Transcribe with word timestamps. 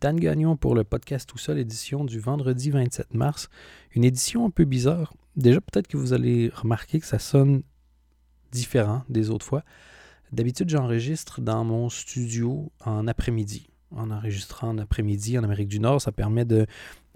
Dan 0.00 0.16
Gagnon 0.16 0.56
pour 0.56 0.76
le 0.76 0.84
podcast 0.84 1.28
Tout 1.28 1.38
seul, 1.38 1.58
édition 1.58 2.04
du 2.04 2.20
vendredi 2.20 2.70
27 2.70 3.14
mars. 3.14 3.48
Une 3.92 4.04
édition 4.04 4.46
un 4.46 4.50
peu 4.50 4.64
bizarre. 4.64 5.12
Déjà, 5.34 5.60
peut-être 5.60 5.88
que 5.88 5.96
vous 5.96 6.12
allez 6.12 6.50
remarquer 6.54 7.00
que 7.00 7.06
ça 7.06 7.18
sonne 7.18 7.62
différent 8.52 9.02
des 9.08 9.30
autres 9.30 9.44
fois. 9.44 9.64
D'habitude, 10.30 10.68
j'enregistre 10.68 11.40
dans 11.40 11.64
mon 11.64 11.88
studio 11.88 12.70
en 12.84 13.08
après-midi. 13.08 13.70
En 13.90 14.10
enregistrant 14.10 14.68
en 14.68 14.78
après-midi 14.78 15.36
en 15.36 15.42
Amérique 15.42 15.68
du 15.68 15.80
Nord, 15.80 16.00
ça 16.00 16.12
permet 16.12 16.44
de 16.44 16.66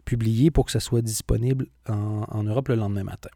publier 0.05 0.51
pour 0.51 0.65
que 0.65 0.73
ça 0.73 0.81
soit 0.81 1.03
disponible 1.03 1.69
en, 1.89 2.43
Europe 2.43 2.69
le 2.69 2.75
lendemain 2.75 3.05
matin. 3.05 3.31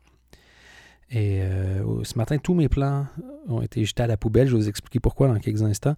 Et 1.10 1.42
euh, 1.42 2.02
ce 2.02 2.18
matin, 2.18 2.38
tous 2.38 2.54
mes 2.54 2.68
plans 2.68 3.06
ont 3.48 3.62
été 3.62 3.84
jetés 3.84 4.02
à 4.02 4.06
la 4.06 4.16
poubelle. 4.16 4.48
Je 4.48 4.52
vais 4.52 4.62
vous 4.62 4.68
expliquer 4.68 4.98
pourquoi 4.98 5.28
dans 5.28 5.38
quelques 5.38 5.62
instants. 5.62 5.94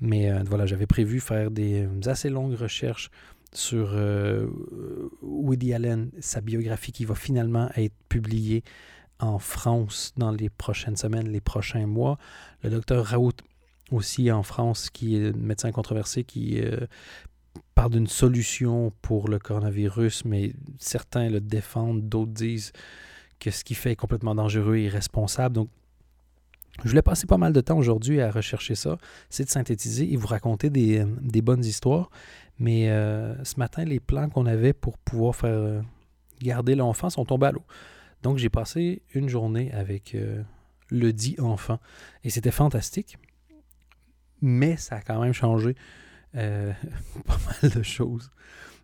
Mais 0.00 0.30
euh, 0.30 0.42
voilà, 0.46 0.66
j'avais 0.66 0.86
prévu 0.86 1.20
faire 1.20 1.50
des 1.50 1.84
euh, 1.84 2.10
assez 2.10 2.30
longues 2.30 2.54
recherches 2.54 3.10
sur 3.52 3.96
Woody 5.22 5.72
Allen, 5.72 6.10
sa 6.20 6.42
biographie 6.42 6.92
qui 6.92 7.06
va 7.06 7.14
finalement 7.14 7.70
être 7.74 7.94
publiée 8.10 8.64
en 9.18 9.38
France 9.38 10.12
dans 10.18 10.30
les 10.30 10.50
prochaines 10.50 10.96
semaines, 10.96 11.28
les 11.28 11.40
prochains 11.40 11.86
mois. 11.86 12.18
Le 12.62 12.68
docteur 12.68 13.06
Raoult 13.06 13.32
aussi 13.92 14.30
en 14.30 14.42
France, 14.42 14.90
qui 14.90 15.16
est 15.16 15.34
médecin 15.34 15.72
controversé, 15.72 16.24
qui 16.24 16.60
parle 17.74 17.92
d'une 17.92 18.08
solution 18.08 18.92
pour 19.00 19.28
le 19.28 19.38
coronavirus, 19.38 20.26
mais 20.26 20.52
certains 20.78 21.30
le 21.30 21.40
défendent, 21.40 22.06
d'autres 22.06 22.32
disent 22.32 22.72
que 23.38 23.50
ce 23.50 23.64
qu'il 23.64 23.76
fait 23.76 23.92
est 23.92 23.96
complètement 23.96 24.34
dangereux 24.34 24.76
et 24.76 24.84
irresponsable. 24.84 25.54
Donc, 25.54 25.68
je 26.84 26.90
voulais 26.90 27.02
passer 27.02 27.26
pas 27.26 27.38
mal 27.38 27.52
de 27.52 27.60
temps 27.60 27.78
aujourd'hui 27.78 28.20
à 28.20 28.30
rechercher 28.30 28.74
ça, 28.74 28.98
c'est 29.30 29.44
de 29.44 29.50
synthétiser 29.50 30.12
et 30.12 30.16
vous 30.16 30.26
raconter 30.26 30.68
des, 30.70 31.42
bonnes 31.42 31.64
histoires. 31.64 32.10
Mais 32.58 32.90
euh, 32.90 33.42
ce 33.44 33.58
matin, 33.58 33.84
les 33.84 34.00
plans 34.00 34.28
qu'on 34.28 34.46
avait 34.46 34.72
pour 34.72 34.98
pouvoir 34.98 35.34
faire 35.34 35.50
euh, 35.50 35.80
garder 36.40 36.74
l'enfant 36.74 37.10
sont 37.10 37.24
tombés 37.24 37.46
à 37.46 37.52
l'eau. 37.52 37.64
Donc 38.22 38.38
j'ai 38.38 38.48
passé 38.48 39.02
une 39.14 39.28
journée 39.28 39.72
avec 39.72 40.14
euh, 40.14 40.42
le 40.90 41.12
dit 41.12 41.36
enfant 41.38 41.78
et 42.24 42.30
c'était 42.30 42.50
fantastique. 42.50 43.18
Mais 44.42 44.76
ça 44.76 44.96
a 44.96 45.00
quand 45.00 45.20
même 45.20 45.32
changé 45.32 45.74
pas 46.34 47.38
mal 47.62 47.72
de 47.72 47.82
choses. 47.82 48.30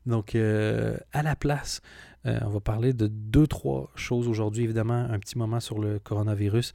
Donc 0.07 0.35
à 0.35 1.23
la 1.23 1.37
place, 1.37 1.83
on 2.25 2.49
va 2.51 2.61
parler 2.61 2.93
de 2.93 3.09
deux, 3.09 3.47
trois 3.47 3.91
choses 3.95 4.29
aujourd'hui. 4.29 4.65
Évidemment, 4.65 5.07
un 5.11 5.19
petit 5.19 5.39
moment 5.39 5.61
sur 5.61 5.79
le 5.79 5.99
coronavirus. 5.99 6.73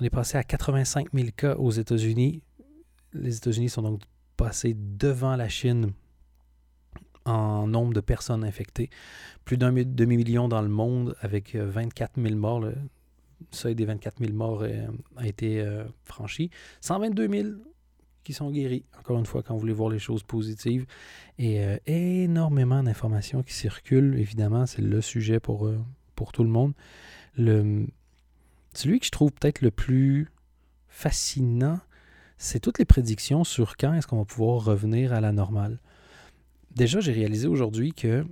On 0.00 0.04
est 0.04 0.10
passé 0.10 0.36
à 0.38 0.44
85 0.44 1.08
000 1.12 1.28
cas 1.36 1.56
aux 1.56 1.70
États-Unis. 1.70 2.42
Les 3.12 3.36
États-Unis 3.36 3.70
sont 3.70 3.82
donc 3.82 4.02
passés 4.36 4.74
devant 4.76 5.36
la 5.36 5.48
Chine 5.48 5.92
en 7.24 7.66
nombre 7.66 7.92
de 7.92 8.00
personnes 8.00 8.44
infectées. 8.44 8.90
Plus 9.44 9.56
d'un 9.56 9.72
demi-million 9.72 10.48
dans 10.48 10.62
le 10.62 10.68
monde 10.68 11.16
avec 11.20 11.56
24 11.56 12.18
euh, 12.18 12.22
000 12.28 12.36
morts. 12.36 12.60
Le 12.60 12.74
seuil 13.50 13.74
des 13.74 13.84
24 13.84 14.20
000 14.20 14.32
morts 14.32 14.62
euh, 14.62 14.86
a 15.16 15.26
été 15.26 15.60
euh, 15.60 15.84
franchi. 16.04 16.50
122 16.80 17.28
000 17.28 17.48
qui 18.26 18.32
sont 18.32 18.50
guéris, 18.50 18.84
encore 18.98 19.18
une 19.20 19.24
fois, 19.24 19.44
quand 19.44 19.54
vous 19.54 19.60
voulez 19.60 19.72
voir 19.72 19.88
les 19.88 20.00
choses 20.00 20.24
positives. 20.24 20.84
Et 21.38 21.62
énormément 21.86 22.82
d'informations 22.82 23.44
qui 23.44 23.54
circulent. 23.54 24.18
Évidemment, 24.18 24.66
c'est 24.66 24.82
le 24.82 25.00
sujet 25.00 25.38
pour, 25.38 25.70
pour 26.16 26.32
tout 26.32 26.42
le 26.42 26.50
monde. 26.50 26.72
Celui 27.36 28.98
que 28.98 29.06
je 29.06 29.12
trouve 29.12 29.30
peut-être 29.30 29.62
le 29.62 29.70
plus 29.70 30.28
fascinant, 30.88 31.78
c'est 32.36 32.58
toutes 32.58 32.80
les 32.80 32.84
prédictions 32.84 33.44
sur 33.44 33.76
quand 33.76 33.94
est-ce 33.94 34.08
qu'on 34.08 34.18
va 34.18 34.24
pouvoir 34.24 34.64
revenir 34.64 35.12
à 35.12 35.20
la 35.20 35.30
normale. 35.30 35.78
Déjà, 36.74 36.98
j'ai 36.98 37.12
réalisé 37.12 37.46
aujourd'hui 37.46 37.92
que 37.92 38.26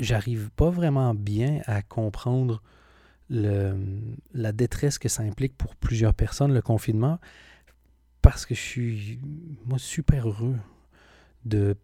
j'arrive 0.00 0.48
pas 0.56 0.70
vraiment 0.70 1.12
bien 1.14 1.60
à 1.66 1.82
comprendre 1.82 2.62
la 3.28 4.52
détresse 4.52 4.98
que 4.98 5.10
ça 5.10 5.22
implique 5.22 5.54
pour 5.58 5.76
plusieurs 5.76 6.14
personnes, 6.14 6.54
le 6.54 6.62
confinement, 6.62 7.18
parce 8.28 8.44
que 8.44 8.54
je 8.54 8.60
suis 8.60 9.18
moi 9.64 9.78
super 9.78 10.28
heureux 10.28 10.58
de, 11.46 11.78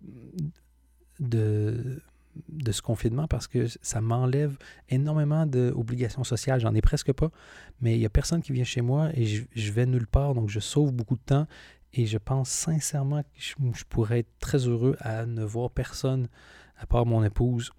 de 1.18 2.02
de 2.50 2.70
ce 2.70 2.82
confinement 2.82 3.26
parce 3.26 3.46
que 3.46 3.66
ça 3.80 4.02
m'enlève 4.02 4.58
énormément 4.90 5.46
d'obligations 5.46 6.22
sociales. 6.22 6.60
J'en 6.60 6.74
ai 6.74 6.82
presque 6.82 7.14
pas, 7.14 7.30
mais 7.80 7.94
il 7.96 8.00
n'y 8.00 8.04
a 8.04 8.10
personne 8.10 8.42
qui 8.42 8.52
vient 8.52 8.64
chez 8.64 8.82
moi 8.82 9.08
et 9.14 9.24
je, 9.24 9.72
vais 9.72 9.86
nulle 9.86 10.06
part, 10.06 10.34
donc 10.34 10.50
je 10.50 10.60
sauve 10.60 10.92
beaucoup 10.92 11.14
de 11.14 11.22
temps 11.24 11.46
et 11.94 12.04
je 12.04 12.18
pense 12.18 12.50
sincèrement 12.50 13.22
que 13.22 13.28
je, 13.38 13.84
pourrais 13.88 14.18
être 14.18 14.38
très 14.38 14.68
heureux 14.68 14.96
à 15.00 15.24
ne 15.24 15.44
voir 15.44 15.70
personne 15.70 16.28
à 16.76 16.84
part 16.84 17.06
mon 17.06 17.24
épouse 17.24 17.72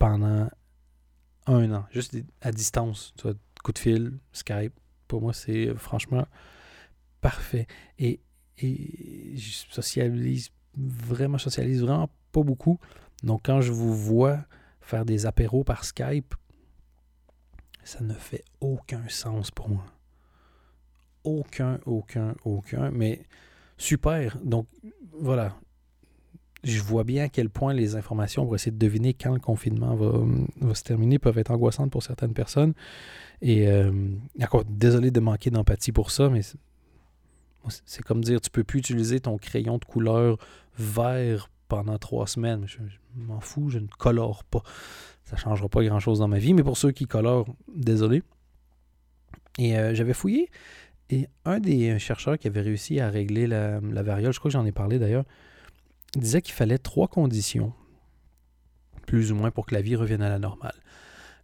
pendant 0.00 0.48
un 1.46 1.72
an, 1.72 1.86
juste 1.92 2.16
à 2.40 2.50
distance. 2.50 3.14
Tu 3.18 3.22
vois, 3.22 3.34
coup 3.62 3.70
de 3.70 3.78
fil, 3.78 4.18
Skype. 4.32 4.72
Pour 5.06 5.22
moi, 5.22 5.32
c'est 5.32 5.72
franchement 5.76 6.26
parfait. 7.20 7.66
Et, 7.98 8.20
et 8.58 9.36
je 9.36 9.50
socialise 9.70 10.50
vraiment, 10.76 11.38
socialise 11.38 11.82
vraiment 11.82 12.10
pas 12.32 12.42
beaucoup. 12.42 12.78
Donc, 13.22 13.42
quand 13.44 13.60
je 13.60 13.72
vous 13.72 13.94
vois 13.94 14.44
faire 14.80 15.04
des 15.04 15.26
apéros 15.26 15.64
par 15.64 15.84
Skype, 15.84 16.34
ça 17.84 18.00
ne 18.02 18.14
fait 18.14 18.44
aucun 18.60 19.02
sens 19.08 19.50
pour 19.50 19.68
moi. 19.68 19.84
Aucun, 21.24 21.80
aucun, 21.86 22.34
aucun. 22.44 22.90
Mais 22.90 23.22
super. 23.76 24.38
Donc, 24.44 24.66
voilà. 25.12 25.56
Je 26.64 26.82
vois 26.82 27.04
bien 27.04 27.24
à 27.24 27.28
quel 27.28 27.50
point 27.50 27.72
les 27.72 27.94
informations 27.94 28.44
pour 28.44 28.56
essayer 28.56 28.72
de 28.72 28.78
deviner 28.78 29.14
quand 29.14 29.32
le 29.32 29.40
confinement 29.40 29.94
va, 29.94 30.74
se 30.74 30.82
terminer 30.82 31.18
peuvent 31.18 31.38
être 31.38 31.52
angoissantes 31.52 31.90
pour 31.90 32.02
certaines 32.02 32.34
personnes. 32.34 32.74
Et 33.40 33.68
euh, 33.68 33.92
encore, 34.42 34.64
désolé 34.64 35.12
de 35.12 35.20
manquer 35.20 35.50
d'empathie 35.50 35.92
pour 35.92 36.10
ça, 36.10 36.28
mais 36.28 36.42
c'est 37.70 38.02
comme 38.02 38.22
dire 38.22 38.40
tu 38.40 38.50
peux 38.50 38.64
plus 38.64 38.78
utiliser 38.80 39.20
ton 39.20 39.38
crayon 39.38 39.78
de 39.78 39.84
couleur 39.84 40.38
vert 40.78 41.50
pendant 41.68 41.98
trois 41.98 42.26
semaines. 42.26 42.64
Je, 42.66 42.78
m'en 43.16 43.40
fous, 43.40 43.70
je 43.70 43.78
ne 43.78 43.86
colore 43.98 44.44
pas. 44.44 44.62
Ça 45.24 45.36
ne 45.36 45.40
changera 45.40 45.68
pas 45.68 45.84
grand-chose 45.84 46.20
dans 46.20 46.28
ma 46.28 46.38
vie, 46.38 46.54
mais 46.54 46.62
pour 46.62 46.78
ceux 46.78 46.90
qui 46.90 47.06
colorent, 47.06 47.46
désolé. 47.74 48.22
Et 49.58 49.76
euh, 49.76 49.94
j'avais 49.94 50.14
fouillé, 50.14 50.50
et 51.10 51.28
un 51.44 51.58
des 51.58 51.98
chercheurs 51.98 52.38
qui 52.38 52.48
avait 52.48 52.60
réussi 52.60 53.00
à 53.00 53.08
régler 53.08 53.46
la, 53.46 53.80
variole, 53.80 54.32
je 54.32 54.38
crois 54.38 54.50
que 54.50 54.52
j'en 54.52 54.66
ai 54.66 54.72
parlé 54.72 54.98
d'ailleurs, 54.98 55.24
disait 56.16 56.42
qu'il 56.42 56.54
fallait 56.54 56.78
trois 56.78 57.08
conditions, 57.08 57.72
plus 59.06 59.32
ou 59.32 59.34
moins, 59.34 59.50
pour 59.50 59.66
que 59.66 59.74
la 59.74 59.80
vie 59.80 59.96
revienne 59.96 60.22
à 60.22 60.28
la 60.28 60.38
normale. 60.38 60.74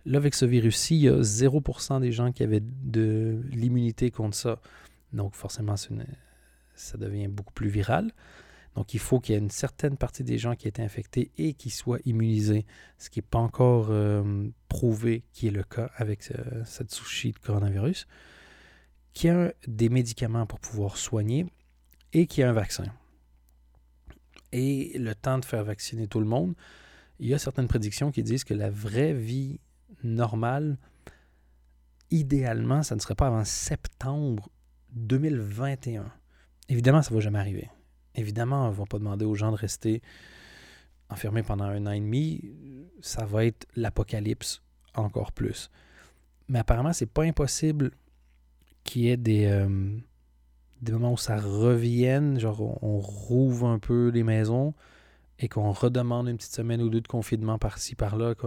Là, 0.06 0.18
avec 0.18 0.34
ce 0.34 0.44
virus-ci, 0.44 0.96
il 0.96 1.02
y 1.02 1.08
a 1.08 1.18
0% 1.18 2.00
des 2.00 2.12
gens 2.12 2.30
qui 2.30 2.42
avaient 2.42 2.60
de 2.62 3.40
l'immunité 3.50 4.10
contre 4.10 4.36
ça. 4.36 4.60
Donc, 5.14 5.34
forcément, 5.34 5.76
ça 5.76 6.98
devient 6.98 7.28
beaucoup 7.28 7.54
plus 7.54 7.69
viral. 7.69 8.12
Donc, 8.75 8.92
il 8.92 9.00
faut 9.00 9.20
qu'il 9.20 9.34
y 9.34 9.36
ait 9.36 9.41
une 9.41 9.50
certaine 9.50 9.97
partie 9.97 10.25
des 10.25 10.36
gens 10.36 10.56
qui 10.56 10.66
aient 10.66 10.70
été 10.70 10.82
infectés 10.82 11.30
et 11.38 11.54
qui 11.54 11.70
soient 11.70 12.00
immunisés, 12.04 12.66
ce 12.98 13.08
qui 13.08 13.20
n'est 13.20 13.26
pas 13.26 13.38
encore 13.38 13.86
euh, 13.91 14.48
prouvé 14.69 15.22
qui 15.32 15.47
est 15.47 15.52
le 15.52 15.62
cas 15.62 15.91
avec 15.97 16.30
euh, 16.32 16.64
cette 16.64 16.91
souche 16.91 17.26
de 17.26 17.38
coronavirus, 17.38 18.06
qu'il 19.12 19.28
y 19.28 19.32
a 19.32 19.52
des 19.69 19.88
médicaments 19.88 20.44
pour 20.44 20.58
pouvoir 20.58 20.97
soigner 20.97 21.46
et 22.12 22.26
qu'il 22.26 22.41
y 22.41 22.44
a 22.44 22.50
un 22.50 22.54
vaccin. 22.54 22.84
Et 24.50 24.98
le 24.98 25.14
temps 25.14 25.38
de 25.38 25.44
faire 25.44 25.62
vacciner 25.62 26.08
tout 26.08 26.20
le 26.20 26.26
monde, 26.26 26.54
il 27.20 27.28
y 27.28 27.34
a 27.34 27.38
certaines 27.38 27.69
prédictions 27.69 28.10
qui 28.10 28.25
disent 28.25 28.44
que 28.44 28.54
la 28.54 28.70
vraie 28.70 29.12
vie 29.12 29.60
normale, 30.02 30.78
idéalement, 32.10 32.82
ça 32.82 32.96
ne 32.96 33.00
serait 33.00 33.14
pas 33.14 33.28
avant 33.28 33.44
septembre 33.44 34.50
2021. 34.94 36.10
Évidemment, 36.69 37.03
ça 37.03 37.10
ne 37.10 37.16
va 37.16 37.21
jamais 37.21 37.38
arriver. 37.38 37.69
Évidemment, 38.15 38.66
on 38.66 38.71
ne 38.71 38.75
va 38.75 38.84
pas 38.84 38.99
demander 38.99 39.25
aux 39.25 39.34
gens 39.34 39.50
de 39.50 39.56
rester 39.56 40.03
enfermés 41.11 41.43
pendant 41.43 41.64
un 41.64 41.87
an 41.87 41.93
et 41.93 42.00
demi. 42.00 42.43
Ça 43.00 43.26
va 43.26 43.44
être 43.44 43.67
l'apocalypse 43.76 44.62
encore 44.94 45.32
plus. 45.32 45.70
Mais 46.49 46.58
apparemment, 46.58 46.93
c'est 46.93 47.06
pas 47.06 47.23
impossible 47.23 47.93
qu'il 48.85 49.02
y 49.02 49.08
ait 49.08 49.17
des, 49.17 49.46
euh, 49.46 49.99
moments 50.91 51.12
où 51.12 51.19
ça 51.19 51.38
revienne, 51.38 52.38
genre 52.38 52.82
on, 52.82 52.99
rouvre 52.99 53.67
un 53.67 53.79
peu 53.79 54.08
les 54.08 54.23
maisons 54.23 54.75
et 55.38 55.49
qu'on 55.49 55.73
redemande 55.73 56.29
une 56.29 56.37
petite 56.37 56.55
semaine 56.55 56.82
ou 56.82 56.90
deux 56.90 57.00
de 57.00 57.08
confinement 57.08 57.58
par-ci, 57.58 57.94
par-là, 57.94 58.35
que, 58.35 58.47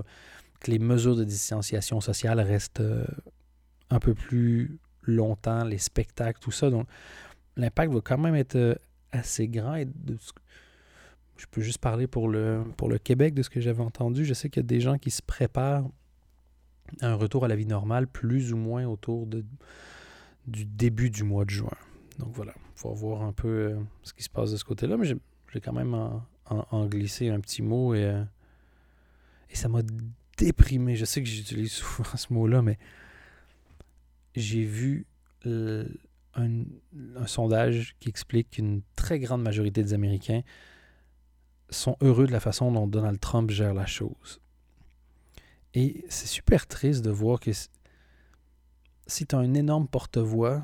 les 0.65 0.79
mesures 0.79 1.15
de 1.15 1.23
distanciation 1.23 2.01
sociale 2.01 2.39
restent 2.39 2.79
euh, 2.79 3.05
un 3.91 3.99
peu 3.99 4.15
plus 4.15 4.79
longtemps, 5.07 5.63
les 5.63 5.77
spectacles, 5.77 6.39
tout 6.39 6.51
ça. 6.51 6.69
Donc, 6.69 6.87
l'impact 7.55 7.93
va 7.93 8.01
quand 8.01 8.17
même 8.17 8.35
être 8.35 8.55
euh, 8.55 8.75
assez 9.11 9.47
grand. 9.47 9.75
Et 9.75 9.87
je 11.37 11.45
peux 11.49 11.61
juste 11.61 11.79
parler 11.79 12.07
pour 12.07 12.29
le, 12.29 12.63
Québec 13.03 13.33
de 13.33 13.43
ce 13.43 13.49
que 13.49 13.59
j'avais 13.59 13.83
entendu. 13.83 14.25
Je 14.25 14.33
sais 14.33 14.49
qu'il 14.49 14.61
y 14.61 14.65
a 14.65 14.67
des 14.67 14.81
gens 14.81 14.97
qui 14.97 15.11
se 15.11 15.21
préparent 15.21 15.89
à 17.01 17.07
un 17.07 17.15
retour 17.15 17.45
à 17.45 17.47
la 17.47 17.55
vie 17.55 17.65
normale 17.65 18.07
plus 18.07 18.53
ou 18.53 18.57
moins 18.57 18.85
autour 18.85 19.27
du 19.27 20.65
début 20.65 21.09
du 21.09 21.23
mois 21.23 21.45
de 21.45 21.49
juin. 21.49 21.77
Donc 22.19 22.29
voilà, 22.33 22.53
il 22.55 22.79
faut 22.79 22.93
voir 22.93 23.21
un 23.21 23.33
peu 23.33 23.47
euh, 23.47 23.79
ce 24.03 24.13
qui 24.13 24.23
se 24.23 24.29
passe 24.29 24.51
de 24.51 24.57
ce 24.57 24.63
côté-là. 24.63 24.97
Mais 24.97 25.05
J'ai 25.05 25.61
quand 25.61 25.73
même 25.73 25.93
en, 26.45 26.85
glissé 26.87 27.29
un 27.29 27.39
petit 27.39 27.61
mot 27.61 27.93
et, 27.93 28.05
euh, 28.05 28.23
et 29.49 29.55
ça 29.55 29.67
m'a 29.67 29.81
déprimé. 30.37 30.95
Je 30.95 31.05
sais 31.05 31.21
que 31.21 31.27
j'utilise 31.27 31.73
souvent 31.73 32.09
ce 32.15 32.33
mot-là, 32.33 32.61
mais 32.61 32.77
j'ai 34.37 34.63
vu 34.63 35.05
un, 35.45 35.85
un, 36.35 37.27
sondage 37.27 37.95
qui 37.99 38.09
explique 38.09 38.51
qu'une 38.51 38.81
très 38.95 39.19
grande 39.19 39.41
majorité 39.41 39.83
des 39.83 39.93
Américains 39.93 40.41
sont 41.69 41.97
heureux 42.01 42.27
de 42.27 42.31
la 42.31 42.39
façon 42.39 42.71
dont 42.71 42.87
Donald 42.87 43.19
Trump 43.19 43.49
gère 43.49 43.73
la 43.73 43.85
chose. 43.85 44.39
Et 45.73 46.05
c'est 46.09 46.27
super 46.27 46.67
triste 46.67 47.03
de 47.03 47.09
voir 47.09 47.39
que 47.39 47.51
si 49.07 49.25
tu 49.25 49.35
as 49.35 49.39
un 49.39 49.53
énorme 49.53 49.87
porte-voix, 49.87 50.63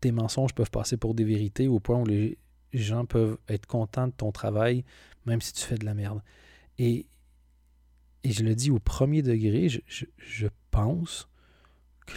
tes 0.00 0.12
mensonges 0.12 0.54
peuvent 0.54 0.70
passer 0.70 0.96
pour 0.96 1.14
des 1.14 1.24
vérités 1.24 1.68
au 1.68 1.80
point 1.80 1.98
où 1.98 2.06
les 2.06 2.38
gens 2.72 3.04
peuvent 3.04 3.38
être 3.48 3.66
contents 3.66 4.06
de 4.06 4.12
ton 4.12 4.32
travail, 4.32 4.84
même 5.26 5.40
si 5.40 5.52
tu 5.52 5.62
fais 5.62 5.76
de 5.76 5.84
la 5.84 5.94
merde. 5.94 6.22
Et, 6.78 7.06
et 8.22 8.30
je 8.30 8.44
le 8.44 8.54
dis 8.54 8.70
au 8.70 8.78
premier 8.78 9.22
degré, 9.22 9.68
je, 9.68 9.80
je, 10.16 10.46
pense 10.70 11.28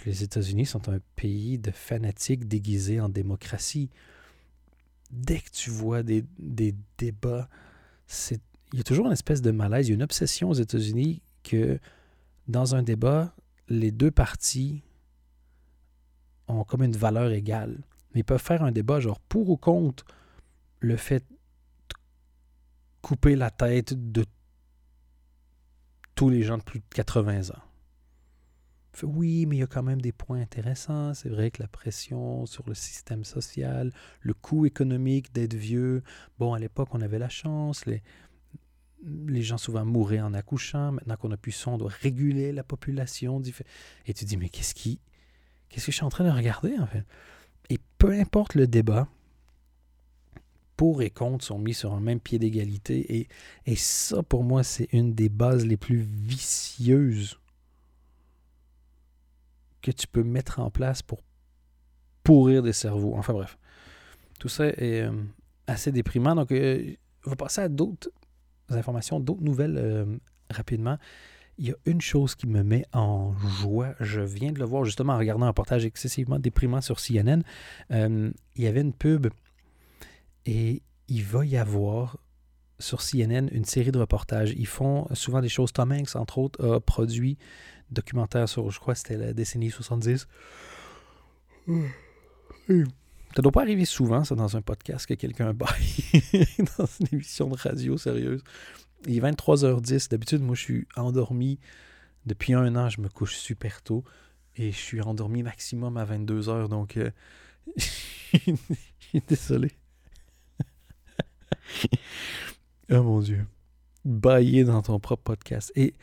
les 0.05 0.23
États-Unis 0.23 0.65
sont 0.65 0.89
un 0.89 0.99
pays 1.15 1.57
de 1.57 1.71
fanatiques 1.71 2.47
déguisés 2.47 2.99
en 2.99 3.09
démocratie. 3.09 3.89
Dès 5.11 5.39
que 5.39 5.49
tu 5.51 5.69
vois 5.69 6.03
des, 6.03 6.25
débats, 6.97 7.49
il 8.31 8.77
y 8.77 8.79
a 8.79 8.83
toujours 8.83 9.05
une 9.05 9.11
espèce 9.11 9.41
de 9.41 9.51
malaise, 9.51 9.87
il 9.87 9.91
y 9.91 9.93
a 9.93 9.95
une 9.95 10.03
obsession 10.03 10.49
aux 10.49 10.55
États-Unis 10.55 11.21
que 11.43 11.79
dans 12.47 12.75
un 12.75 12.83
débat, 12.83 13.35
les 13.69 13.91
deux 13.91 14.11
parties 14.11 14.81
ont 16.47 16.63
comme 16.63 16.83
une 16.83 16.95
valeur 16.95 17.31
égale. 17.31 17.83
Mais 18.13 18.21
ils 18.21 18.25
peuvent 18.25 18.41
faire 18.41 18.63
un 18.63 18.71
débat 18.71 18.99
genre 18.99 19.19
pour 19.19 19.49
ou 19.49 19.57
contre 19.57 20.05
le 20.79 20.97
fait 20.97 21.23
de 21.29 21.95
couper 23.01 23.35
la 23.35 23.49
tête 23.49 24.11
de 24.11 24.25
tous 26.15 26.29
les 26.29 26.43
gens 26.43 26.57
de 26.57 26.63
plus 26.63 26.79
de 26.79 26.85
80 26.93 27.51
ans. 27.51 27.72
Oui, 29.01 29.47
mais 29.47 29.55
il 29.55 29.59
y 29.59 29.63
a 29.63 29.67
quand 29.67 29.81
même 29.81 30.01
des 30.01 30.11
points 30.11 30.39
intéressants. 30.39 31.13
C'est 31.15 31.29
vrai 31.29 31.49
que 31.49 31.61
la 31.61 31.67
pression 31.67 32.45
sur 32.45 32.63
le 32.67 32.75
système 32.75 33.23
social, 33.23 33.91
le 34.21 34.33
coût 34.33 34.65
économique 34.65 35.33
d'être 35.33 35.55
vieux. 35.55 36.03
Bon, 36.37 36.53
à 36.53 36.59
l'époque, 36.59 36.89
on 36.91 37.01
avait 37.01 37.17
la 37.17 37.29
chance. 37.29 37.87
Les, 37.87 38.03
les 39.03 39.41
gens 39.41 39.57
souvent 39.57 39.83
mouraient 39.83 40.21
en 40.21 40.33
accouchant. 40.33 40.91
Maintenant 40.91 41.15
qu'on 41.17 41.31
a 41.31 41.37
pu 41.37 41.51
son, 41.51 41.71
on 41.71 41.77
doit 41.77 41.91
réguler 42.01 42.51
la 42.51 42.63
population. 42.63 43.41
Et 44.05 44.13
tu 44.13 44.25
dis, 44.25 44.37
mais 44.37 44.49
qu'est-ce 44.49 44.75
qui. 44.75 44.99
Qu'est-ce 45.69 45.87
que 45.87 45.91
je 45.91 45.97
suis 45.97 46.05
en 46.05 46.09
train 46.09 46.25
de 46.25 46.29
regarder, 46.29 46.77
en 46.77 46.85
fait? 46.85 47.03
Et 47.69 47.79
peu 47.97 48.11
importe 48.11 48.53
le 48.53 48.67
débat, 48.67 49.07
pour 50.77 51.01
et 51.01 51.09
contre 51.09 51.45
sont 51.45 51.57
mis 51.57 51.73
sur 51.73 51.93
un 51.93 51.99
même 51.99 52.19
pied 52.19 52.37
d'égalité. 52.37 53.17
Et, 53.17 53.27
et 53.65 53.75
ça, 53.75 54.21
pour 54.21 54.43
moi, 54.43 54.63
c'est 54.63 54.87
une 54.91 55.13
des 55.15 55.29
bases 55.29 55.65
les 55.65 55.77
plus 55.77 56.01
vicieuses 56.01 57.39
que 59.83 59.91
tu 59.91 60.07
peux 60.07 60.23
mettre 60.23 60.59
en 60.59 60.71
place 60.71 61.03
pour 61.03 61.21
pourrir 62.23 62.63
des 62.63 62.73
cerveaux. 62.73 63.13
Enfin 63.15 63.33
bref, 63.33 63.59
tout 64.39 64.49
ça 64.49 64.67
est 64.67 65.01
euh, 65.01 65.11
assez 65.67 65.91
déprimant. 65.91 66.35
Donc, 66.35 66.51
euh, 66.51 66.95
on 67.25 67.29
va 67.29 67.35
passer 67.35 67.61
à 67.61 67.69
d'autres 67.69 68.09
informations, 68.69 69.19
d'autres 69.19 69.43
nouvelles 69.43 69.77
euh, 69.77 70.05
rapidement. 70.49 70.97
Il 71.57 71.67
y 71.67 71.71
a 71.71 71.75
une 71.85 72.01
chose 72.01 72.33
qui 72.35 72.47
me 72.47 72.63
met 72.63 72.85
en 72.93 73.33
joie. 73.61 73.93
Je 73.99 74.21
viens 74.21 74.51
de 74.51 74.59
le 74.59 74.65
voir 74.65 74.85
justement 74.85 75.13
en 75.13 75.17
regardant 75.17 75.45
un 75.45 75.49
reportage 75.49 75.85
excessivement 75.85 76.39
déprimant 76.39 76.81
sur 76.81 76.99
CNN. 76.99 77.43
Euh, 77.91 78.31
il 78.55 78.63
y 78.63 78.67
avait 78.67 78.81
une 78.81 78.93
pub 78.93 79.27
et 80.45 80.81
il 81.07 81.23
va 81.23 81.45
y 81.45 81.57
avoir 81.57 82.17
sur 82.79 83.01
CNN 83.01 83.49
une 83.51 83.65
série 83.65 83.91
de 83.91 83.99
reportages. 83.99 84.53
Ils 84.57 84.67
font 84.67 85.07
souvent 85.13 85.41
des 85.41 85.49
choses. 85.49 85.71
Tom 85.71 85.91
Hanks, 85.91 86.15
entre 86.15 86.39
autres, 86.39 86.67
a 86.67 86.79
produit 86.79 87.37
documentaire 87.93 88.49
sur, 88.49 88.69
je 88.71 88.79
crois, 88.79 88.95
c'était 88.95 89.17
la 89.17 89.33
décennie 89.33 89.71
70. 89.71 90.27
Ça 93.35 93.41
doit 93.41 93.51
pas 93.51 93.61
arriver 93.61 93.85
souvent, 93.85 94.23
ça, 94.23 94.35
dans 94.35 94.55
un 94.57 94.61
podcast, 94.61 95.05
que 95.05 95.15
quelqu'un 95.15 95.53
baille 95.53 96.03
dans 96.77 96.85
une 96.99 97.07
émission 97.11 97.49
de 97.49 97.57
radio 97.57 97.97
sérieuse. 97.97 98.43
Il 99.07 99.17
est 99.17 99.21
23h10. 99.21 100.09
D'habitude, 100.09 100.41
moi, 100.41 100.55
je 100.55 100.61
suis 100.61 100.87
endormi. 100.95 101.59
Depuis 102.25 102.53
un 102.53 102.75
an, 102.75 102.89
je 102.89 103.01
me 103.01 103.09
couche 103.09 103.35
super 103.35 103.81
tôt. 103.81 104.03
Et 104.55 104.71
je 104.71 104.77
suis 104.77 105.01
endormi 105.01 105.41
maximum 105.43 105.97
à 105.97 106.05
22h. 106.05 106.69
Donc, 106.69 106.97
euh, 106.97 107.09
je 107.77 108.55
suis 108.99 109.21
désolé. 109.27 109.71
oh 112.91 113.03
mon 113.03 113.19
Dieu. 113.19 113.45
Bailler 114.05 114.63
dans 114.63 114.81
ton 114.81 114.99
propre 114.99 115.23
podcast. 115.23 115.71
Et 115.75 115.95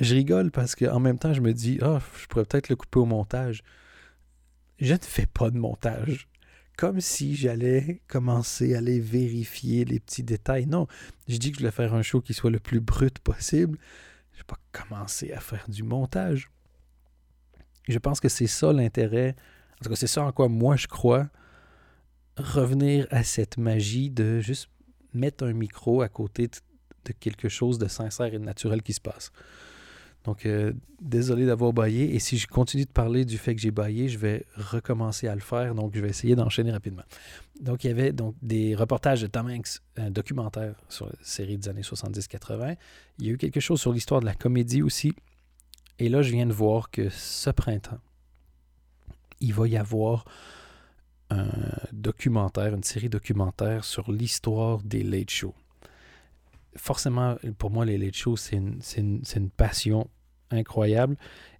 je 0.00 0.14
rigole 0.14 0.50
parce 0.50 0.74
qu'en 0.74 1.00
même 1.00 1.18
temps, 1.18 1.32
je 1.32 1.40
me 1.40 1.52
dis, 1.52 1.78
oh, 1.82 1.98
je 2.20 2.26
pourrais 2.26 2.44
peut-être 2.44 2.68
le 2.68 2.76
couper 2.76 2.98
au 2.98 3.06
montage. 3.06 3.62
Je 4.78 4.92
ne 4.92 4.98
fais 4.98 5.26
pas 5.26 5.50
de 5.50 5.58
montage 5.58 6.28
comme 6.76 7.00
si 7.00 7.36
j'allais 7.36 8.00
commencer 8.08 8.74
à 8.74 8.78
aller 8.78 8.98
vérifier 8.98 9.84
les 9.84 10.00
petits 10.00 10.24
détails. 10.24 10.66
Non, 10.66 10.88
je 11.28 11.36
dis 11.36 11.50
que 11.50 11.56
je 11.56 11.60
voulais 11.60 11.70
faire 11.70 11.94
un 11.94 12.02
show 12.02 12.20
qui 12.20 12.34
soit 12.34 12.50
le 12.50 12.58
plus 12.58 12.80
brut 12.80 13.18
possible. 13.20 13.78
Je 14.32 14.38
vais 14.38 14.44
pas 14.44 14.58
commencer 14.72 15.32
à 15.32 15.40
faire 15.40 15.64
du 15.68 15.84
montage. 15.84 16.50
Je 17.88 17.98
pense 17.98 18.20
que 18.20 18.28
c'est 18.28 18.48
ça 18.48 18.72
l'intérêt. 18.72 19.36
En 19.80 19.84
tout 19.84 19.90
cas, 19.90 19.96
c'est 19.96 20.06
ça 20.06 20.24
en 20.24 20.32
quoi 20.32 20.48
moi 20.48 20.76
je 20.76 20.88
crois. 20.88 21.28
Revenir 22.36 23.06
à 23.10 23.22
cette 23.22 23.58
magie 23.58 24.10
de 24.10 24.40
juste 24.40 24.68
mettre 25.12 25.44
un 25.44 25.52
micro 25.52 26.02
à 26.02 26.08
côté 26.08 26.48
de 27.04 27.12
quelque 27.12 27.48
chose 27.48 27.78
de 27.78 27.86
sincère 27.86 28.26
et 28.26 28.38
de 28.38 28.44
naturel 28.44 28.82
qui 28.82 28.94
se 28.94 29.00
passe. 29.00 29.30
Donc, 30.24 30.46
euh, 30.46 30.72
désolé 31.02 31.44
d'avoir 31.44 31.72
baillé. 31.72 32.14
Et 32.14 32.18
si 32.18 32.38
je 32.38 32.46
continue 32.46 32.84
de 32.84 32.90
parler 32.90 33.26
du 33.26 33.36
fait 33.36 33.54
que 33.54 33.60
j'ai 33.60 33.70
baillé, 33.70 34.08
je 34.08 34.18
vais 34.18 34.46
recommencer 34.56 35.28
à 35.28 35.34
le 35.34 35.42
faire. 35.42 35.74
Donc, 35.74 35.94
je 35.94 36.00
vais 36.00 36.08
essayer 36.08 36.34
d'enchaîner 36.34 36.72
rapidement. 36.72 37.02
Donc, 37.60 37.84
il 37.84 37.88
y 37.88 37.90
avait 37.90 38.12
donc 38.12 38.34
des 38.40 38.74
reportages 38.74 39.20
de 39.20 39.26
Tom 39.26 39.48
Hanks, 39.48 39.80
un 39.96 40.10
documentaire 40.10 40.74
sur 40.88 41.06
la 41.06 41.12
série 41.20 41.58
des 41.58 41.68
années 41.68 41.82
70-80. 41.82 42.76
Il 43.18 43.26
y 43.26 43.28
a 43.28 43.32
eu 43.32 43.36
quelque 43.36 43.60
chose 43.60 43.80
sur 43.80 43.92
l'histoire 43.92 44.20
de 44.20 44.26
la 44.26 44.34
comédie 44.34 44.82
aussi. 44.82 45.12
Et 45.98 46.08
là, 46.08 46.22
je 46.22 46.32
viens 46.32 46.46
de 46.46 46.52
voir 46.52 46.90
que 46.90 47.10
ce 47.10 47.50
printemps, 47.50 48.00
il 49.40 49.52
va 49.52 49.68
y 49.68 49.76
avoir 49.76 50.24
un 51.28 51.48
documentaire, 51.92 52.74
une 52.74 52.82
série 52.82 53.10
documentaire 53.10 53.84
sur 53.84 54.10
l'histoire 54.10 54.82
des 54.82 55.02
late 55.02 55.30
shows 55.30 55.54
forcément, 56.76 57.36
pour 57.58 57.70
moi, 57.70 57.84
les 57.84 57.98
late 57.98 58.14
shows, 58.14 58.36
c'est 58.36 58.56
une, 58.56 58.80
une, 58.96 59.22
une, 59.36 59.50
passion 59.50 60.08
incroyable. 60.54 61.16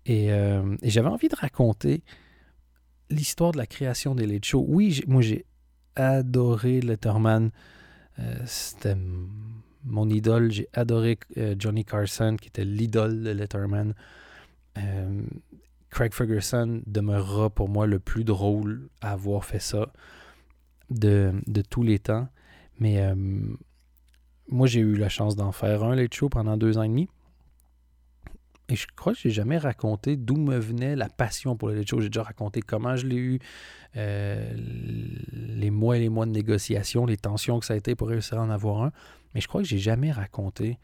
Euh, 0.09 0.77
et, 0.83 0.91
j'avais 0.91 1.09
envie 1.09 1.29
de 1.29 1.37
raconter 1.37 2.03
l'histoire 3.11 3.53
de 3.53 3.59
la 3.59 3.67
création 3.67 4.15
des 4.15 4.27
late 4.27 4.45
shows. 4.45 4.65
Oui, 4.69 5.03
moi, 5.07 5.23
j'ai 5.23 5.47
adoré 5.97 6.81
Letterman. 6.81 7.51
Euh, 8.19 8.37
C'était 8.47 8.97
mon 9.85 10.09
idole. 10.09 10.51
J'ai 10.51 10.69
adoré 10.73 11.19
euh, 11.37 11.55
Johnny 11.59 11.85
Carson, 11.85 12.37
qui 12.41 12.49
était 12.49 12.65
l'idole 12.65 13.23
de 13.23 13.31
Letterman. 13.31 13.95
Craig 15.91 16.13
Ferguson 16.13 16.83
demeurera 16.87 17.49
pour 17.49 17.69
moi 17.69 17.87
le 17.87 18.01
plus 18.01 18.25
drôle 18.25 18.89
à 19.01 19.13
avoir 19.13 19.45
fait 19.45 19.61
ça 19.61 19.93
de, 20.91 21.33
de 21.47 21.63
tous 21.63 21.85
les 21.85 22.01
temps. 22.01 22.29
Mais 22.81 23.01
moi, 24.49 24.67
j'ai 24.67 24.81
eu 24.81 24.97
la 24.97 25.09
chance 25.09 25.37
d'en 25.37 25.53
faire 25.53 25.85
un 25.85 25.95
late 25.95 26.13
show 26.13 26.29
pendant 26.29 26.57
deux 26.57 26.77
ans 26.79 26.83
et 26.83 26.89
demi. 26.89 27.09
Et 28.69 28.77
je 28.77 28.87
crois 28.97 29.13
que 29.13 29.19
j'ai 29.19 29.31
jamais 29.31 29.59
raconté 29.59 30.17
d'où 30.17 30.37
me 30.37 30.57
venait 30.59 30.97
la 30.97 31.09
passion 31.09 31.57
pour 31.57 31.69
le 31.69 31.75
late 31.75 31.89
show. 31.89 32.01
J'ai 32.01 32.09
déjà 32.09 32.23
raconté 32.23 32.63
comment 32.63 32.97
je 32.97 33.07
l'ai 33.07 33.17
eu, 33.17 33.39
euh, 33.97 34.53
les 35.33 35.71
mois 35.71 35.99
et 35.99 36.01
les 36.01 36.09
mois 36.09 36.25
de 36.25 36.31
négociation, 36.31 37.05
les 37.05 37.19
tensions 37.19 37.61
que 37.61 37.67
ça 37.67 37.75
a 37.75 37.77
été 37.77 37.95
pour 37.95 38.09
réussir 38.09 38.39
à 38.39 38.43
en 38.43 38.51
avoir 38.51 38.83
un. 38.83 38.93
Mais 39.35 39.41
je 39.41 39.49
crois 39.49 39.61
que 39.63 39.69
j'ai 39.69 39.79
jamais 39.79 40.13
raconté 40.13 40.79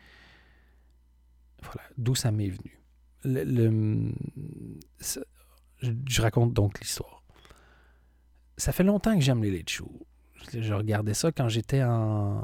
voilà, 1.62 1.82
d'où 1.96 2.14
ça 2.14 2.30
m'est 2.30 2.50
venu. 2.50 2.78
Je 5.82 6.22
raconte 6.22 6.52
donc 6.52 6.80
l'histoire. 6.80 7.22
Ça 8.56 8.72
fait 8.72 8.84
longtemps 8.84 9.14
que 9.14 9.22
j'aime 9.22 9.42
les 9.42 9.50
late 9.50 9.70
shows 9.70 10.06
je 10.58 10.74
regardais 10.74 11.14
ça 11.14 11.32
quand 11.32 11.48
j'étais 11.48 11.82
en, 11.82 12.42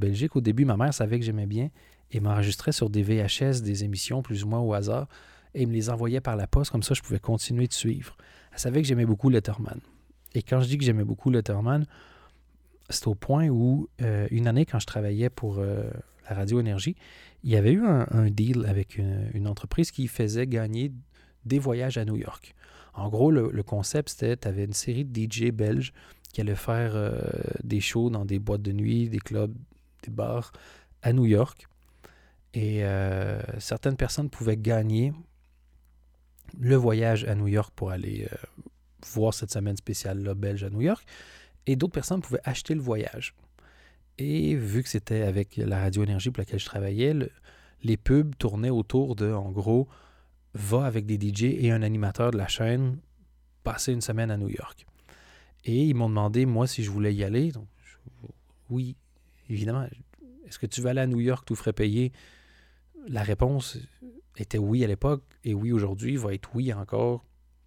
Belgique. 0.00 0.34
Au 0.34 0.40
début, 0.40 0.64
ma 0.64 0.76
mère 0.76 0.92
savait 0.92 1.18
que 1.18 1.24
j'aimais 1.24 1.46
bien 1.46 1.70
et 2.10 2.20
m'enregistrait 2.20 2.72
sur 2.72 2.90
des 2.90 3.02
VHS, 3.02 3.62
des 3.62 3.84
émissions 3.84 4.22
plus 4.22 4.44
ou 4.44 4.48
moins 4.48 4.60
au 4.60 4.74
hasard, 4.74 5.06
et 5.54 5.66
me 5.66 5.72
les 5.72 5.90
envoyait 5.90 6.20
par 6.20 6.36
la 6.36 6.46
poste, 6.46 6.70
comme 6.70 6.82
ça 6.82 6.94
je 6.94 7.02
pouvais 7.02 7.18
continuer 7.18 7.66
de 7.66 7.72
suivre. 7.72 8.16
Elle 8.52 8.58
savait 8.58 8.82
que 8.82 8.88
j'aimais 8.88 9.06
beaucoup 9.06 9.30
Letterman. 9.30 9.80
Et 10.34 10.42
quand 10.42 10.60
je 10.60 10.68
dis 10.68 10.78
que 10.78 10.84
j'aimais 10.84 11.04
beaucoup 11.04 11.30
Letterman, 11.30 11.86
c'est 12.88 13.06
au 13.06 13.14
point 13.14 13.48
où, 13.48 13.88
euh, 14.02 14.26
une 14.30 14.46
année, 14.48 14.66
quand 14.66 14.80
je 14.80 14.86
travaillais 14.86 15.30
pour 15.30 15.58
euh, 15.58 15.88
la 16.28 16.36
Radio 16.36 16.60
Énergie, 16.60 16.96
il 17.44 17.50
y 17.50 17.56
avait 17.56 17.72
eu 17.72 17.84
un, 17.84 18.30
deal 18.30 18.66
avec 18.66 18.98
une, 18.98 19.46
entreprise 19.46 19.90
qui 19.90 20.08
faisait 20.08 20.46
gagner 20.46 20.92
des 21.46 21.58
voyages 21.58 21.96
à 21.96 22.04
New 22.04 22.16
York. 22.16 22.54
En 22.92 23.08
gros, 23.08 23.30
le, 23.30 23.62
concept, 23.62 24.10
c'était, 24.10 24.36
tu 24.36 24.46
avais 24.46 24.64
une 24.64 24.74
série 24.74 25.04
de 25.04 25.20
DJ 25.20 25.50
belges 25.50 25.92
qui 26.32 26.42
allait 26.42 26.54
faire 26.54 26.92
des 27.64 27.80
shows 27.80 28.10
dans 28.10 28.26
des 28.26 28.38
boîtes 28.38 28.60
de 28.60 28.72
nuit, 28.72 29.08
des 29.08 29.20
clubs, 29.20 29.54
des 30.02 30.10
bars 30.10 30.52
à 31.02 31.12
New 31.12 31.26
York. 31.26 31.66
Et 32.54 32.82
certaines 33.58 33.96
personnes 33.96 34.28
pouvaient 34.28 34.56
gagner 34.56 35.12
le 36.58 36.74
voyage 36.74 37.24
à 37.24 37.34
New 37.34 37.46
York 37.46 37.72
pour 37.76 37.90
aller 37.90 38.28
voir 39.14 39.34
cette 39.34 39.52
semaine 39.52 39.76
spéciale 39.76 40.34
belge 40.34 40.64
à 40.64 40.70
New 40.70 40.80
York. 40.80 41.06
Et 41.66 41.76
d'autres 41.76 41.92
personnes 41.92 42.22
pouvaient 42.22 42.40
acheter 42.44 42.74
le 42.74 42.80
voyage. 42.80 43.34
Et 44.18 44.54
vu 44.56 44.82
que 44.82 44.88
c'était 44.88 45.22
avec 45.22 45.56
la 45.56 45.80
radio 45.80 46.02
énergie 46.02 46.30
pour 46.30 46.40
laquelle 46.40 46.58
je 46.58 46.66
travaillais, 46.66 47.14
les 47.82 47.96
pubs 47.96 48.34
tournaient 48.36 48.70
autour 48.70 49.14
de, 49.14 49.32
en 49.32 49.50
gros, 49.50 49.88
va 50.52 50.84
avec 50.84 51.06
des 51.06 51.16
DJ 51.16 51.44
et 51.44 51.70
un 51.70 51.82
animateur 51.82 52.32
de 52.32 52.36
la 52.36 52.48
chaîne 52.48 52.98
passer 53.62 53.92
une 53.92 54.00
semaine 54.00 54.30
à 54.30 54.36
New 54.36 54.48
York. 54.48 54.86
Et 55.64 55.84
ils 55.84 55.94
m'ont 55.94 56.08
demandé, 56.08 56.46
moi, 56.46 56.66
si 56.66 56.82
je 56.82 56.90
voulais 56.90 57.14
y 57.14 57.22
aller. 57.22 57.52
Donc, 57.52 57.68
oui, 58.70 58.96
évidemment. 59.50 59.86
Est-ce 60.46 60.58
que 60.58 60.66
tu 60.66 60.80
veux 60.80 60.88
aller 60.88 61.00
à 61.00 61.06
New 61.06 61.20
York, 61.20 61.44
tout 61.46 61.54
ferais 61.54 61.72
payer? 61.72 62.12
La 63.08 63.22
réponse 63.22 63.78
était 64.36 64.58
oui 64.58 64.84
à 64.84 64.86
l'époque 64.86 65.22
et 65.44 65.54
oui 65.54 65.72
aujourd'hui, 65.72 66.16
va 66.16 66.34
être 66.34 66.50
oui 66.54 66.72
encore 66.72 67.24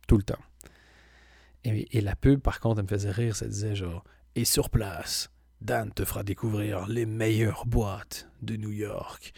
tout 0.07 0.17
le 0.17 0.23
temps. 0.23 0.41
Et, 1.65 2.01
la 2.01 2.15
pub, 2.15 2.41
par 2.41 2.59
contre, 2.59 2.79
elle 2.79 2.83
me 2.83 2.89
faisait 2.89 3.11
rire. 3.11 3.35
Ça 3.37 3.47
disait 3.47 3.73
genre, 3.73 4.03
et 4.35 4.43
sur 4.43 4.69
place, 4.69 5.31
Dan 5.61 5.91
te 5.93 6.03
fera 6.03 6.23
découvrir 6.23 6.87
les 6.87 7.05
meilleures 7.05 7.65
boîtes 7.65 8.29
de 8.41 8.57
New 8.57 8.71
York. 8.71 9.33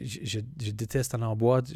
Je, 0.00 0.38
déteste 0.38 1.14
aller 1.14 1.24
en 1.24 1.34
boîte. 1.34 1.72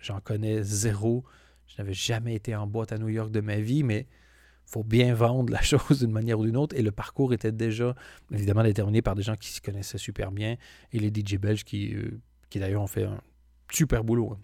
J'en 0.00 0.20
connais 0.20 0.64
zéro. 0.64 1.24
Je 1.68 1.74
n'avais 1.78 1.94
jamais 1.94 2.34
été 2.34 2.56
en 2.56 2.66
boîte 2.66 2.90
à 2.90 2.98
New 2.98 3.08
York 3.08 3.30
de 3.30 3.40
ma 3.40 3.60
vie, 3.60 3.84
mais 3.84 4.08
faut 4.72 4.82
bien 4.82 5.14
vendre 5.14 5.52
la 5.52 5.62
chose 5.62 6.00
d'une 6.00 6.12
manière 6.12 6.38
ou 6.38 6.44
d'une 6.44 6.56
autre. 6.56 6.76
Et 6.76 6.82
le 6.82 6.90
parcours 6.90 7.32
était 7.32 7.52
déjà, 7.52 7.94
évidemment, 8.32 8.62
déterminé 8.62 9.02
par 9.02 9.14
des 9.14 9.22
gens 9.22 9.36
qui 9.36 9.48
s'y 9.48 9.60
connaissaient 9.60 9.98
super 9.98 10.32
bien 10.32 10.56
et 10.92 10.98
les 10.98 11.08
DJ 11.08 11.36
belges 11.36 11.64
qui, 11.64 11.94
euh, 11.94 12.20
qui 12.48 12.58
d'ailleurs 12.58 12.82
ont 12.82 12.86
fait 12.86 13.04
un 13.04 13.20
super 13.70 14.02
boulot. 14.04 14.32
Hein. 14.32 14.40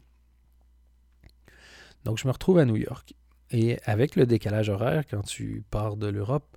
Donc, 2.04 2.18
je 2.18 2.26
me 2.26 2.32
retrouve 2.32 2.58
à 2.58 2.64
New 2.64 2.76
York. 2.76 3.14
Et 3.50 3.78
avec 3.84 4.14
le 4.16 4.26
décalage 4.26 4.68
horaire, 4.68 5.04
quand 5.06 5.22
tu 5.22 5.64
pars 5.70 5.96
de 5.96 6.06
l'Europe 6.06 6.56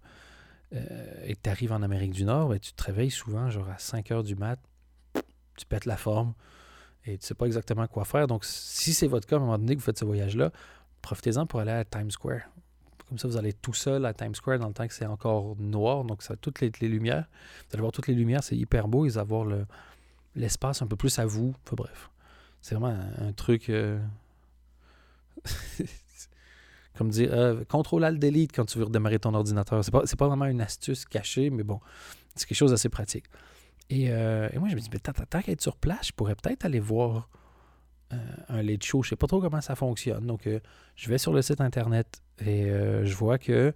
euh, 0.74 1.24
et 1.24 1.36
que 1.36 1.40
tu 1.42 1.50
arrives 1.50 1.72
en 1.72 1.82
Amérique 1.82 2.12
du 2.12 2.25
Nord, 2.25 2.50
ben, 2.50 2.60
tu 2.60 2.74
te 2.74 2.84
réveilles 2.84 3.12
souvent, 3.12 3.50
genre 3.50 3.70
à 3.70 3.78
5 3.78 4.12
heures 4.12 4.24
du 4.24 4.36
mat, 4.36 4.60
tu 5.58 5.66
pètes 5.66 5.86
la 5.86 5.96
forme 5.96 6.34
et 7.06 7.18
tu 7.18 7.25
sais 7.25 7.34
pas 7.34 7.46
exactement 7.46 7.88
quoi 7.88 8.04
faire. 8.04 8.28
Donc, 8.28 8.44
si 8.44 8.94
c'est 8.94 9.08
votre 9.08 9.25
cas, 9.25 9.38
à 9.38 9.40
un 9.40 9.44
moment 9.44 9.58
donné 9.58 9.75
que 9.75 9.80
vous 9.80 9.86
faites 9.86 10.00
ce 10.00 10.06
voyage-là, 10.06 10.51
profitez-en 11.01 11.46
pour 11.46 11.62
aller 11.62 11.72
à 11.72 11.86
Times 11.86 12.12
Square. 12.12 12.42
Comme 13.12 13.18
ça, 13.18 13.27
vous 13.27 13.36
allez 13.36 13.51
tout 13.51 13.74
seul 13.74 14.06
à 14.06 14.13
Times 14.13 14.34
Square 14.34 14.60
dans 14.60 14.70
le 14.70 14.74
temps 14.74 14.88
que 14.88 14.94
c'est 14.94 15.06
encore 15.06 15.58
noir, 15.60 16.06
donc 16.06 16.24
ça 16.24 16.38
toutes 16.38 16.62
les, 16.62 16.70
lumières. 16.80 17.25
Vous 17.68 17.74
allez 17.74 17.82
voir 17.82 17.91
toutes 17.91 18.08
les 18.08 18.13
lumières, 18.13 18.41
c'est 18.41 18.56
hyper 18.56 18.88
beau. 18.88 19.06
Ils 19.06 19.20
avoir 19.20 19.46
l'espace 20.34 20.82
un 20.82 20.88
peu 20.88 20.96
plus 20.96 21.20
à 21.20 21.25
vous. 21.25 21.53
Enfin, 21.65 21.75
bref, 21.75 22.10
c'est 22.62 22.74
vraiment 22.74 22.98
un, 23.18 23.34
truc. 23.34 23.70
Euh, 23.70 24.00
comme 26.98 27.10
dire, 27.10 27.34
euh, 27.34 27.65
contrôle 27.65 28.06
alt 28.06 28.18
delete 28.18 28.53
quand 28.56 28.63
tu 28.63 28.77
veux 28.77 28.86
redémarrer 28.86 29.20
ton 29.20 29.34
ordinateur. 29.34 29.84
C'est 29.84 29.91
pas, 29.91 30.03
pas 30.06 30.27
vraiment 30.30 30.46
une 30.46 30.62
astuce 30.62 31.03
cachée, 31.03 31.50
mais 31.50 31.63
bon, 31.63 31.82
c'est 32.38 32.48
quelque 32.48 32.58
chose 32.58 32.72
d'assez 32.72 32.88
pratique. 32.88 33.25
Et, 33.89 34.10
euh, 34.10 34.48
moi, 34.56 34.70
je 34.70 34.75
me 34.75 34.80
dis, 34.80 34.89
mais 34.89 35.00
tant 35.00 35.12
qu'à 35.12 35.51
être 35.51 35.62
sur 35.62 35.75
place, 35.75 36.08
je 36.08 36.13
pourrais 36.13 36.36
peut-être 36.36 36.63
aller 36.63 36.80
voir 36.80 37.27
euh, 38.13 38.18
un 38.50 38.62
late 38.62 38.84
show. 38.84 39.03
Je 39.03 39.10
sais 39.10 39.15
pas 39.15 39.27
trop 39.27 39.41
comment 39.41 39.62
ça 39.62 39.75
fonctionne. 39.75 40.25
Donc, 40.25 40.48
je 40.96 41.10
vais 41.10 41.18
sur 41.18 41.34
le 41.34 41.41
site 41.41 41.62
internet 41.62 42.22
et 42.39 42.65
je 42.65 43.13
vois 43.15 43.38
que 43.38 43.74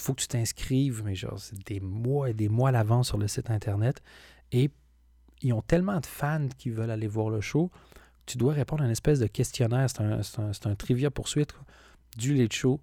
faut 0.00 0.14
que 0.14 0.22
tu 0.22 0.28
t'inscrives, 0.28 1.02
mais 1.04 1.14
genre, 1.14 1.38
c'est 1.38 1.58
des 1.66 1.80
mois 1.80 2.30
et 2.30 2.34
des 2.34 2.48
mois 2.48 2.70
à 2.70 2.72
l'avance 2.72 3.08
sur 3.08 3.18
le 3.18 3.28
site 3.28 3.50
internet. 3.50 4.02
Et 4.52 4.70
ils 5.42 5.52
ont 5.52 5.62
tellement 5.62 6.00
de 6.00 6.06
fans 6.06 6.48
qui 6.58 6.70
veulent 6.70 6.90
aller 6.90 7.06
voir 7.06 7.30
le 7.30 7.40
show, 7.40 7.70
tu 8.26 8.38
dois 8.38 8.52
répondre 8.52 8.82
à 8.82 8.86
une 8.86 8.92
espèce 8.92 9.18
de 9.18 9.26
questionnaire. 9.26 9.88
C'est 9.90 10.02
un, 10.02 10.20
un, 10.20 10.70
un, 10.70 10.74
trivia 10.74 11.10
poursuite 11.10 11.54
du 12.16 12.34
late 12.34 12.52
show 12.52 12.80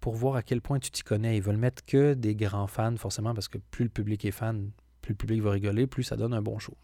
pour 0.00 0.14
voir 0.14 0.36
à 0.36 0.42
quel 0.42 0.60
point 0.60 0.78
tu 0.78 0.90
t'y 0.90 1.02
connais. 1.02 1.36
Ils 1.36 1.42
veulent 1.42 1.56
mettre 1.56 1.84
que 1.84 2.14
des 2.14 2.34
grands 2.34 2.66
fans, 2.66 2.96
forcément, 2.96 3.34
parce 3.34 3.48
que 3.48 3.58
plus 3.58 3.84
le 3.84 3.90
public 3.90 4.24
est 4.24 4.30
fan, 4.30 4.70
plus 5.02 5.12
le 5.12 5.16
public 5.16 5.42
va 5.42 5.50
rigoler, 5.50 5.86
plus 5.86 6.04
ça 6.04 6.16
donne 6.16 6.34
un 6.34 6.42
bon 6.42 6.58
show. 6.58 6.76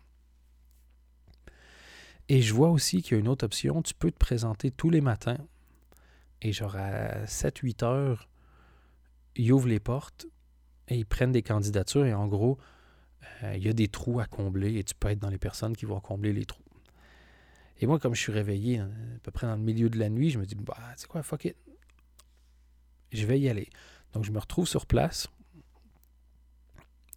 Et 2.31 2.43
je 2.43 2.55
vois 2.55 2.71
aussi 2.71 3.03
qu'il 3.03 3.15
y 3.15 3.17
a 3.17 3.19
une 3.21 3.27
autre 3.27 3.45
option. 3.45 3.83
Tu 3.83 3.93
peux 3.93 4.13
te 4.13 4.17
présenter 4.17 4.71
tous 4.71 4.89
les 4.89 5.01
matins 5.01 5.37
et 6.41 6.53
genre 6.53 6.77
à 6.77 7.25
7-8 7.27 7.85
heures, 7.85 8.29
ils 9.35 9.51
ouvrent 9.51 9.67
les 9.67 9.81
portes 9.81 10.27
et 10.87 10.97
ils 10.97 11.05
prennent 11.05 11.33
des 11.33 11.43
candidatures 11.43 12.07
et 12.07 12.15
en 12.15 12.29
gros, 12.29 12.57
euh, 13.43 13.57
il 13.57 13.65
y 13.65 13.69
a 13.69 13.73
des 13.73 13.89
trous 13.89 14.21
à 14.21 14.27
combler 14.27 14.79
et 14.79 14.85
tu 14.85 14.95
peux 14.95 15.09
être 15.09 15.19
dans 15.19 15.29
les 15.29 15.39
personnes 15.39 15.77
qui 15.77 15.87
vont 15.87 15.99
combler 15.99 16.33
les 16.33 16.47
trous. 16.47 16.63
Et 17.81 17.87
moi, 17.87 17.99
comme 17.99 18.15
je 18.15 18.21
suis 18.21 18.33
réveillé 18.33 18.79
à 18.79 18.87
peu 19.25 19.33
près 19.33 19.49
dans 19.49 19.57
le 19.57 19.63
milieu 19.63 19.91
de 19.91 19.99
la 19.99 20.09
nuit, 20.09 20.31
je 20.31 20.39
me 20.39 20.47
dis, 20.47 20.55
bah, 20.55 20.77
c'est 20.97 21.09
quoi, 21.09 21.23
fuck 21.25 21.45
it 21.47 21.57
je 23.13 23.27
vais 23.27 23.41
y 23.41 23.49
aller. 23.49 23.69
Donc, 24.13 24.25
je 24.25 24.31
me 24.31 24.39
retrouve 24.39 24.69
sur 24.69 24.87
place. 24.87 25.27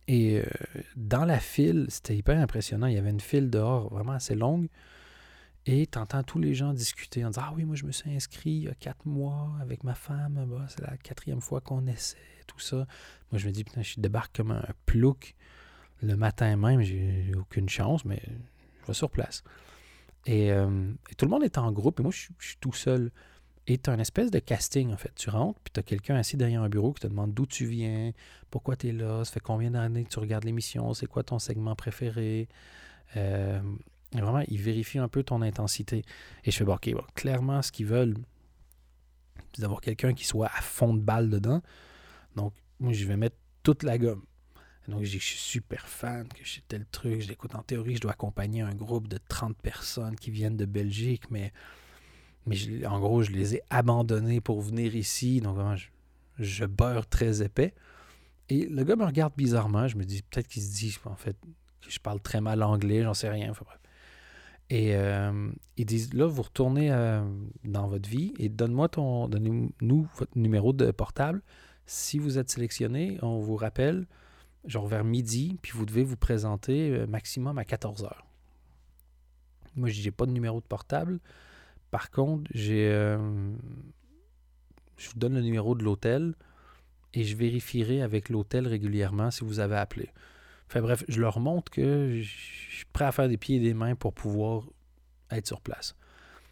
Et 0.08 0.40
euh, 0.40 0.46
dans 0.96 1.24
la 1.24 1.40
file, 1.40 1.86
c'était 1.90 2.18
hyper 2.18 2.40
impressionnant. 2.40 2.88
Il 2.88 2.96
y 2.96 2.98
avait 2.98 3.12
une 3.12 3.20
file 3.20 3.52
dehors 3.52 3.90
vraiment 3.94 4.14
assez 4.14 4.34
longue. 4.34 4.70
Et 5.66 5.88
tu 5.88 5.98
entends 5.98 6.24
tous 6.24 6.40
les 6.40 6.54
gens 6.54 6.74
discuter 6.74 7.24
en 7.24 7.30
disant 7.30 7.44
Ah 7.46 7.54
oui, 7.56 7.64
moi 7.64 7.76
je 7.76 7.86
me 7.86 7.92
suis 7.92 8.14
inscrit 8.14 8.52
il 8.52 8.64
y 8.64 8.68
a 8.68 8.74
quatre 8.74 9.06
mois 9.06 9.52
avec 9.62 9.84
ma 9.84 9.96
femme. 9.96 10.46
Bah, 10.48 10.66
c'est 10.68 10.82
la 10.82 10.98
quatrième 10.98 11.42
fois 11.42 11.62
qu'on 11.62 11.88
essaie, 11.88 12.18
tout 12.48 12.60
ça. 12.60 12.86
Moi 13.32 13.40
je 13.40 13.48
me 13.48 13.52
dis 13.52 13.64
Putain, 13.64 13.82
je 13.82 14.00
débarque 14.00 14.36
comme 14.36 14.52
un 14.52 14.66
plouc 14.86 15.36
le 16.02 16.18
matin 16.18 16.56
même. 16.58 16.82
J'ai 16.82 17.32
aucune 17.38 17.70
chance, 17.70 18.04
mais 18.04 18.22
je 18.82 18.88
vais 18.88 18.94
sur 18.94 19.10
place. 19.10 19.44
Et, 20.26 20.52
euh, 20.52 20.92
tout 21.18 21.26
le 21.26 21.32
monde 21.32 21.44
est 21.44 21.58
en 21.58 21.72
groupe 21.72 22.00
et 22.00 22.04
moi 22.04 22.12
je 22.12 22.28
suis 22.40 22.58
tout 22.60 22.74
seul. 22.74 23.12
Et 23.66 23.78
tu 23.78 23.90
as 23.90 23.94
une 23.94 24.02
espèce 24.02 24.30
de 24.30 24.40
casting, 24.40 24.92
en 24.92 24.98
fait. 24.98 25.14
Tu 25.16 25.30
rentres, 25.30 25.58
puis 25.62 25.72
tu 25.74 25.80
as 25.80 25.84
quelqu'un 25.84 26.16
assis 26.16 26.36
derrière 26.36 26.64
un 26.64 26.70
bureau 26.70 26.92
qui 26.92 27.02
te 27.02 27.08
demande 27.08 27.34
d'où 27.34 27.46
tu 27.46 27.66
viens, 27.66 28.12
pourquoi 28.50 28.76
tu 28.76 28.90
es 28.90 28.92
là, 28.92 29.24
ça 29.24 29.32
fait 29.32 29.40
combien 29.40 29.72
d'années 29.72 30.04
que 30.04 30.10
tu 30.10 30.20
regardes 30.20 30.44
l'émission, 30.44 30.94
c'est 30.94 31.06
quoi 31.06 31.24
ton 31.24 31.40
segment 31.40 31.74
préféré? 31.74 32.50
Euh, 33.16 33.62
vraiment, 34.22 34.44
il 34.48 34.62
vérifie 34.62 35.00
un 35.00 35.08
peu 35.08 35.24
ton 35.24 35.42
intensité. 35.42 36.04
Et 36.44 36.52
je 36.52 36.58
fais, 36.58 36.66
bon, 36.66 36.76
OK, 36.76 36.90
clairement, 37.16 37.62
ce 37.62 37.72
qu'ils 37.72 37.88
veulent, 37.88 38.16
c'est 39.54 39.62
d'avoir 39.62 39.82
quelqu'un 39.82 40.14
qui 40.14 40.26
soit 40.26 40.48
à 40.48 40.62
fond 40.62 40.94
de 40.94 41.02
balle 41.02 41.30
dedans. 41.30 41.62
Donc, 42.36 42.54
moi, 42.80 42.94
je 42.94 43.06
vais 43.06 43.18
mettre 43.18 43.38
toute 43.64 43.84
la 43.84 43.98
gomme. 43.98 44.24
Donc, 44.88 45.04
je 45.04 45.12
dis 45.12 45.20
je 45.20 45.26
suis 45.26 45.38
super 45.38 45.88
fan, 45.88 46.28
que 46.28 46.44
j'ai 46.44 46.62
tel 46.68 46.86
truc, 46.86 47.22
je 47.22 47.30
l'écoute 47.30 47.56
en 47.56 47.64
théorie, 47.64 47.96
je 47.96 48.02
dois 48.02 48.12
accompagner 48.12 48.62
un 48.62 48.76
groupe 48.76 49.08
de 49.08 49.18
30 49.30 49.56
personnes 49.58 50.16
qui 50.18 50.30
viennent 50.30 50.58
de 50.58 50.66
Belgique, 50.66 51.32
mais 51.32 51.54
mais 52.46 52.86
en 52.86 53.00
gros, 53.00 53.24
je 53.24 53.32
les 53.32 53.56
ai 53.56 53.62
abandonnés 53.70 54.42
pour 54.42 54.62
venir 54.62 54.96
ici. 54.96 55.40
Donc, 55.42 55.56
vraiment, 55.56 55.76
je, 56.40 56.66
beurre 56.66 57.08
très 57.08 57.42
épais. 57.42 57.74
Et 58.50 58.66
le 58.66 58.84
gars 58.84 58.96
me 58.96 59.06
regarde 59.06 59.34
bizarrement. 59.36 59.88
Je 59.88 59.98
me 59.98 60.04
dis, 60.04 60.24
peut-être 60.24 60.48
qu'il 60.48 60.62
se 60.62 60.74
dit, 60.74 60.98
en 61.06 61.16
fait, 61.16 61.38
que 61.82 61.90
je 61.90 62.00
parle 62.00 62.20
très 62.20 62.42
mal 62.42 62.62
anglais, 62.64 63.04
j'en 63.04 63.14
sais 63.14 63.30
rien. 63.30 63.52
Enfin, 63.52 63.66
bref. 63.66 63.80
Et 64.70 64.96
euh, 64.96 65.52
ils 65.78 65.86
disent, 65.86 66.14
là, 66.14 66.26
vous 66.26 66.42
retournez 66.42 66.92
euh, 66.92 67.24
dans 67.64 67.88
votre 67.88 68.10
vie 68.10 68.34
et 68.40 68.50
donne-moi 68.50 68.90
ton, 68.90 69.28
donnez-nous 69.28 70.08
votre 70.16 70.38
numéro 70.38 70.74
de 70.74 70.92
portable. 70.92 71.42
Si 71.86 72.18
vous 72.18 72.38
êtes 72.38 72.50
sélectionné, 72.50 73.20
on 73.22 73.40
vous 73.40 73.56
rappelle, 73.56 74.08
genre 74.66 74.88
vers 74.88 75.04
midi, 75.04 75.60
puis 75.62 75.74
vous 75.74 75.86
devez 75.86 76.04
vous 76.04 76.16
présenter 76.18 76.92
euh, 76.92 77.08
maximum 77.08 77.58
à 77.58 77.66
14 77.66 78.04
heures. 78.06 78.26
Moi, 79.76 79.90
je 79.90 80.04
n'ai 80.04 80.12
pas 80.12 80.26
de 80.26 80.32
numéro 80.32 80.60
de 80.62 80.66
portable. 80.66 81.20
Par 81.92 82.10
contre, 82.10 82.50
j'ai. 82.54 82.90
Je 84.98 85.10
vous 85.10 85.18
donne 85.18 85.34
le 85.34 85.42
numéro 85.42 85.76
de 85.76 85.84
l'hôtel 85.84 86.36
et 87.14 87.24
je 87.24 87.36
vérifierai 87.36 88.02
avec 88.02 88.30
l'hôtel 88.30 88.68
régulièrement 88.68 89.32
si 89.32 89.44
vous 89.44 89.60
avez 89.60 89.76
appelé. 89.76 90.10
Enfin 90.74 90.82
bref, 90.82 91.04
je 91.08 91.22
leur 91.22 91.40
montre 91.40 91.72
que 91.72 92.20
je 92.20 92.28
suis 92.28 92.86
prêt 92.94 93.06
à 93.06 93.12
faire 93.12 93.30
des 93.30 93.38
pieds 93.38 93.58
et 93.58 93.60
des 93.60 93.76
mains 93.76 93.94
pour 93.94 94.12
pouvoir 94.12 94.64
être 95.30 95.46
sur 95.46 95.62
place. 95.62 95.96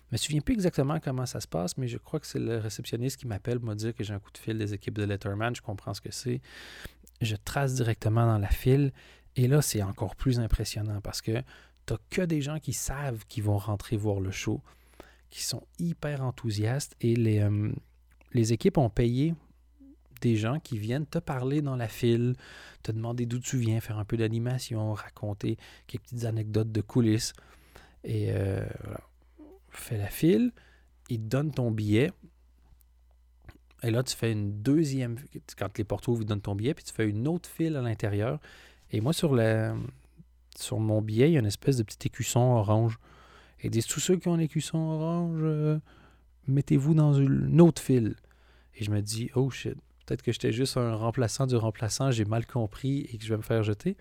Je 0.09 0.15
me 0.15 0.17
souviens 0.17 0.41
plus 0.41 0.53
exactement 0.53 0.99
comment 0.99 1.25
ça 1.25 1.41
se 1.41 1.47
passe, 1.47 1.75
mais 1.75 1.87
je 1.87 1.97
crois 1.97 2.19
que 2.19 2.27
c'est 2.27 2.37
le 2.37 2.59
réceptionniste 2.59 3.17
qui 3.17 3.25
m'appelle 3.25 3.59
pour 3.59 3.69
me 3.69 3.73
dire 3.73 3.95
que 3.95 4.03
j'ai 4.03 4.13
un 4.13 4.19
coup 4.19 4.29
de 4.31 4.37
fil 4.37 4.59
des 4.59 4.75
équipes 4.75 4.93
de 4.93 5.05
Letterman. 5.05 5.55
Je 5.55 5.63
comprends 5.63 5.95
ce 5.95 6.01
que 6.01 6.11
c'est. 6.11 6.39
Je 7.19 7.35
trace 7.35 7.73
directement 7.73 8.27
dans 8.27 8.37
la 8.37 8.49
file. 8.49 8.93
Et 9.35 9.47
là, 9.47 9.63
c'est 9.63 9.81
encore 9.81 10.15
plus 10.15 10.39
impressionnant 10.39 11.01
parce 11.01 11.23
que 11.23 11.41
tu 11.87 11.95
que 12.11 12.21
des 12.21 12.41
gens 12.41 12.59
qui 12.59 12.73
savent 12.73 13.25
qu'ils 13.25 13.43
vont 13.43 13.57
rentrer 13.57 13.97
voir 13.97 14.19
le 14.19 14.29
show 14.29 14.61
qui 15.31 15.41
sont 15.41 15.63
hyper 15.79 16.21
enthousiastes 16.21 16.95
et 17.01 17.15
les, 17.15 17.39
euh, 17.39 17.71
les 18.33 18.53
équipes 18.53 18.77
ont 18.77 18.91
payé 18.91 19.33
des 20.21 20.35
gens 20.35 20.59
qui 20.59 20.77
viennent 20.77 21.05
te 21.05 21.19
parler 21.19 21.61
dans 21.61 21.75
la 21.75 21.87
file, 21.87 22.35
te 22.83 22.91
demander 22.91 23.25
d'où 23.25 23.39
tu 23.39 23.57
viens, 23.57 23.79
faire 23.81 23.97
un 23.97 24.05
peu 24.05 24.17
d'animation, 24.17 24.93
raconter 24.93 25.57
quelques 25.87 26.03
petites 26.03 26.25
anecdotes 26.25 26.71
de 26.71 26.81
coulisses. 26.81 27.33
Et 28.03 28.31
euh, 28.31 28.65
voilà. 28.83 29.01
Fais 29.69 29.97
la 29.97 30.07
file, 30.07 30.51
ils 31.09 31.19
te 31.19 31.27
donnent 31.27 31.51
ton 31.51 31.71
billet. 31.71 32.11
Et 33.83 33.89
là, 33.89 34.03
tu 34.03 34.15
fais 34.15 34.31
une 34.31 34.61
deuxième, 34.61 35.17
quand 35.57 35.77
les 35.77 35.83
portos 35.83 36.13
vous 36.13 36.25
donnent 36.25 36.41
ton 36.41 36.55
billet, 36.55 36.73
puis 36.73 36.83
tu 36.83 36.93
fais 36.93 37.07
une 37.07 37.27
autre 37.27 37.49
file 37.49 37.77
à 37.77 37.81
l'intérieur. 37.81 38.39
Et 38.91 39.01
moi, 39.01 39.13
sur, 39.13 39.33
la, 39.33 39.75
sur 40.57 40.79
mon 40.79 41.01
billet, 41.01 41.29
il 41.29 41.33
y 41.33 41.35
a 41.37 41.39
une 41.39 41.45
espèce 41.45 41.77
de 41.77 41.83
petit 41.83 42.07
écusson 42.07 42.41
orange. 42.41 42.99
Et 43.61 43.67
ils 43.67 43.71
disent, 43.71 43.87
tous 43.87 43.99
ceux 43.99 44.17
qui 44.17 44.27
ont 44.27 44.35
l'écusson 44.35 44.77
orange, 44.77 45.39
euh, 45.41 45.79
mettez-vous 46.47 46.93
dans 46.93 47.13
une 47.13 47.61
autre 47.61 47.81
file. 47.81 48.15
Et 48.75 48.83
je 48.83 48.91
me 48.91 49.01
dis, 49.01 49.29
oh 49.35 49.49
shit, 49.49 49.77
peut-être 50.11 50.23
que 50.23 50.33
j'étais 50.33 50.51
juste 50.51 50.75
un 50.75 50.93
remplaçant 50.93 51.47
du 51.47 51.55
remplaçant, 51.55 52.11
j'ai 52.11 52.25
mal 52.25 52.45
compris 52.45 53.07
et 53.13 53.17
que 53.17 53.23
je 53.23 53.29
vais 53.29 53.37
me 53.37 53.43
faire 53.43 53.63
jeter. 53.63 53.95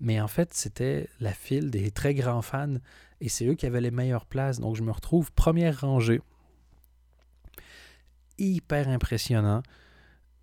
Mais 0.00 0.20
en 0.20 0.26
fait, 0.26 0.52
c'était 0.52 1.08
la 1.20 1.32
file 1.32 1.70
des 1.70 1.92
très 1.92 2.12
grands 2.12 2.42
fans 2.42 2.74
et 3.20 3.28
c'est 3.28 3.46
eux 3.46 3.54
qui 3.54 3.64
avaient 3.64 3.80
les 3.80 3.92
meilleures 3.92 4.26
places. 4.26 4.58
Donc, 4.58 4.74
je 4.74 4.82
me 4.82 4.90
retrouve 4.90 5.30
première 5.30 5.82
rangée 5.82 6.20
hyper 8.36 8.88
impressionnant. 8.88 9.62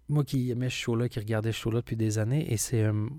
Moi 0.08 0.24
qui 0.24 0.50
aimais 0.50 0.70
ce 0.70 0.76
show-là, 0.76 1.10
qui 1.10 1.20
regardais 1.20 1.52
ce 1.52 1.58
show-là 1.58 1.80
depuis 1.80 1.98
des 1.98 2.18
années, 2.18 2.50
et 2.54 2.56
c'est 2.56 2.84
euh, 2.84 3.10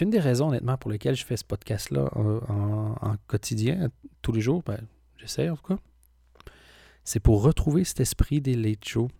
une 0.00 0.10
des 0.10 0.20
raisons, 0.20 0.48
honnêtement, 0.48 0.78
pour 0.78 0.90
lesquelles 0.90 1.16
je 1.16 1.26
fais 1.26 1.36
ce 1.36 1.44
podcast-là 1.44 2.08
en, 2.14 3.16
quotidien, 3.26 3.90
tous 4.22 4.32
les 4.32 4.40
jours. 4.40 4.62
Ben, 4.64 4.80
J'essaie, 5.18 5.50
en 5.50 5.56
tout 5.56 5.74
cas. 5.74 5.78
C'est 7.04 7.20
pour 7.20 7.42
retrouver 7.42 7.84
cet 7.84 8.00
esprit 8.00 8.40
des 8.40 8.54
late 8.54 8.86
shows. 8.86 9.10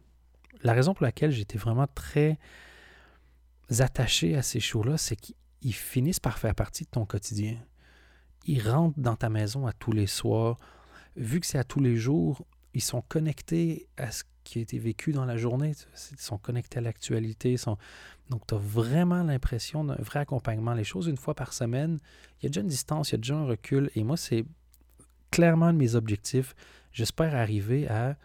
La 0.62 0.72
raison 0.72 0.94
pour 0.94 1.04
laquelle 1.04 1.30
j'étais 1.30 1.58
vraiment 1.58 1.86
très 1.86 2.38
attaché 3.78 4.36
à 4.36 4.42
ces 4.42 4.60
shows-là, 4.60 4.96
c'est 4.96 5.16
qu'ils 5.16 5.74
finissent 5.74 6.20
par 6.20 6.38
faire 6.38 6.54
partie 6.54 6.84
de 6.84 6.90
ton 6.90 7.04
quotidien. 7.06 7.58
Ils 8.46 8.66
rentrent 8.66 8.98
dans 8.98 9.16
ta 9.16 9.28
maison 9.28 9.66
à 9.66 9.72
tous 9.72 9.92
les 9.92 10.06
soirs. 10.06 10.56
Vu 11.16 11.40
que 11.40 11.46
c'est 11.46 11.58
à 11.58 11.64
tous 11.64 11.80
les 11.80 11.96
jours, 11.96 12.46
ils 12.74 12.82
sont 12.82 13.02
connectés 13.02 13.88
à 13.96 14.10
ce 14.10 14.24
qui 14.44 14.58
a 14.58 14.62
été 14.62 14.78
vécu 14.78 15.12
dans 15.12 15.26
la 15.26 15.36
journée. 15.36 15.72
Ils 16.12 16.18
sont 16.18 16.38
connectés 16.38 16.78
à 16.78 16.80
l'actualité. 16.80 17.56
Donc, 18.30 18.46
tu 18.46 18.54
as 18.54 18.58
vraiment 18.58 19.22
l'impression 19.22 19.84
d'un 19.84 19.96
vrai 19.96 20.20
accompagnement. 20.20 20.72
Les 20.72 20.84
choses, 20.84 21.06
une 21.06 21.18
fois 21.18 21.34
par 21.34 21.52
semaine, 21.52 21.98
il 22.40 22.44
y 22.44 22.46
a 22.46 22.48
déjà 22.48 22.62
une 22.62 22.68
distance, 22.68 23.10
il 23.10 23.12
y 23.12 23.14
a 23.16 23.18
déjà 23.18 23.36
un 23.36 23.44
recul. 23.44 23.90
Et 23.94 24.04
moi, 24.04 24.16
c'est 24.16 24.46
clairement 25.30 25.66
un 25.66 25.72
de 25.74 25.78
mes 25.78 25.94
objectifs. 25.94 26.54
J'espère 26.92 27.34
arriver 27.34 27.86
à 27.88 28.16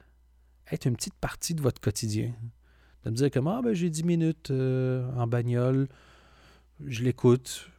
être 0.72 0.86
une 0.86 0.96
petite 0.96 1.16
partie 1.16 1.54
de 1.54 1.62
votre 1.62 1.82
quotidien. 1.82 2.34
De 3.04 3.10
me 3.10 3.16
dire 3.16 3.32
comme, 3.32 3.48
ah, 3.48 3.62
ben, 3.64 3.74
j'ai 3.74 3.90
10 3.90 4.04
minutes 4.04 4.52
euh, 4.52 5.10
en 5.16 5.28
bagnole, 5.28 5.88
je 6.86 7.04
l'écoute. 7.04 7.70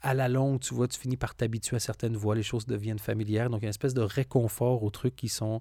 À 0.00 0.14
la 0.14 0.28
longue, 0.28 0.60
tu 0.60 0.74
vois, 0.74 0.88
tu 0.88 0.98
finis 0.98 1.16
par 1.16 1.34
t'habituer 1.34 1.76
à 1.76 1.80
certaines 1.80 2.16
voix, 2.16 2.34
les 2.34 2.42
choses 2.42 2.66
deviennent 2.66 2.98
familières. 2.98 3.50
Donc, 3.50 3.60
il 3.60 3.64
y 3.64 3.66
a 3.66 3.68
une 3.68 3.70
espèce 3.70 3.94
de 3.94 4.02
réconfort 4.02 4.82
aux 4.82 4.90
trucs 4.90 5.16
qui 5.16 5.28
sont 5.28 5.60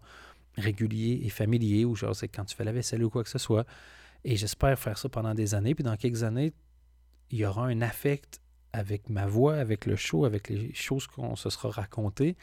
régulier 0.57 1.21
et 1.23 1.29
familier, 1.29 1.85
ou 1.85 1.95
genre 1.95 2.15
c'est 2.15 2.27
quand 2.27 2.45
tu 2.45 2.55
fais 2.55 2.63
la 2.63 2.71
vaisselle 2.71 3.03
ou 3.03 3.09
quoi 3.09 3.23
que 3.23 3.29
ce 3.29 3.39
soit. 3.39 3.65
Et 4.23 4.37
j'espère 4.37 4.77
faire 4.79 4.97
ça 4.97 5.09
pendant 5.09 5.33
des 5.33 5.53
années. 5.53 5.75
Puis 5.75 5.83
dans 5.83 5.95
quelques 5.97 6.23
années, 6.23 6.53
il 7.31 7.39
y 7.39 7.45
aura 7.45 7.65
un 7.65 7.81
affect 7.81 8.39
avec 8.73 9.09
ma 9.09 9.25
voix, 9.25 9.55
avec 9.55 9.85
le 9.85 9.95
show, 9.95 10.25
avec 10.25 10.49
les 10.49 10.73
choses 10.73 11.07
qu'on 11.07 11.35
se 11.35 11.49
sera 11.49 11.69
racontées, 11.69 12.35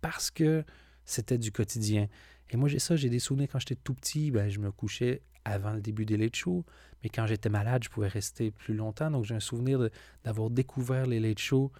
parce 0.00 0.30
que 0.30 0.64
c'était 1.04 1.38
du 1.38 1.52
quotidien. 1.52 2.08
Et 2.52 2.56
moi, 2.56 2.68
j'ai 2.68 2.78
ça, 2.78 2.94
j'ai 2.94 3.08
des 3.08 3.18
souvenirs 3.18 3.48
quand 3.50 3.58
j'étais 3.58 3.74
tout 3.74 3.94
petit, 3.94 4.30
ben, 4.30 4.48
je 4.48 4.60
me 4.60 4.70
couchais 4.70 5.22
avant 5.44 5.72
le 5.72 5.80
début 5.80 6.04
des 6.04 6.16
late 6.16 6.36
shows, 6.36 6.64
mais 7.02 7.08
quand 7.08 7.26
j'étais 7.26 7.48
malade, 7.48 7.82
je 7.82 7.88
pouvais 7.88 8.06
rester 8.06 8.52
plus 8.52 8.74
longtemps. 8.74 9.10
Donc, 9.10 9.24
j'ai 9.24 9.34
un 9.34 9.40
souvenir 9.40 9.88
d'avoir 10.22 10.50
découvert 10.50 11.06
les 11.06 11.18
late 11.18 11.40
shows 11.40 11.72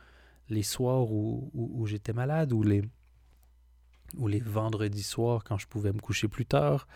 les 0.49 0.63
soirs 0.63 1.11
où, 1.11 1.51
où 1.55 1.87
j'étais 1.87 2.13
malade, 2.13 2.53
ou 2.53 2.63
les, 2.63 2.83
ou 4.17 4.29
les 4.29 4.41
vendredis 4.41 5.03
soirs 5.03 5.45
quand 5.45 5.59
je 5.59 5.67
pouvais 5.67 5.93
me 5.93 5.99
coucher 6.01 6.29
plus 6.29 6.47
tard. 6.47 6.87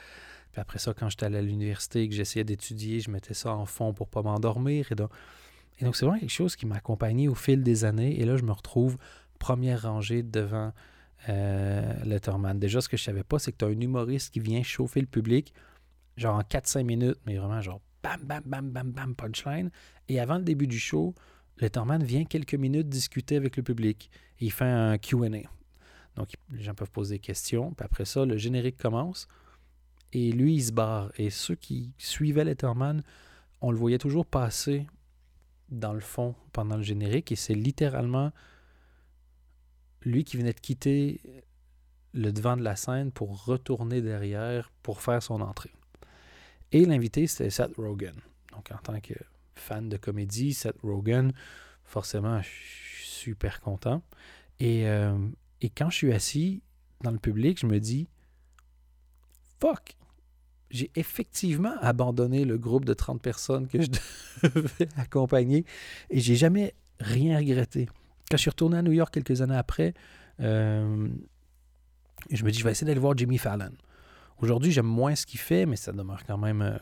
Puis 0.52 0.60
après 0.60 0.78
ça, 0.78 0.94
quand 0.94 1.08
j'étais 1.08 1.26
allé 1.26 1.38
à 1.38 1.42
l'université 1.42 2.02
et 2.02 2.08
que 2.08 2.14
j'essayais 2.14 2.44
d'étudier, 2.44 3.00
je 3.00 3.10
mettais 3.10 3.34
ça 3.34 3.54
en 3.54 3.66
fond 3.66 3.92
pour 3.92 4.08
pas 4.08 4.22
m'endormir. 4.22 4.90
Et 4.92 4.94
donc, 4.94 5.10
et 5.78 5.84
donc 5.84 5.96
c'est 5.96 6.06
vraiment 6.06 6.20
quelque 6.20 6.30
chose 6.30 6.56
qui 6.56 6.66
m'a 6.66 6.76
accompagné 6.76 7.28
au 7.28 7.34
fil 7.34 7.62
des 7.62 7.84
années. 7.84 8.20
Et 8.20 8.24
là, 8.24 8.36
je 8.36 8.42
me 8.42 8.52
retrouve 8.52 8.96
première 9.38 9.82
rangée 9.82 10.22
devant 10.22 10.72
euh, 11.28 12.04
Letterman. 12.04 12.58
Déjà, 12.58 12.80
ce 12.80 12.88
que 12.88 12.96
je 12.96 13.02
savais 13.02 13.24
pas, 13.24 13.38
c'est 13.38 13.52
que 13.52 13.58
tu 13.58 13.64
as 13.64 13.68
un 13.68 13.80
humoriste 13.80 14.32
qui 14.32 14.40
vient 14.40 14.62
chauffer 14.62 15.00
le 15.00 15.06
public, 15.06 15.52
genre 16.16 16.36
en 16.36 16.42
4-5 16.42 16.84
minutes, 16.84 17.18
mais 17.26 17.36
vraiment 17.36 17.60
genre 17.60 17.80
bam, 18.02 18.20
bam, 18.22 18.42
bam, 18.44 18.70
bam, 18.70 18.92
bam, 18.92 19.14
punchline. 19.14 19.70
Et 20.08 20.20
avant 20.20 20.38
le 20.38 20.44
début 20.44 20.66
du 20.66 20.78
show, 20.78 21.14
Letterman 21.58 22.02
vient 22.02 22.24
quelques 22.24 22.54
minutes 22.54 22.88
discuter 22.88 23.36
avec 23.36 23.56
le 23.56 23.62
public. 23.62 24.10
Il 24.40 24.52
fait 24.52 24.64
un 24.64 24.98
QA. 24.98 25.28
Donc, 26.14 26.28
les 26.50 26.62
gens 26.62 26.74
peuvent 26.74 26.90
poser 26.90 27.16
des 27.16 27.20
questions. 27.20 27.72
Puis 27.72 27.84
après 27.84 28.04
ça, 28.04 28.24
le 28.24 28.36
générique 28.36 28.76
commence. 28.76 29.28
Et 30.12 30.32
lui, 30.32 30.54
il 30.54 30.62
se 30.62 30.72
barre. 30.72 31.10
Et 31.16 31.30
ceux 31.30 31.54
qui 31.54 31.92
suivaient 31.98 32.44
Letterman, 32.44 33.02
on 33.60 33.70
le 33.70 33.76
voyait 33.76 33.98
toujours 33.98 34.26
passer 34.26 34.86
dans 35.68 35.92
le 35.92 36.00
fond 36.00 36.34
pendant 36.52 36.76
le 36.76 36.82
générique. 36.82 37.32
Et 37.32 37.36
c'est 37.36 37.54
littéralement 37.54 38.32
lui 40.06 40.24
qui 40.24 40.38
venait 40.38 40.52
de 40.52 40.60
quitter 40.60 41.20
le 42.14 42.32
devant 42.32 42.56
de 42.56 42.62
la 42.62 42.76
scène 42.76 43.12
pour 43.12 43.44
retourner 43.44 44.00
derrière 44.00 44.70
pour 44.82 45.02
faire 45.02 45.22
son 45.22 45.40
entrée. 45.42 45.72
Et 46.72 46.84
l'invité, 46.84 47.26
c'était 47.26 47.50
Seth 47.50 47.76
Rogen. 47.76 48.14
Donc, 48.52 48.70
en 48.72 48.78
tant 48.78 48.98
que 49.00 49.14
fan 49.54 49.88
de 49.88 49.96
comédie, 49.96 50.54
Seth 50.54 50.80
Rogen, 50.82 51.32
forcément, 51.84 52.40
je 52.40 52.48
suis 52.48 53.06
super 53.06 53.60
content. 53.60 54.02
Et, 54.60 54.88
euh, 54.88 55.18
et 55.60 55.68
quand 55.68 55.90
je 55.90 55.96
suis 55.96 56.12
assis 56.12 56.62
dans 57.02 57.10
le 57.10 57.18
public, 57.18 57.58
je 57.60 57.66
me 57.66 57.78
dis 57.78 58.08
Fuck! 59.60 59.96
J'ai 60.70 60.90
effectivement 60.96 61.74
abandonné 61.80 62.44
le 62.44 62.58
groupe 62.58 62.84
de 62.84 62.92
30 62.92 63.22
personnes 63.22 63.68
que 63.68 63.80
je 63.80 63.88
devais 64.42 64.88
accompagner 64.96 65.64
et 66.10 66.18
j'ai 66.18 66.34
jamais 66.34 66.74
rien 66.98 67.38
regretté. 67.38 67.88
Quand 68.30 68.36
je 68.36 68.42
suis 68.42 68.50
retourné 68.50 68.78
à 68.78 68.82
New 68.82 68.92
York 68.92 69.12
quelques 69.12 69.40
années 69.40 69.56
après, 69.56 69.94
euh, 70.40 71.08
je 72.30 72.44
me 72.44 72.50
dis 72.50 72.58
je 72.58 72.64
vais 72.64 72.72
essayer 72.72 72.86
d'aller 72.86 73.00
voir 73.00 73.16
Jimmy 73.16 73.38
Fallon. 73.38 73.72
Aujourd'hui, 74.38 74.72
j'aime 74.72 74.86
moins 74.86 75.14
ce 75.14 75.24
qu'il 75.26 75.40
fait, 75.40 75.64
mais 75.64 75.76
ça 75.76 75.92
demeure 75.92 76.24
quand 76.26 76.38
même 76.38 76.60
euh, 76.60 76.76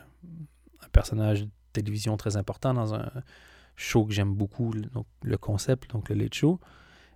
un 0.83 0.89
personnage 0.91 1.43
de 1.43 1.49
télévision 1.71 2.17
très 2.17 2.35
important 2.35 2.73
dans 2.73 2.95
un 2.95 3.11
show 3.75 4.05
que 4.05 4.13
j'aime 4.13 4.33
beaucoup, 4.33 4.73
donc, 4.73 5.05
le 5.23 5.37
concept, 5.37 5.91
donc 5.91 6.09
le 6.09 6.15
Late 6.15 6.33
Show. 6.33 6.59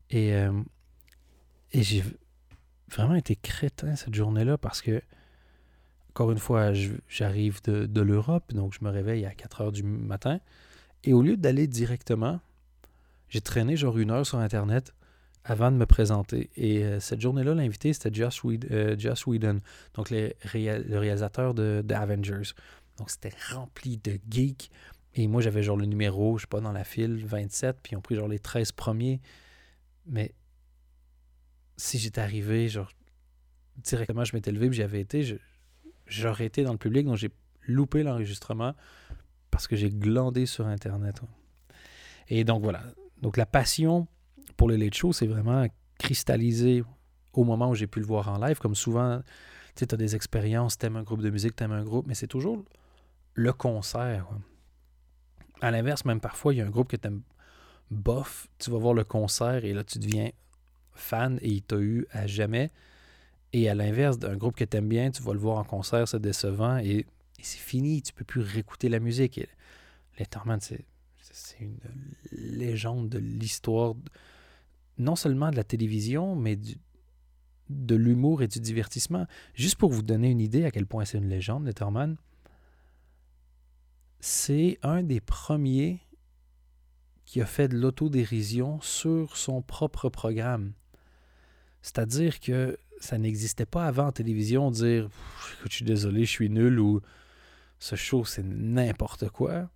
Et 0.09 0.33
euh, 0.33 0.51
j'ai 1.73 2.03
vraiment 2.89 3.15
été 3.15 3.35
crétin 3.35 3.95
cette 3.95 4.13
journée-là 4.13 4.57
parce 4.57 4.81
que, 4.81 5.01
encore 6.09 6.31
une 6.31 6.39
fois, 6.39 6.71
j'arrive 7.07 7.61
de, 7.63 8.01
l'Europe, 8.01 8.53
donc 8.53 8.73
je 8.73 8.83
me 8.83 8.89
réveille 8.89 9.25
à 9.25 9.33
4 9.33 9.61
heures 9.61 9.71
du 9.71 9.83
matin. 9.83 10.39
Et 11.03 11.13
au 11.13 11.21
lieu 11.21 11.37
d'aller 11.37 11.67
directement, 11.67 12.39
j'ai 13.29 13.41
traîné 13.41 13.77
genre 13.77 13.97
une 13.97 14.11
heure 14.11 14.25
sur 14.25 14.39
Internet 14.39 14.93
avant 15.43 15.71
de 15.71 15.77
me 15.77 15.85
présenter. 15.85 16.49
Et 16.55 16.83
euh, 16.83 16.99
cette 16.99 17.21
journée-là, 17.21 17.53
l'invité, 17.55 17.93
c'était 17.93 18.13
Joss, 18.13 18.41
euh, 18.45 18.95
Whedon, 19.25 19.61
donc 19.93 20.09
le 20.09 20.33
réalisateur 20.43 21.53
de, 21.53 21.83
Avengers. 21.93 22.53
Donc 22.97 23.09
c'était 23.09 23.33
rempli 23.51 23.97
de 23.97 24.19
geeks. 24.29 24.69
Et 25.15 25.27
moi, 25.27 25.41
j'avais 25.41 25.63
genre 25.63 25.77
le 25.77 25.85
numéro, 25.85 26.37
je 26.37 26.43
sais 26.43 26.47
pas, 26.47 26.61
dans 26.61 26.71
la 26.71 26.83
file, 26.83 27.25
27, 27.25 27.77
puis 27.81 27.93
ils 27.93 27.97
ont 27.97 28.01
pris 28.01 28.15
genre 28.15 28.27
les 28.27 28.39
13 28.39 28.73
premiers. 28.73 29.21
Mais 30.05 30.33
si 31.77 31.97
j'étais 31.97 32.21
arrivé, 32.21 32.69
genre, 32.69 32.91
directement, 33.77 34.23
je 34.23 34.35
m'étais 34.35 34.51
levé 34.51 34.67
et 34.67 34.73
j'avais 34.73 35.01
été, 35.01 35.39
j'aurais 36.05 36.45
été 36.45 36.63
dans 36.63 36.73
le 36.73 36.77
public, 36.77 37.05
donc 37.05 37.17
j'ai 37.17 37.31
loupé 37.67 38.03
l'enregistrement 38.03 38.75
parce 39.49 39.67
que 39.67 39.75
j'ai 39.75 39.89
glandé 39.89 40.45
sur 40.45 40.67
Internet. 40.67 41.21
Et 42.27 42.43
donc 42.43 42.61
voilà. 42.61 42.83
Donc 43.21 43.37
la 43.37 43.45
passion 43.45 44.07
pour 44.57 44.69
le 44.69 44.75
late 44.75 44.93
show, 44.93 45.13
c'est 45.13 45.27
vraiment 45.27 45.65
cristallisé 45.97 46.83
au 47.33 47.43
moment 47.43 47.69
où 47.69 47.75
j'ai 47.75 47.87
pu 47.87 47.99
le 47.99 48.05
voir 48.05 48.27
en 48.29 48.37
live. 48.37 48.59
Comme 48.59 48.75
souvent, 48.75 49.21
tu 49.75 49.85
as 49.89 49.97
des 49.97 50.15
expériences, 50.15 50.77
t'aimes 50.77 50.97
un 50.97 51.03
groupe 51.03 51.21
de 51.21 51.29
musique, 51.29 51.55
t'aimes 51.55 51.71
un 51.71 51.83
groupe, 51.83 52.07
mais 52.07 52.15
c'est 52.15 52.27
toujours 52.27 52.63
le 53.33 53.53
concert. 53.53 54.27
À 55.61 55.71
l'inverse, 55.71 56.05
même 56.05 56.19
parfois, 56.19 56.53
il 56.53 56.57
y 56.57 56.61
a 56.61 56.65
un 56.65 56.69
groupe 56.69 56.89
que 56.89 56.95
t'aimes 56.95 57.21
bof, 57.91 58.47
tu 58.59 58.71
vas 58.71 58.77
voir 58.77 58.93
le 58.93 59.03
concert 59.03 59.65
et 59.65 59.73
là, 59.73 59.83
tu 59.83 59.99
deviens 59.99 60.29
fan 60.93 61.39
et 61.41 61.49
il 61.49 61.61
t'a 61.61 61.77
eu 61.77 62.05
à 62.11 62.27
jamais. 62.27 62.71
Et 63.51 63.69
à 63.69 63.75
l'inverse, 63.75 64.19
d'un 64.19 64.37
groupe 64.37 64.55
que 64.55 64.63
tu 64.63 64.77
aimes 64.77 64.89
bien, 64.89 65.09
tu 65.11 65.23
vas 65.23 65.33
le 65.33 65.39
voir 65.39 65.57
en 65.57 65.63
concert, 65.63 66.07
c'est 66.07 66.19
décevant 66.19 66.77
et, 66.77 67.05
c'est 67.41 67.57
fini, 67.57 68.01
tu 68.01 68.11
peux 68.11 68.25
plus 68.25 68.41
réécouter 68.41 68.89
la 68.89 68.99
musique. 68.99 69.37
Et 69.37 69.47
Letterman, 70.17 70.59
c'est 70.59 70.83
une 71.59 71.77
légende 72.31 73.09
de 73.09 73.19
l'histoire, 73.19 73.95
non 74.97 75.15
seulement 75.15 75.51
de 75.51 75.55
la 75.55 75.63
télévision, 75.63 76.35
mais 76.35 76.57
de 77.69 77.95
l'humour 77.95 78.41
et 78.41 78.47
du 78.47 78.59
divertissement. 78.59 79.27
Juste 79.53 79.77
pour 79.77 79.91
vous 79.91 80.01
donner 80.01 80.31
une 80.31 80.41
idée 80.41 80.65
à 80.65 80.71
quel 80.71 80.85
point 80.85 81.05
c'est 81.05 81.17
une 81.17 81.29
légende, 81.29 81.65
Letterman, 81.65 82.17
c'est 84.19 84.77
un 84.83 85.03
des 85.03 85.21
premiers 85.21 86.01
qui 87.25 87.41
a 87.41 87.45
fait 87.45 87.67
de 87.67 87.77
l'autodérision 87.77 88.81
sur 88.81 89.37
son 89.37 89.61
propre 89.61 90.09
programme. 90.09 90.73
C'est-à-dire 91.81 92.39
que 92.39 92.77
ça 92.99 93.17
n'existait 93.17 93.65
pas 93.67 93.85
avant 93.85 94.07
en 94.07 94.11
télévision, 94.11 94.71
dire 94.71 95.09
écoute, 95.59 95.71
je 95.71 95.75
suis 95.75 95.85
désolé, 95.85 96.25
je 96.25 96.31
suis 96.31 96.49
nul 96.49 96.79
ou 96.79 97.01
ce 97.77 97.95
show, 97.95 98.25
c'est 98.25 98.43
n'importe 98.43 99.29
quoi. 99.29 99.69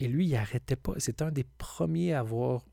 Et 0.00 0.08
lui, 0.08 0.26
il 0.26 0.36
arrêtait 0.36 0.76
pas. 0.76 0.94
C'était 0.98 1.24
un 1.24 1.30
des 1.30 1.44
premiers 1.44 2.12
à 2.12 2.20
avoir 2.20 2.64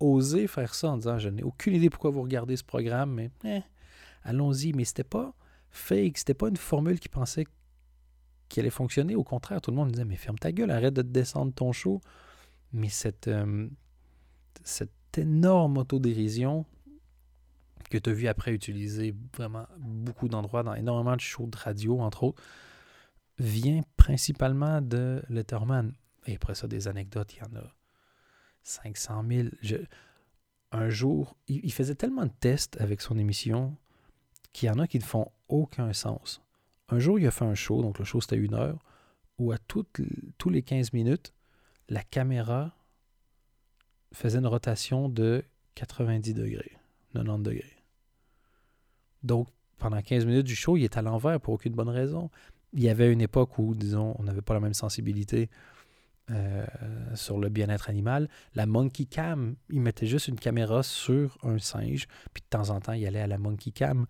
osé 0.00 0.46
faire 0.46 0.74
ça 0.74 0.90
en 0.90 0.96
disant 0.96 1.18
Je 1.18 1.28
n'ai 1.28 1.42
aucune 1.42 1.74
idée 1.74 1.90
pourquoi 1.90 2.10
vous 2.10 2.22
regardez 2.22 2.56
ce 2.56 2.64
programme, 2.64 3.14
mais 3.14 3.30
eh, 3.44 3.62
allons-y. 4.22 4.72
Mais 4.72 4.84
c'était 4.84 5.04
pas 5.04 5.34
fake, 5.70 6.18
c'était 6.18 6.34
pas 6.34 6.48
une 6.48 6.56
formule 6.56 7.00
qui 7.00 7.08
pensait 7.08 7.46
qu'il 8.48 8.60
allait 8.60 8.70
fonctionner. 8.70 9.14
Au 9.14 9.24
contraire, 9.24 9.60
tout 9.60 9.70
le 9.70 9.76
monde 9.76 9.90
disait 9.90 10.04
Mais 10.04 10.16
ferme 10.16 10.38
ta 10.38 10.52
gueule, 10.52 10.70
arrête 10.70 10.94
de 10.94 11.02
te 11.02 11.08
descendre 11.08 11.52
ton 11.52 11.72
show. 11.72 12.00
Mais 12.72 12.88
cette, 12.88 13.28
euh, 13.28 13.68
cette 14.62 14.92
énorme 15.16 15.78
autodérision 15.78 16.66
que 17.90 17.98
tu 17.98 18.10
as 18.10 18.12
vu 18.12 18.28
après 18.28 18.52
utiliser 18.52 19.14
vraiment 19.36 19.66
beaucoup 19.78 20.28
d'endroits, 20.28 20.62
dans 20.62 20.74
énormément 20.74 21.16
de 21.16 21.20
shows 21.20 21.46
de 21.46 21.56
radio, 21.56 22.00
entre 22.00 22.24
autres, 22.24 22.42
vient 23.38 23.80
principalement 23.96 24.80
de 24.80 25.22
Letterman. 25.28 25.94
Et 26.28 26.34
après 26.34 26.54
ça, 26.54 26.68
des 26.68 26.88
anecdotes, 26.88 27.34
il 27.34 27.38
y 27.38 27.42
en 27.42 27.58
a 27.58 27.74
500 28.62 29.24
000. 29.26 29.48
un 30.72 30.90
jour, 30.90 31.36
il, 31.48 31.72
faisait 31.72 31.94
tellement 31.94 32.26
de 32.26 32.32
tests 32.38 32.78
avec 32.82 33.00
son 33.00 33.16
émission 33.16 33.74
qu'il 34.52 34.68
y 34.68 34.70
en 34.70 34.78
a 34.78 34.86
qui 34.86 34.98
ne 34.98 35.04
font 35.04 35.32
aucun 35.48 35.94
sens. 35.94 36.42
Un 36.90 36.98
jour, 36.98 37.18
il 37.18 37.26
a 37.26 37.30
fait 37.30 37.46
un 37.46 37.54
show, 37.54 37.80
donc 37.80 37.98
le 37.98 38.04
show 38.04 38.20
c'était 38.20 38.36
une 38.36 38.52
heure, 38.52 38.78
où 39.38 39.52
à 39.52 39.58
toutes, 39.58 40.02
tous 40.36 40.50
les 40.50 40.62
15 40.62 40.92
minutes, 40.92 41.32
la 41.88 42.02
caméra 42.02 42.76
faisait 44.12 44.38
une 44.38 44.46
rotation 44.46 45.08
de 45.08 45.42
90 45.76 46.34
degrés, 46.34 46.76
90 47.14 47.42
degrés. 47.42 47.82
Donc, 49.22 49.48
pendant 49.78 50.02
15 50.02 50.26
minutes 50.26 50.46
du 50.46 50.56
show, 50.56 50.76
il 50.76 50.84
est 50.84 50.98
à 50.98 51.02
l'envers 51.02 51.40
pour 51.40 51.54
aucune 51.54 51.72
bonne 51.72 51.88
raison. 51.88 52.30
Il 52.74 52.82
y 52.82 52.90
avait 52.90 53.10
une 53.10 53.22
époque 53.22 53.58
où, 53.58 53.74
disons, 53.74 54.14
on 54.18 54.24
n'avait 54.24 54.42
pas 54.42 54.52
la 54.52 54.60
même 54.60 54.74
sensibilité 54.74 55.48
euh, 56.30 56.66
sur 57.14 57.38
le 57.38 57.48
bien-être 57.48 57.88
animal. 57.88 58.28
La 58.54 58.66
Monkey 58.66 59.04
Cam, 59.04 59.56
il 59.70 59.80
mettait 59.80 60.06
juste 60.06 60.28
une 60.28 60.38
caméra 60.38 60.82
sur 60.82 61.38
un 61.42 61.58
singe, 61.58 62.06
puis 62.32 62.42
de 62.42 62.48
temps 62.48 62.70
en 62.70 62.80
temps, 62.80 62.92
il 62.92 63.06
allait 63.06 63.20
à 63.20 63.26
la 63.26 63.38
Monkey 63.38 63.70
Cam. 63.70 64.06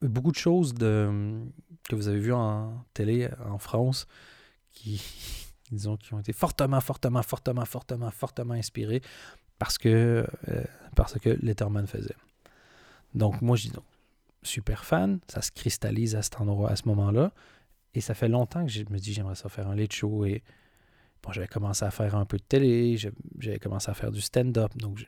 Beaucoup 0.00 0.32
de 0.32 0.36
choses 0.36 0.74
que 0.74 1.94
vous 1.94 2.08
avez 2.08 2.18
vues 2.18 2.32
en 2.32 2.84
télé 2.92 3.28
en 3.46 3.58
France 3.58 4.06
qui, 4.72 5.02
disons, 5.70 5.96
qui 5.96 6.12
ont 6.14 6.18
été 6.20 6.32
fortement, 6.32 6.80
fortement, 6.80 7.22
fortement, 7.22 7.64
fortement, 7.64 8.10
fortement 8.10 8.54
inspirées 8.54 9.02
parce 9.58 9.78
que, 9.78 10.26
euh, 10.48 10.64
parce 10.96 11.18
que 11.20 11.30
Letterman 11.40 11.86
faisait. 11.86 12.16
Donc, 13.14 13.40
moi, 13.42 13.56
je 13.56 13.68
dis 13.68 13.72
non. 13.74 13.84
Super 14.42 14.84
fan, 14.84 15.20
ça 15.28 15.40
se 15.40 15.52
cristallise 15.52 16.16
à 16.16 16.22
cet 16.22 16.40
endroit, 16.40 16.70
à 16.70 16.76
ce 16.76 16.88
moment-là. 16.88 17.32
Et 17.94 18.00
ça 18.00 18.14
fait 18.14 18.28
longtemps 18.28 18.64
que 18.64 18.70
je 18.70 18.84
me 18.90 18.98
dis, 18.98 19.12
j'aimerais 19.12 19.34
ça 19.34 19.48
faire 19.48 19.68
un 19.68 19.74
late 19.74 19.92
show. 19.92 20.24
Et 20.24 20.42
bon, 21.22 21.32
j'avais 21.32 21.48
commencé 21.48 21.84
à 21.84 21.90
faire 21.90 22.14
un 22.14 22.24
peu 22.24 22.38
de 22.38 22.42
télé, 22.42 22.96
j'avais 22.96 23.58
commencé 23.58 23.90
à 23.90 23.94
faire 23.94 24.10
du 24.10 24.20
stand-up. 24.20 24.76
Donc, 24.76 25.04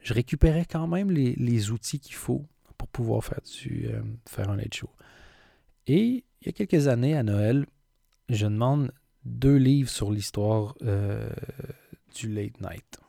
je, 0.00 0.14
récupérais 0.14 0.64
quand 0.64 0.86
même 0.86 1.10
les, 1.10 1.70
outils 1.70 2.00
qu'il 2.00 2.14
faut 2.14 2.46
pour 2.78 2.88
pouvoir 2.88 3.24
faire, 3.24 3.40
du, 3.62 3.86
euh, 3.88 4.02
un 4.38 4.56
late 4.56 4.74
show. 4.74 4.90
Et 5.86 6.24
il 6.40 6.46
y 6.46 6.48
a 6.48 6.52
quelques 6.52 6.88
années, 6.88 7.16
à 7.16 7.22
Noël, 7.22 7.66
je 8.28 8.46
demande 8.46 8.92
deux 9.24 9.56
livres 9.56 9.90
sur 9.90 10.10
l'histoire 10.10 10.74
euh, 10.82 11.28
du 12.14 12.32
late 12.32 12.60
night. 12.60 13.00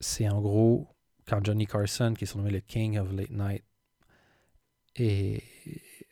C'est 0.00 0.28
en 0.28 0.40
gros 0.40 0.88
quand 1.26 1.44
Johnny 1.44 1.66
Carson, 1.66 2.14
qui 2.16 2.24
est 2.24 2.26
surnommé 2.26 2.50
le 2.50 2.60
King 2.60 2.98
of 2.98 3.12
Late 3.12 3.30
Night, 3.30 3.64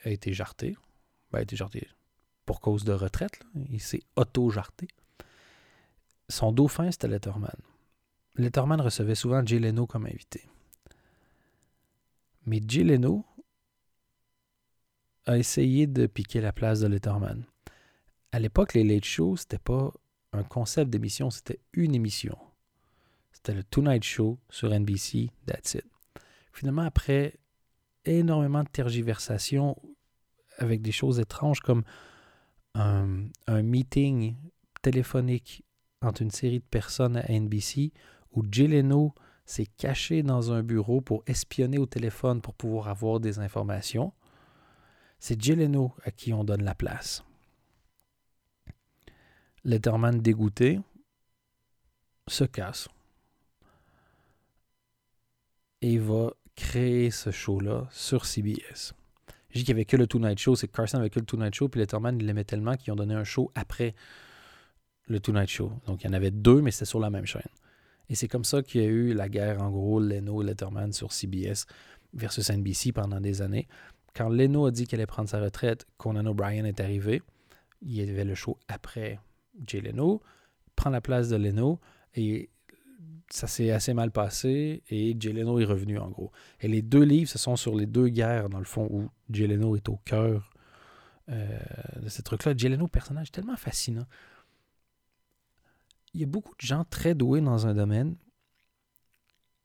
a 0.04 0.10
été 0.10 0.32
jarté. 0.32 0.76
Ben, 1.32 1.38
a 1.38 1.42
été 1.42 1.56
jarté 1.56 1.88
pour 2.44 2.60
cause 2.60 2.84
de 2.84 2.92
retraite. 2.92 3.40
Il 3.70 3.80
s'est 3.80 4.02
auto-jarté. 4.16 4.88
Son 6.28 6.52
dauphin, 6.52 6.90
c'était 6.90 7.08
Letterman. 7.08 7.56
Letterman 8.36 8.80
recevait 8.80 9.14
souvent 9.14 9.44
Jay 9.44 9.58
Leno 9.58 9.86
comme 9.86 10.06
invité. 10.06 10.44
Mais 12.46 12.60
Jay 12.66 12.84
Leno 12.84 13.24
a 15.26 15.38
essayé 15.38 15.86
de 15.86 16.06
piquer 16.06 16.40
la 16.40 16.52
place 16.52 16.80
de 16.80 16.86
Letterman. 16.86 17.44
À 18.32 18.38
l'époque, 18.38 18.74
les 18.74 18.84
late 18.84 19.04
shows, 19.04 19.36
c'était 19.36 19.58
pas 19.58 19.92
un 20.32 20.44
concept 20.44 20.90
d'émission, 20.90 21.30
c'était 21.30 21.60
une 21.72 21.94
émission. 21.94 22.36
C'était 23.32 23.54
le 23.54 23.64
Tonight 23.64 24.04
Show 24.04 24.38
sur 24.48 24.70
NBC, 24.70 25.30
that's 25.46 25.74
it. 25.74 25.84
Finalement, 26.52 26.82
après 26.82 27.34
énormément 28.04 28.62
de 28.62 28.68
tergiversations 28.68 29.76
avec 30.58 30.82
des 30.82 30.92
choses 30.92 31.20
étranges 31.20 31.60
comme 31.60 31.82
un, 32.74 33.28
meeting 33.62 34.36
téléphonique 34.82 35.64
entre 36.02 36.22
une 36.22 36.30
série 36.30 36.60
de 36.60 36.64
personnes 36.64 37.16
à 37.16 37.28
NBC 37.28 37.92
où 38.32 38.42
Jay 38.50 38.82
s'est 39.44 39.66
caché 39.66 40.22
dans 40.22 40.52
un 40.52 40.62
bureau 40.62 41.00
pour 41.00 41.22
espionner 41.26 41.78
au 41.78 41.86
téléphone 41.86 42.40
pour 42.40 42.54
pouvoir 42.54 42.88
avoir 42.88 43.20
des 43.20 43.38
informations. 43.38 44.12
C'est 45.18 45.40
Jay 45.40 45.56
à 46.04 46.10
qui 46.10 46.32
on 46.32 46.44
donne 46.44 46.62
la 46.62 46.74
place. 46.74 47.24
Letterman 49.64 50.20
dégoûté 50.20 50.80
se 52.28 52.44
casse 52.44 52.88
et 55.82 55.98
va 55.98 56.32
créer 56.60 57.10
ce 57.10 57.30
show-là 57.30 57.88
sur 57.90 58.26
CBS. 58.26 58.92
Je 59.48 59.58
dis 59.58 59.64
qu'il 59.64 59.74
n'y 59.74 59.78
avait 59.78 59.86
que 59.86 59.96
le 59.96 60.06
Two 60.06 60.20
Night 60.20 60.38
Show, 60.38 60.56
c'est 60.56 60.68
que 60.68 60.76
Carson 60.76 60.98
avait 60.98 61.08
que 61.08 61.18
le 61.18 61.24
Two 61.24 61.38
Night 61.38 61.54
Show, 61.54 61.68
puis 61.70 61.80
Letterman, 61.80 62.18
l'aimait 62.18 62.44
tellement 62.44 62.76
qu'ils 62.76 62.92
ont 62.92 62.96
donné 62.96 63.14
un 63.14 63.24
show 63.24 63.50
après 63.54 63.94
le 65.06 65.18
Two 65.20 65.32
Night 65.32 65.48
Show. 65.48 65.72
Donc 65.86 66.04
il 66.04 66.06
y 66.06 66.10
en 66.10 66.12
avait 66.12 66.30
deux, 66.30 66.60
mais 66.60 66.70
c'était 66.70 66.84
sur 66.84 67.00
la 67.00 67.08
même 67.08 67.24
chaîne. 67.24 67.42
Et 68.10 68.14
c'est 68.14 68.28
comme 68.28 68.44
ça 68.44 68.62
qu'il 68.62 68.82
y 68.82 68.84
a 68.84 68.88
eu 68.88 69.14
la 69.14 69.30
guerre, 69.30 69.62
en 69.62 69.70
gros, 69.70 70.00
Leno 70.00 70.42
et 70.42 70.44
Letterman 70.44 70.92
sur 70.92 71.12
CBS 71.12 71.64
versus 72.12 72.50
NBC 72.50 72.92
pendant 72.92 73.20
des 73.20 73.40
années. 73.40 73.66
Quand 74.14 74.28
Leno 74.28 74.66
a 74.66 74.70
dit 74.70 74.86
qu'il 74.86 74.98
allait 74.98 75.06
prendre 75.06 75.30
sa 75.30 75.40
retraite, 75.40 75.86
Conan 75.96 76.26
O'Brien 76.26 76.66
est 76.66 76.80
arrivé. 76.80 77.22
Il 77.80 77.94
y 77.94 78.02
avait 78.02 78.24
le 78.24 78.34
show 78.34 78.58
après 78.68 79.18
Jay 79.66 79.80
Leno, 79.80 80.20
prend 80.76 80.90
la 80.90 81.00
place 81.00 81.30
de 81.30 81.36
Leno, 81.36 81.80
et 82.14 82.50
ça 83.30 83.46
s'est 83.46 83.70
assez 83.70 83.94
mal 83.94 84.10
passé 84.10 84.82
et 84.90 85.16
Jay 85.18 85.32
Leno 85.32 85.58
est 85.60 85.64
revenu 85.64 85.98
en 85.98 86.08
gros. 86.08 86.32
Et 86.60 86.68
les 86.68 86.82
deux 86.82 87.02
livres, 87.02 87.30
ce 87.30 87.38
sont 87.38 87.56
sur 87.56 87.74
les 87.76 87.86
deux 87.86 88.08
guerres, 88.08 88.48
dans 88.50 88.58
le 88.58 88.64
fond, 88.64 88.88
où 88.90 89.08
Jay 89.30 89.46
Leno 89.46 89.76
est 89.76 89.88
au 89.88 89.96
cœur 90.04 90.50
euh, 91.28 91.58
de 92.02 92.08
ces 92.08 92.22
trucs-là. 92.22 92.54
Jay 92.56 92.68
Leno, 92.68 92.88
personnage 92.88 93.30
tellement 93.30 93.56
fascinant. 93.56 94.06
Il 96.12 96.20
y 96.20 96.24
a 96.24 96.26
beaucoup 96.26 96.54
de 96.56 96.66
gens 96.66 96.84
très 96.84 97.14
doués 97.14 97.40
dans 97.40 97.68
un 97.68 97.74
domaine 97.74 98.16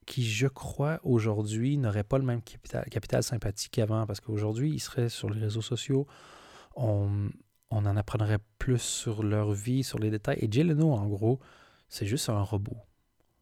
qui, 0.06 0.24
je 0.24 0.46
crois, 0.46 1.00
aujourd'hui, 1.02 1.80
n'auraient 1.80 2.04
pas 2.04 2.20
le 2.20 2.26
même 2.26 2.44
capital, 2.44 3.24
sympathie 3.24 3.70
qu'avant, 3.70 4.06
parce 4.06 4.20
qu'aujourd'hui, 4.20 4.72
ils 4.72 4.80
seraient 4.80 5.10
sur 5.10 5.32
les 5.32 5.40
réseaux 5.40 5.64
sociaux, 5.64 6.06
on, 6.76 7.32
on 7.72 7.86
en 7.88 7.98
apprendrait 7.98 8.38
plus 8.60 8.78
sur 8.78 9.24
leur 9.24 9.54
vie, 9.54 9.84
sur 9.84 9.98
les 9.98 10.12
détails. 10.12 10.38
Et 10.40 10.48
Jay 10.52 10.64
Leno, 10.64 10.94
en 10.94 11.08
gros, 11.08 11.40
c'est 11.90 12.06
juste 12.06 12.30
un 12.30 12.44
robot 12.44 12.78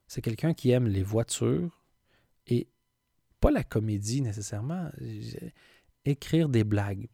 c'est 0.06 0.22
quelqu'un 0.22 0.54
qui 0.54 0.70
aime 0.70 0.86
les 0.86 1.02
voitures 1.02 1.82
et 2.46 2.68
pas 3.40 3.50
la 3.50 3.64
comédie 3.64 4.22
nécessairement, 4.22 4.90
écrire 6.04 6.48
des 6.48 6.64
blagues. 6.64 7.08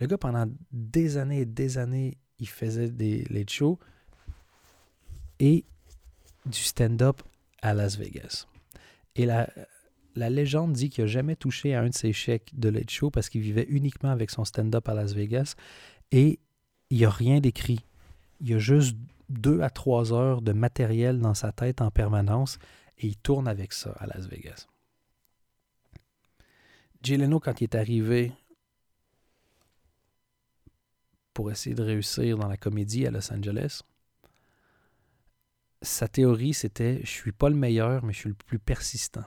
Le 0.00 0.06
gars, 0.06 0.18
pendant 0.18 0.46
des 0.70 1.16
années 1.16 1.40
et 1.40 1.46
des 1.46 1.78
années, 1.78 2.18
il 2.38 2.48
faisait 2.48 2.90
des 2.90 3.24
late 3.24 3.50
shows 3.50 3.78
et 5.40 5.64
du 6.46 6.58
stand-up 6.58 7.22
à 7.62 7.74
Las 7.74 7.96
Vegas. 7.96 8.46
Et 9.16 9.26
la, 9.26 9.48
la 10.14 10.30
légende 10.30 10.72
dit 10.72 10.90
qu'il 10.90 11.04
n'a 11.04 11.08
jamais 11.08 11.36
touché 11.36 11.74
à 11.74 11.82
un 11.82 11.88
de 11.88 11.94
ses 11.94 12.12
chèques 12.12 12.50
de 12.54 12.68
late 12.68 12.90
show 12.90 13.10
parce 13.10 13.28
qu'il 13.28 13.40
vivait 13.40 13.66
uniquement 13.68 14.10
avec 14.10 14.30
son 14.30 14.44
stand-up 14.44 14.88
à 14.88 14.94
Las 14.94 15.12
Vegas 15.12 15.54
et 16.12 16.38
il 16.90 16.98
n'y 16.98 17.04
a 17.04 17.10
rien 17.10 17.40
d'écrit. 17.40 17.80
Il 18.40 18.50
y 18.50 18.54
a 18.54 18.58
juste 18.58 18.96
deux 19.28 19.60
à 19.60 19.70
trois 19.70 20.12
heures 20.12 20.42
de 20.42 20.52
matériel 20.52 21.20
dans 21.20 21.34
sa 21.34 21.52
tête 21.52 21.80
en 21.80 21.90
permanence 21.90 22.58
et 22.98 23.06
il 23.06 23.16
tourne 23.16 23.48
avec 23.48 23.72
ça 23.72 23.94
à 23.98 24.06
Las 24.06 24.26
Vegas. 24.26 24.66
Jay 27.02 27.16
Leno, 27.16 27.38
quand 27.38 27.60
il 27.60 27.64
est 27.64 27.74
arrivé 27.74 28.32
pour 31.32 31.50
essayer 31.50 31.76
de 31.76 31.82
réussir 31.82 32.36
dans 32.36 32.48
la 32.48 32.56
comédie 32.56 33.06
à 33.06 33.10
Los 33.10 33.32
Angeles, 33.32 33.82
sa 35.82 36.08
théorie 36.08 36.54
c'était 36.54 37.00
je 37.04 37.10
suis 37.10 37.32
pas 37.32 37.50
le 37.50 37.54
meilleur, 37.54 38.04
mais 38.04 38.12
je 38.12 38.18
suis 38.18 38.28
le 38.28 38.34
plus 38.34 38.58
persistant. 38.58 39.24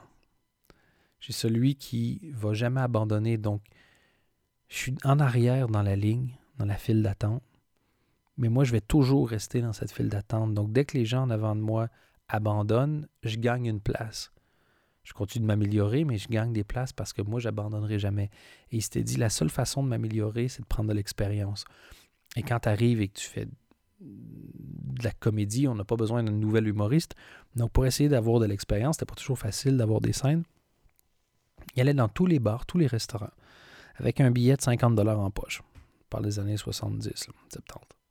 Je 1.20 1.26
suis 1.26 1.32
celui 1.32 1.76
qui 1.76 2.30
va 2.32 2.52
jamais 2.52 2.80
abandonner, 2.80 3.38
donc 3.38 3.62
je 4.68 4.76
suis 4.76 4.94
en 5.04 5.20
arrière 5.20 5.68
dans 5.68 5.82
la 5.82 5.96
ligne, 5.96 6.36
dans 6.58 6.66
la 6.66 6.76
file 6.76 7.02
d'attente 7.02 7.42
mais 8.42 8.48
moi, 8.48 8.64
je 8.64 8.72
vais 8.72 8.80
toujours 8.80 9.28
rester 9.28 9.62
dans 9.62 9.72
cette 9.72 9.92
file 9.92 10.08
d'attente. 10.08 10.52
Donc, 10.52 10.72
dès 10.72 10.84
que 10.84 10.98
les 10.98 11.04
gens 11.04 11.22
en 11.22 11.30
avant 11.30 11.54
de 11.54 11.60
moi 11.60 11.88
abandonnent, 12.28 13.06
je 13.22 13.36
gagne 13.36 13.66
une 13.66 13.80
place. 13.80 14.32
Je 15.04 15.12
continue 15.12 15.44
de 15.44 15.46
m'améliorer, 15.46 16.04
mais 16.04 16.18
je 16.18 16.26
gagne 16.26 16.52
des 16.52 16.64
places 16.64 16.92
parce 16.92 17.12
que 17.12 17.22
moi, 17.22 17.38
j'abandonnerai 17.38 18.00
jamais. 18.00 18.30
Et 18.72 18.78
il 18.78 18.82
s'était 18.82 19.04
dit, 19.04 19.16
la 19.16 19.30
seule 19.30 19.48
façon 19.48 19.84
de 19.84 19.88
m'améliorer, 19.88 20.48
c'est 20.48 20.62
de 20.62 20.66
prendre 20.66 20.88
de 20.88 20.94
l'expérience. 20.94 21.64
Et 22.34 22.42
quand 22.42 22.58
tu 22.58 22.68
arrives 22.68 23.00
et 23.00 23.06
que 23.06 23.20
tu 23.20 23.28
fais 23.28 23.46
de 24.00 25.04
la 25.04 25.12
comédie, 25.12 25.68
on 25.68 25.76
n'a 25.76 25.84
pas 25.84 25.94
besoin 25.94 26.24
d'un 26.24 26.32
nouvel 26.32 26.66
humoriste. 26.66 27.14
Donc, 27.54 27.70
pour 27.70 27.86
essayer 27.86 28.08
d'avoir 28.08 28.40
de 28.40 28.46
l'expérience, 28.46 28.96
c'était 28.96 29.06
pas 29.06 29.14
toujours 29.14 29.38
facile 29.38 29.76
d'avoir 29.76 30.00
des 30.00 30.12
scènes. 30.12 30.42
Il 31.76 31.82
allait 31.82 31.94
dans 31.94 32.08
tous 32.08 32.26
les 32.26 32.40
bars, 32.40 32.66
tous 32.66 32.78
les 32.78 32.88
restaurants, 32.88 33.30
avec 33.94 34.20
un 34.20 34.32
billet 34.32 34.56
de 34.56 34.62
50 34.62 34.98
en 34.98 35.30
poche, 35.30 35.62
par 36.10 36.20
les 36.20 36.40
années 36.40 36.56
70, 36.56 37.12
70. 37.14 38.01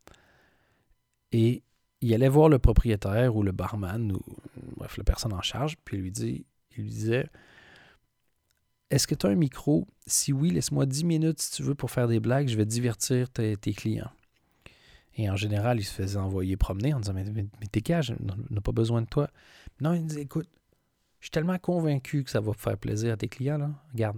Et 1.31 1.63
il 2.01 2.13
allait 2.13 2.29
voir 2.29 2.49
le 2.49 2.59
propriétaire 2.59 3.35
ou 3.35 3.43
le 3.43 3.51
barman, 3.51 4.11
ou 4.11 4.21
bref, 4.77 4.97
la 4.97 5.03
personne 5.03 5.33
en 5.33 5.41
charge, 5.41 5.77
puis 5.85 5.97
il 5.97 6.03
lui, 6.03 6.11
dit, 6.11 6.45
il 6.75 6.83
lui 6.83 6.89
disait 6.89 7.27
Est-ce 8.89 9.07
que 9.07 9.15
tu 9.15 9.27
as 9.27 9.29
un 9.29 9.35
micro? 9.35 9.87
Si 10.07 10.33
oui, 10.33 10.49
laisse-moi 10.49 10.85
10 10.85 11.03
minutes 11.05 11.39
si 11.39 11.51
tu 11.51 11.63
veux 11.63 11.75
pour 11.75 11.91
faire 11.91 12.07
des 12.07 12.19
blagues, 12.19 12.47
je 12.47 12.57
vais 12.57 12.65
divertir 12.65 13.29
tes, 13.29 13.57
clients. 13.57 14.11
Et 15.15 15.29
en 15.29 15.35
général, 15.35 15.79
il 15.79 15.83
se 15.83 15.93
faisait 15.93 16.17
envoyer 16.17 16.57
promener 16.57 16.93
en 16.93 16.99
disant 16.99 17.13
Mais, 17.13 17.23
mais, 17.23 17.67
t'es 17.71 17.81
cage, 17.81 18.13
on 18.19 18.53
n'a 18.53 18.61
pas 18.61 18.71
besoin 18.71 19.01
de 19.01 19.07
toi. 19.07 19.29
Non, 19.79 19.93
il 19.93 20.05
disait 20.05 20.21
Écoute, 20.21 20.49
je 21.19 21.25
suis 21.25 21.31
tellement 21.31 21.59
convaincu 21.59 22.23
que 22.23 22.31
ça 22.31 22.41
va 22.41 22.53
faire 22.53 22.77
plaisir 22.77 23.13
à 23.13 23.17
tes 23.17 23.27
clients. 23.27 23.59
Là. 23.59 23.69
Regarde, 23.93 24.17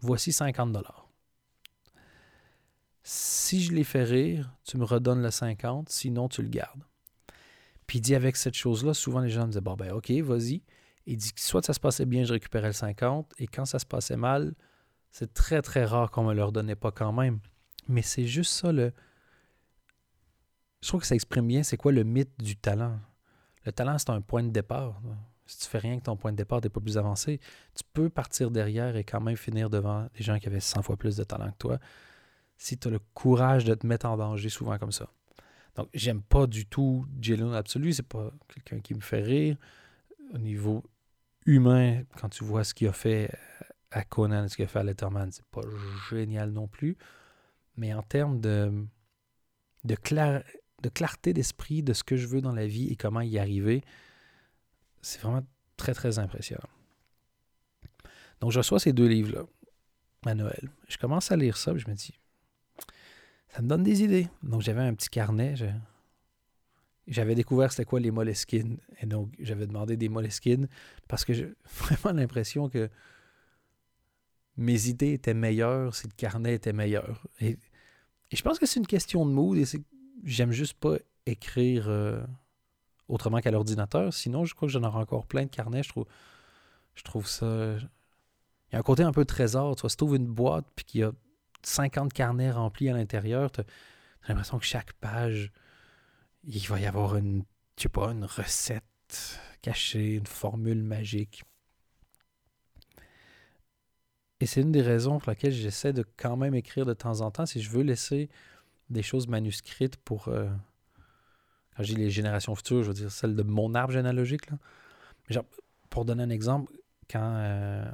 voici 0.00 0.30
50 0.32 0.72
dollars. 0.72 1.01
Si 3.02 3.62
je 3.62 3.72
les 3.72 3.84
fais 3.84 4.04
rire, 4.04 4.54
tu 4.64 4.76
me 4.76 4.84
redonnes 4.84 5.22
le 5.22 5.30
50, 5.30 5.88
sinon 5.88 6.28
tu 6.28 6.42
le 6.42 6.48
gardes. 6.48 6.84
Puis 7.86 7.98
il 7.98 8.00
dit 8.02 8.14
avec 8.14 8.36
cette 8.36 8.54
chose-là, 8.54 8.94
souvent 8.94 9.20
les 9.20 9.28
gens 9.28 9.42
me 9.42 9.48
disaient 9.48 9.60
Bon, 9.60 9.74
ben, 9.74 9.92
OK, 9.92 10.10
vas-y. 10.10 10.62
Il 11.06 11.16
dit 11.16 11.32
que 11.32 11.40
soit 11.40 11.64
ça 11.64 11.72
se 11.72 11.80
passait 11.80 12.06
bien, 12.06 12.24
je 12.24 12.32
récupérais 12.32 12.68
le 12.68 12.72
50, 12.72 13.32
et 13.38 13.48
quand 13.48 13.64
ça 13.64 13.80
se 13.80 13.86
passait 13.86 14.16
mal, 14.16 14.54
c'est 15.10 15.34
très, 15.34 15.62
très 15.62 15.84
rare 15.84 16.10
qu'on 16.10 16.22
me 16.24 16.32
le 16.32 16.44
redonnait 16.44 16.76
pas 16.76 16.92
quand 16.92 17.12
même. 17.12 17.40
Mais 17.88 18.02
c'est 18.02 18.26
juste 18.26 18.52
ça 18.52 18.70
le. 18.70 18.92
Je 20.80 20.88
trouve 20.88 21.00
que 21.00 21.06
ça 21.06 21.14
exprime 21.14 21.46
bien 21.46 21.62
c'est 21.62 21.76
quoi 21.76 21.92
le 21.92 22.04
mythe 22.04 22.32
du 22.38 22.56
talent. 22.56 22.98
Le 23.64 23.72
talent, 23.72 23.98
c'est 23.98 24.10
un 24.10 24.20
point 24.20 24.42
de 24.42 24.50
départ. 24.50 25.00
Si 25.46 25.58
tu 25.58 25.68
fais 25.68 25.78
rien 25.78 25.98
que 25.98 26.04
ton 26.04 26.16
point 26.16 26.32
de 26.32 26.36
départ, 26.36 26.60
tu 26.60 26.66
n'es 26.66 26.70
pas 26.70 26.80
plus 26.80 26.98
avancé. 26.98 27.40
Tu 27.74 27.84
peux 27.92 28.08
partir 28.08 28.50
derrière 28.50 28.96
et 28.96 29.04
quand 29.04 29.20
même 29.20 29.36
finir 29.36 29.70
devant 29.70 30.08
des 30.14 30.22
gens 30.22 30.38
qui 30.38 30.46
avaient 30.46 30.60
100 30.60 30.82
fois 30.82 30.96
plus 30.96 31.16
de 31.16 31.24
talent 31.24 31.50
que 31.50 31.58
toi 31.58 31.78
si 32.56 32.78
tu 32.78 32.88
as 32.88 32.90
le 32.90 33.00
courage 33.14 33.64
de 33.64 33.74
te 33.74 33.86
mettre 33.86 34.06
en 34.06 34.16
danger 34.16 34.48
souvent 34.48 34.78
comme 34.78 34.92
ça. 34.92 35.08
Donc, 35.74 35.88
j'aime 35.94 36.22
pas 36.22 36.46
du 36.46 36.66
tout 36.66 37.06
Jalen 37.20 37.54
Absolu. 37.54 37.92
C'est 37.92 38.02
pas 38.06 38.30
quelqu'un 38.48 38.80
qui 38.80 38.94
me 38.94 39.00
fait 39.00 39.22
rire. 39.22 39.56
Au 40.34 40.38
niveau 40.38 40.84
humain, 41.46 42.02
quand 42.16 42.28
tu 42.28 42.44
vois 42.44 42.64
ce 42.64 42.74
qu'il 42.74 42.88
a 42.88 42.92
fait 42.92 43.30
à 43.90 44.04
Conan, 44.04 44.48
ce 44.48 44.56
qu'il 44.56 44.64
a 44.64 44.68
fait 44.68 44.78
à 44.78 44.84
Letterman, 44.84 45.30
c'est 45.30 45.44
pas 45.46 45.62
génial 46.10 46.50
non 46.50 46.68
plus. 46.68 46.96
Mais 47.76 47.92
en 47.94 48.02
termes 48.02 48.40
de, 48.40 48.86
de, 49.84 49.96
de 50.82 50.88
clarté 50.88 51.32
d'esprit 51.32 51.82
de 51.82 51.92
ce 51.92 52.04
que 52.04 52.16
je 52.16 52.26
veux 52.26 52.40
dans 52.40 52.52
la 52.52 52.66
vie 52.66 52.88
et 52.88 52.96
comment 52.96 53.20
y 53.20 53.38
arriver, 53.38 53.82
c'est 55.00 55.20
vraiment 55.20 55.44
très, 55.76 55.94
très 55.94 56.18
impressionnant. 56.18 56.68
Donc, 58.40 58.52
je 58.52 58.58
reçois 58.58 58.78
ces 58.78 58.92
deux 58.92 59.06
livres-là 59.06 59.46
à 60.26 60.34
Noël. 60.34 60.70
Je 60.88 60.98
commence 60.98 61.32
à 61.32 61.36
lire 61.36 61.56
ça, 61.56 61.72
et 61.72 61.78
je 61.78 61.88
me 61.88 61.94
dis, 61.94 62.12
ça 63.54 63.60
me 63.60 63.68
donne 63.68 63.82
des 63.82 64.02
idées. 64.02 64.28
Donc, 64.42 64.62
j'avais 64.62 64.80
un 64.80 64.94
petit 64.94 65.10
carnet. 65.10 65.54
J'avais 67.06 67.34
découvert 67.34 67.70
c'était 67.70 67.84
quoi 67.84 68.00
les 68.00 68.10
Moleskines. 68.10 68.78
Et 69.00 69.06
donc, 69.06 69.30
j'avais 69.38 69.66
demandé 69.66 69.96
des 69.98 70.08
Moleskines 70.08 70.68
parce 71.06 71.24
que 71.24 71.34
j'ai 71.34 71.52
vraiment 71.76 72.18
l'impression 72.18 72.70
que 72.70 72.88
mes 74.56 74.88
idées 74.88 75.12
étaient 75.12 75.34
meilleures 75.34 75.94
si 75.94 76.06
le 76.06 76.14
carnet 76.16 76.54
était 76.54 76.72
meilleur. 76.72 77.26
Et, 77.40 77.58
je 78.32 78.40
pense 78.40 78.58
que 78.58 78.64
c'est 78.64 78.80
une 78.80 78.86
question 78.86 79.26
de 79.26 79.30
mood 79.30 79.62
j'aime 80.24 80.52
juste 80.52 80.72
pas 80.72 80.96
écrire 81.26 81.84
euh, 81.88 82.22
autrement 83.06 83.40
qu'à 83.40 83.50
l'ordinateur. 83.50 84.14
Sinon, 84.14 84.46
je 84.46 84.54
crois 84.54 84.66
que 84.66 84.72
j'en 84.72 84.82
aurai 84.84 85.00
encore 85.00 85.26
plein 85.26 85.42
de 85.42 85.50
carnets. 85.50 85.82
Je 85.82 85.90
trouve, 85.90 86.06
je 86.94 87.02
trouve 87.02 87.26
ça. 87.26 87.76
Il 87.76 88.72
y 88.72 88.76
a 88.76 88.78
un 88.78 88.82
côté 88.82 89.02
un 89.02 89.12
peu 89.12 89.26
trésor. 89.26 89.76
Tu 89.76 89.82
vois, 89.82 89.90
si 89.90 89.98
tu 89.98 90.04
une 90.16 90.26
boîte 90.26 90.64
puis 90.74 90.86
qu'il 90.86 91.00
y 91.02 91.04
a 91.04 91.12
50 91.62 92.12
carnets 92.12 92.50
remplis 92.50 92.88
à 92.88 92.92
l'intérieur, 92.92 93.50
tu 93.50 93.60
as, 93.60 93.64
l'impression 94.28 94.58
que 94.58 94.64
chaque 94.64 94.92
page, 94.94 95.50
il 96.44 96.66
va 96.68 96.80
y 96.80 96.86
avoir 96.86 97.16
une, 97.16 97.44
sais 97.76 97.88
pas, 97.88 98.10
une 98.10 98.24
recette 98.24 98.84
cachée, 99.62 100.14
une 100.14 100.26
formule 100.26 100.82
magique. 100.82 101.44
Et 104.40 104.46
c'est 104.46 104.60
une 104.60 104.72
des 104.72 104.82
raisons 104.82 105.18
pour 105.18 105.30
laquelle 105.30 105.52
j'essaie 105.52 105.92
de 105.92 106.04
quand 106.16 106.36
même 106.36 106.54
écrire 106.54 106.84
de 106.84 106.94
temps 106.94 107.20
en 107.20 107.30
temps, 107.30 107.46
si 107.46 107.62
je 107.62 107.70
veux 107.70 107.82
laisser 107.82 108.28
des 108.90 109.02
choses 109.02 109.28
manuscrites 109.28 109.96
pour, 109.98 110.28
euh, 110.28 110.48
quand 111.76 111.84
je 111.84 111.94
dis 111.94 112.00
les 112.00 112.10
générations 112.10 112.54
futures, 112.56 112.82
je 112.82 112.88
veux 112.88 112.94
dire 112.94 113.10
celles 113.10 113.36
de 113.36 113.42
mon 113.44 113.74
arbre 113.74 113.92
généalogique. 113.92 114.50
Là. 114.50 115.44
Pour 115.90 116.04
donner 116.04 116.24
un 116.24 116.30
exemple, 116.30 116.72
quand 117.08 117.34
euh, 117.36 117.88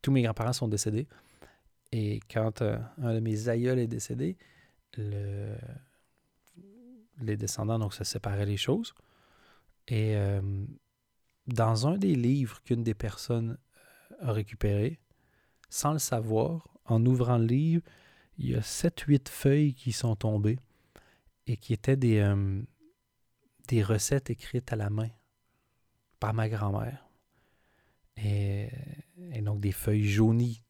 tous 0.00 0.12
mes 0.12 0.22
grands-parents 0.22 0.52
sont 0.52 0.68
décédés, 0.68 1.08
et 1.92 2.20
quand 2.30 2.62
euh, 2.62 2.78
un 2.98 3.14
de 3.14 3.20
mes 3.20 3.48
aïeuls 3.48 3.78
est 3.78 3.86
décédé, 3.86 4.36
le, 4.96 5.54
les 7.20 7.36
descendants, 7.36 7.78
donc, 7.78 7.94
se 7.94 8.04
séparaient 8.04 8.46
les 8.46 8.56
choses. 8.56 8.94
Et 9.88 10.16
euh, 10.16 10.40
dans 11.46 11.86
un 11.86 11.98
des 11.98 12.14
livres 12.14 12.62
qu'une 12.62 12.82
des 12.82 12.94
personnes 12.94 13.58
a 14.20 14.32
récupéré, 14.32 15.00
sans 15.68 15.92
le 15.92 15.98
savoir, 15.98 16.68
en 16.84 17.04
ouvrant 17.06 17.38
le 17.38 17.46
livre, 17.46 17.82
il 18.38 18.50
y 18.50 18.54
a 18.54 18.60
7-8 18.60 19.28
feuilles 19.28 19.74
qui 19.74 19.92
sont 19.92 20.16
tombées 20.16 20.58
et 21.46 21.56
qui 21.56 21.72
étaient 21.72 21.96
des, 21.96 22.18
euh, 22.18 22.62
des 23.68 23.82
recettes 23.82 24.30
écrites 24.30 24.72
à 24.72 24.76
la 24.76 24.90
main 24.90 25.10
par 26.20 26.34
ma 26.34 26.48
grand-mère. 26.48 27.06
Et, 28.16 28.68
donc 29.42 29.60
des 29.60 29.72
feuilles 29.72 30.06
jaunies, 30.06 30.62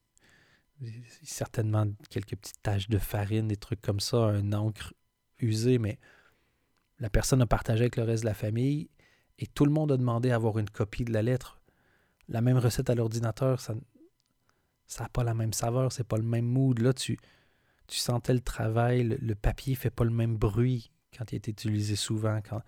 certainement 1.22 1.86
quelques 2.10 2.36
petites 2.36 2.62
taches 2.62 2.88
de 2.88 2.98
farine, 2.98 3.48
des 3.48 3.56
trucs 3.56 3.80
comme 3.80 4.00
ça, 4.00 4.18
un 4.18 4.52
encre 4.52 4.94
usée, 5.38 5.78
mais 5.78 5.98
la 6.98 7.10
personne 7.10 7.42
a 7.42 7.46
partagé 7.46 7.82
avec 7.82 7.96
le 7.96 8.04
reste 8.04 8.22
de 8.22 8.28
la 8.28 8.34
famille 8.34 8.88
et 9.38 9.46
tout 9.46 9.64
le 9.64 9.72
monde 9.72 9.92
a 9.92 9.96
demandé 9.96 10.30
à 10.30 10.36
avoir 10.36 10.58
une 10.58 10.70
copie 10.70 11.04
de 11.04 11.12
la 11.12 11.22
lettre. 11.22 11.60
La 12.28 12.40
même 12.40 12.58
recette 12.58 12.90
à 12.90 12.94
l'ordinateur, 12.94 13.60
ça 13.60 13.74
n'a 15.00 15.08
pas 15.08 15.24
la 15.24 15.34
même 15.34 15.52
saveur, 15.52 15.92
c'est 15.92 16.06
pas 16.06 16.16
le 16.16 16.22
même 16.22 16.46
mood. 16.46 16.78
Là, 16.78 16.92
tu, 16.92 17.18
tu 17.86 17.98
sentais 17.98 18.34
le 18.34 18.40
travail, 18.40 19.02
le, 19.20 19.34
papier 19.34 19.74
fait 19.74 19.90
pas 19.90 20.04
le 20.04 20.10
même 20.10 20.36
bruit 20.36 20.92
quand 21.16 21.32
il 21.32 21.36
est 21.36 21.48
utilisé 21.48 21.96
souvent, 21.96 22.40
quand, 22.40 22.62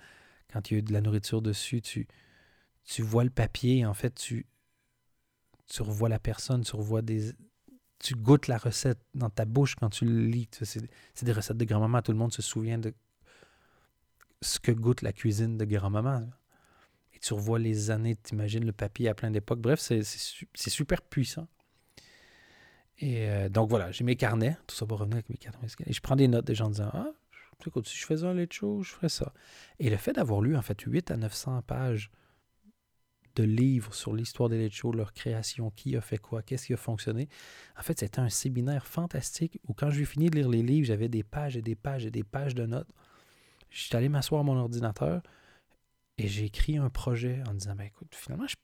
quand 0.53 0.70
il 0.70 0.74
y 0.74 0.77
a 0.77 0.79
eu 0.81 0.83
de 0.83 0.92
la 0.92 1.00
nourriture 1.00 1.40
dessus, 1.40 1.81
tu, 1.81 2.09
tu 2.85 3.03
vois 3.03 3.24
le 3.24 3.31
papier, 3.31 3.87
en 3.87 3.94
fait, 3.94 4.14
tu, 4.14 4.46
tu 5.66 5.83
revois 5.83 6.09
la 6.09 6.18
personne, 6.18 6.62
tu 6.62 6.77
revois 6.77 7.03
des. 7.03 7.33
Tu 8.05 8.14
goûtes 8.14 8.49
la 8.49 8.59
recette 8.59 9.01
dans 9.14 9.31
ta 9.31 9.47
bouche 9.47 9.77
quand 9.77 9.88
tu 9.88 10.05
le 10.05 10.27
lis. 10.27 10.47
C'est 10.61 11.25
des 11.25 11.33
recettes 11.33 11.57
de 11.57 11.64
grand-maman. 11.64 12.03
Tout 12.03 12.12
le 12.12 12.19
monde 12.19 12.35
se 12.35 12.43
souvient 12.43 12.77
de 12.77 12.93
ce 14.43 14.61
que 14.61 14.73
goûte 14.73 15.01
la 15.01 15.14
cuisine 15.14 15.57
de 15.57 15.64
grand-maman. 15.64 16.29
Et 17.14 17.19
tu 17.19 17.33
revois 17.33 17.59
les 17.59 17.90
années, 17.90 18.19
tu 18.23 18.35
imagines 18.35 18.67
le 18.67 18.73
papier 18.73 19.09
à 19.09 19.14
plein 19.14 19.31
d'époques. 19.31 19.61
Bref, 19.61 19.81
c'est 19.81 20.03
super 20.71 21.01
puissant. 21.01 21.49
Et 22.99 23.31
euh, 23.31 23.49
donc 23.49 23.71
voilà, 23.71 23.90
j'ai 23.90 24.05
mes 24.05 24.17
carnets, 24.17 24.59
tout 24.67 24.77
ça 24.77 24.85
pour 24.85 24.99
revenir 24.99 25.17
avec 25.17 25.31
mes 25.31 25.38
carnets. 25.38 25.69
Et 25.87 25.95
je 25.95 26.01
prends 26.03 26.17
des 26.17 26.29
notes 26.29 26.47
des 26.47 26.55
gens 26.55 26.69
disant 26.69 26.90
Ah, 26.93 27.11
écoute, 27.67 27.88
si 27.88 27.97
je 27.97 28.05
faisais 28.05 28.27
un 28.27 28.35
lait 28.35 28.47
show, 28.51 28.83
je 28.83 28.90
ferais 28.90 29.09
ça. 29.09 29.33
Et 29.79 29.88
le 29.88 29.97
fait 29.97 30.12
d'avoir 30.12 30.43
lu 30.43 30.59
en 30.59 30.62
fait 30.62 30.79
8 30.79 31.11
à 31.11 31.17
900 31.17 31.62
pages 31.62 32.11
de 33.37 33.44
livres 33.44 33.94
sur 33.94 34.14
l'histoire 34.14 34.49
des 34.49 34.62
late 34.62 34.73
shows, 34.73 34.92
leur 34.92 35.12
création, 35.12 35.70
qui 35.70 35.97
a 35.97 36.01
fait 36.01 36.18
quoi, 36.18 36.42
qu'est-ce 36.42 36.66
qui 36.66 36.75
a 36.75 36.77
fonctionné. 36.77 37.29
En 37.79 37.83
fait, 37.83 37.99
c'était 38.01 38.20
un 38.20 38.29
séminaire 38.29 38.87
fantastique 38.87 39.59
où 39.66 39.75
quand 39.75 39.90
j'ai 39.90 40.05
fini 40.05 40.31
de 40.31 40.37
lire 40.37 40.49
les 40.49 40.62
livres, 40.62 40.87
j'avais 40.87 41.09
des 41.09 41.23
pages 41.23 41.57
et 41.57 41.62
des 41.62 41.75
pages 41.75 42.07
et 42.07 42.11
des 42.11 42.25
pages 42.25 42.55
de 42.55 42.66
notes. 42.66 42.90
J'étais 43.70 43.97
allé 43.97 44.09
m'asseoir 44.09 44.42
à 44.42 44.44
mon 44.44 44.57
ordinateur 44.57 45.23
et 46.18 46.29
j'ai 46.29 46.44
écrit 46.44 46.77
un 46.77 46.90
projet 46.90 47.42
en 47.49 47.55
disant 47.55 47.75
ben 47.75 47.85
écoute, 47.85 48.14
finalement, 48.14 48.47
je, 48.47 48.55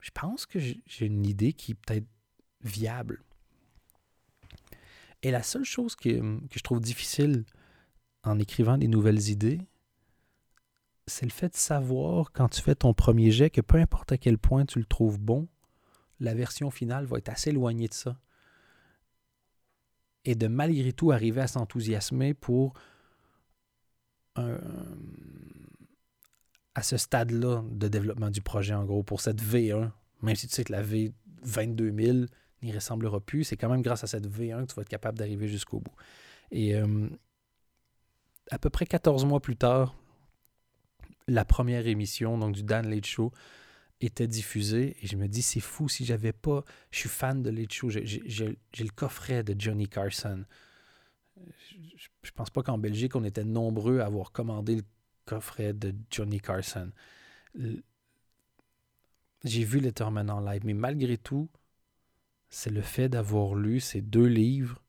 je 0.00 0.10
pense 0.12 0.46
que 0.46 0.58
j'ai 0.58 1.06
une 1.06 1.26
idée 1.26 1.52
qui 1.52 1.74
peut-être 1.74 2.06
viable. 2.62 3.22
Et 5.22 5.30
la 5.30 5.42
seule 5.42 5.64
chose 5.64 5.96
que, 5.96 6.40
je 6.54 6.60
trouve 6.60 6.80
difficile 6.80 7.44
en 8.22 8.38
écrivant 8.38 8.78
des 8.78 8.88
nouvelles 8.88 9.28
idées, 9.28 9.60
c'est 11.06 11.26
le 11.26 11.30
fait 11.30 11.50
de 11.50 11.56
savoir 11.56 12.32
quand 12.32 12.48
tu 12.48 12.60
fais 12.60 12.74
ton 12.74 12.94
premier 12.94 13.30
jet 13.30 13.50
que 13.50 13.60
peu 13.60 13.78
importe 13.78 14.12
à 14.12 14.18
quel 14.18 14.38
point 14.38 14.64
tu 14.66 14.78
le 14.78 14.84
trouves 14.84 15.18
bon, 15.18 15.48
la 16.20 16.34
version 16.34 16.70
finale 16.70 17.04
va 17.06 17.18
être 17.18 17.28
assez 17.28 17.50
éloignée 17.50 17.88
de 17.88 17.94
ça. 17.94 18.16
Et 20.24 20.34
de 20.34 20.48
malgré 20.48 20.92
tout 20.92 21.12
arriver 21.12 21.40
à 21.40 21.46
s'enthousiasmer 21.46 22.34
pour 22.34 22.74
à 26.74 26.82
ce 26.82 26.98
stade-là 26.98 27.62
de 27.70 27.88
développement 27.88 28.28
du 28.28 28.42
projet, 28.42 28.74
en 28.74 28.84
gros, 28.84 29.02
pour 29.02 29.22
cette 29.22 29.42
V1, 29.42 29.90
même 30.20 30.36
si 30.36 30.46
tu 30.46 30.54
sais 30.54 30.64
que 30.64 30.72
la 30.72 30.82
V22000 30.82 32.28
n'y 32.62 32.72
ressemblera 32.72 33.20
plus, 33.20 33.44
c'est 33.44 33.56
quand 33.56 33.70
même 33.70 33.80
grâce 33.80 34.04
à 34.04 34.06
cette 34.06 34.26
V1 34.26 34.66
que 34.66 34.72
tu 34.72 34.74
vas 34.74 34.82
être 34.82 34.88
capable 34.88 35.16
d'arriver 35.16 35.48
jusqu'au 35.48 35.80
bout. 35.80 35.94
Et 36.50 36.76
euh, 36.76 37.08
à 38.50 38.58
peu 38.58 38.68
près 38.68 38.84
14 38.84 39.24
mois 39.24 39.40
plus 39.40 39.56
tard, 39.56 39.94
la 41.28 41.44
première 41.44 41.86
émission 41.86 42.38
donc 42.38 42.54
du 42.54 42.62
Dan 42.62 42.88
Late 42.88 43.06
Show 43.06 43.32
était 44.00 44.28
diffusée 44.28 44.96
et 45.02 45.06
je 45.06 45.16
me 45.16 45.26
dis 45.26 45.42
c'est 45.42 45.60
fou 45.60 45.88
si 45.88 46.04
j'avais 46.04 46.32
pas 46.32 46.64
je 46.90 47.00
suis 47.00 47.08
fan 47.08 47.42
de 47.42 47.50
Late 47.50 47.72
Show 47.72 47.90
j'ai 47.90 48.04
le 48.04 48.90
coffret 48.94 49.42
de 49.42 49.58
Johnny 49.58 49.88
Carson. 49.88 50.44
Je, 52.22 52.30
pense 52.32 52.50
pas 52.50 52.62
qu'en 52.62 52.78
Belgique 52.78 53.16
on 53.16 53.24
était 53.24 53.44
nombreux 53.44 54.00
à 54.00 54.06
avoir 54.06 54.32
commandé 54.32 54.76
le 54.76 54.82
coffret 55.24 55.72
de 55.72 55.94
Johnny 56.10 56.40
Carson. 56.40 56.90
J'ai 59.44 59.64
vu 59.64 59.80
Letterman 59.80 60.30
en 60.30 60.40
live 60.40 60.62
mais 60.64 60.74
malgré 60.74 61.16
tout 61.16 61.48
c'est 62.48 62.70
le 62.70 62.82
fait 62.82 63.08
d'avoir 63.08 63.54
lu 63.54 63.80
ces 63.80 64.02
deux 64.02 64.26
livres 64.26 64.82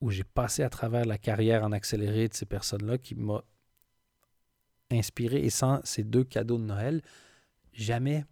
où 0.00 0.10
j'ai 0.10 0.24
passé 0.24 0.62
à 0.62 0.68
travers 0.68 1.04
la 1.04 1.18
carrière 1.18 1.64
en 1.64 1.72
accéléré 1.72 2.28
de 2.28 2.34
ces 2.34 2.46
personnes-là 2.46 2.98
qui 2.98 3.14
m'a 3.14 3.42
inspiré. 4.94 5.44
Et 5.44 5.50
sans 5.50 5.80
ces 5.84 6.04
deux 6.04 6.24
cadeaux 6.24 6.58
de 6.58 6.64
Noël, 6.64 7.02
jamais 7.72 8.24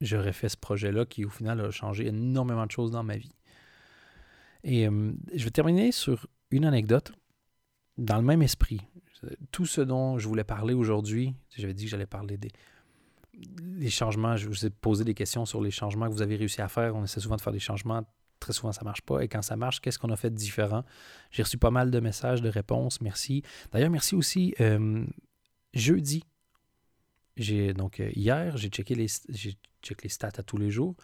j'aurais 0.00 0.32
fait 0.32 0.48
ce 0.48 0.56
projet-là 0.56 1.06
qui, 1.06 1.24
au 1.24 1.30
final, 1.30 1.60
a 1.60 1.70
changé 1.70 2.06
énormément 2.06 2.66
de 2.66 2.70
choses 2.70 2.90
dans 2.90 3.02
ma 3.02 3.16
vie. 3.16 3.34
Et 4.64 4.88
euh, 4.88 5.12
je 5.34 5.44
vais 5.44 5.50
terminer 5.50 5.92
sur 5.92 6.26
une 6.50 6.64
anecdote 6.64 7.12
dans 7.98 8.16
le 8.16 8.22
même 8.22 8.42
esprit. 8.42 8.80
Tout 9.50 9.66
ce 9.66 9.80
dont 9.80 10.18
je 10.18 10.28
voulais 10.28 10.44
parler 10.44 10.74
aujourd'hui, 10.74 11.34
j'avais 11.56 11.74
dit 11.74 11.84
que 11.84 11.90
j'allais 11.90 12.06
parler 12.06 12.38
des 13.32 13.90
changements. 13.90 14.36
Je 14.36 14.46
vous 14.46 14.66
ai 14.66 14.70
posé 14.70 15.04
des 15.04 15.14
questions 15.14 15.46
sur 15.46 15.62
les 15.62 15.70
changements 15.70 16.06
que 16.06 16.12
vous 16.12 16.22
avez 16.22 16.36
réussi 16.36 16.60
à 16.60 16.68
faire. 16.68 16.94
On 16.94 17.04
essaie 17.04 17.20
souvent 17.20 17.36
de 17.36 17.40
faire 17.40 17.52
des 17.52 17.58
changements 17.58 18.04
très 18.40 18.52
souvent 18.52 18.72
ça 18.72 18.84
marche 18.84 19.02
pas. 19.02 19.20
Et 19.20 19.28
quand 19.28 19.42
ça 19.42 19.56
marche, 19.56 19.80
qu'est-ce 19.80 19.98
qu'on 19.98 20.10
a 20.10 20.16
fait 20.16 20.30
de 20.30 20.36
différent? 20.36 20.84
J'ai 21.30 21.42
reçu 21.42 21.58
pas 21.58 21.70
mal 21.70 21.90
de 21.90 22.00
messages, 22.00 22.42
de 22.42 22.48
réponses. 22.48 23.00
Merci. 23.00 23.42
D'ailleurs, 23.72 23.90
merci 23.90 24.14
aussi. 24.14 24.54
Euh, 24.60 25.04
jeudi, 25.74 26.24
j'ai 27.36 27.74
donc 27.74 28.00
euh, 28.00 28.10
hier, 28.14 28.56
j'ai 28.56 28.68
checké 28.68 28.94
les 28.94 29.08
j'ai 29.28 29.56
checké 29.82 30.04
les 30.04 30.08
stats 30.08 30.32
à 30.38 30.42
tous 30.42 30.56
les 30.56 30.70
jours. 30.70 30.94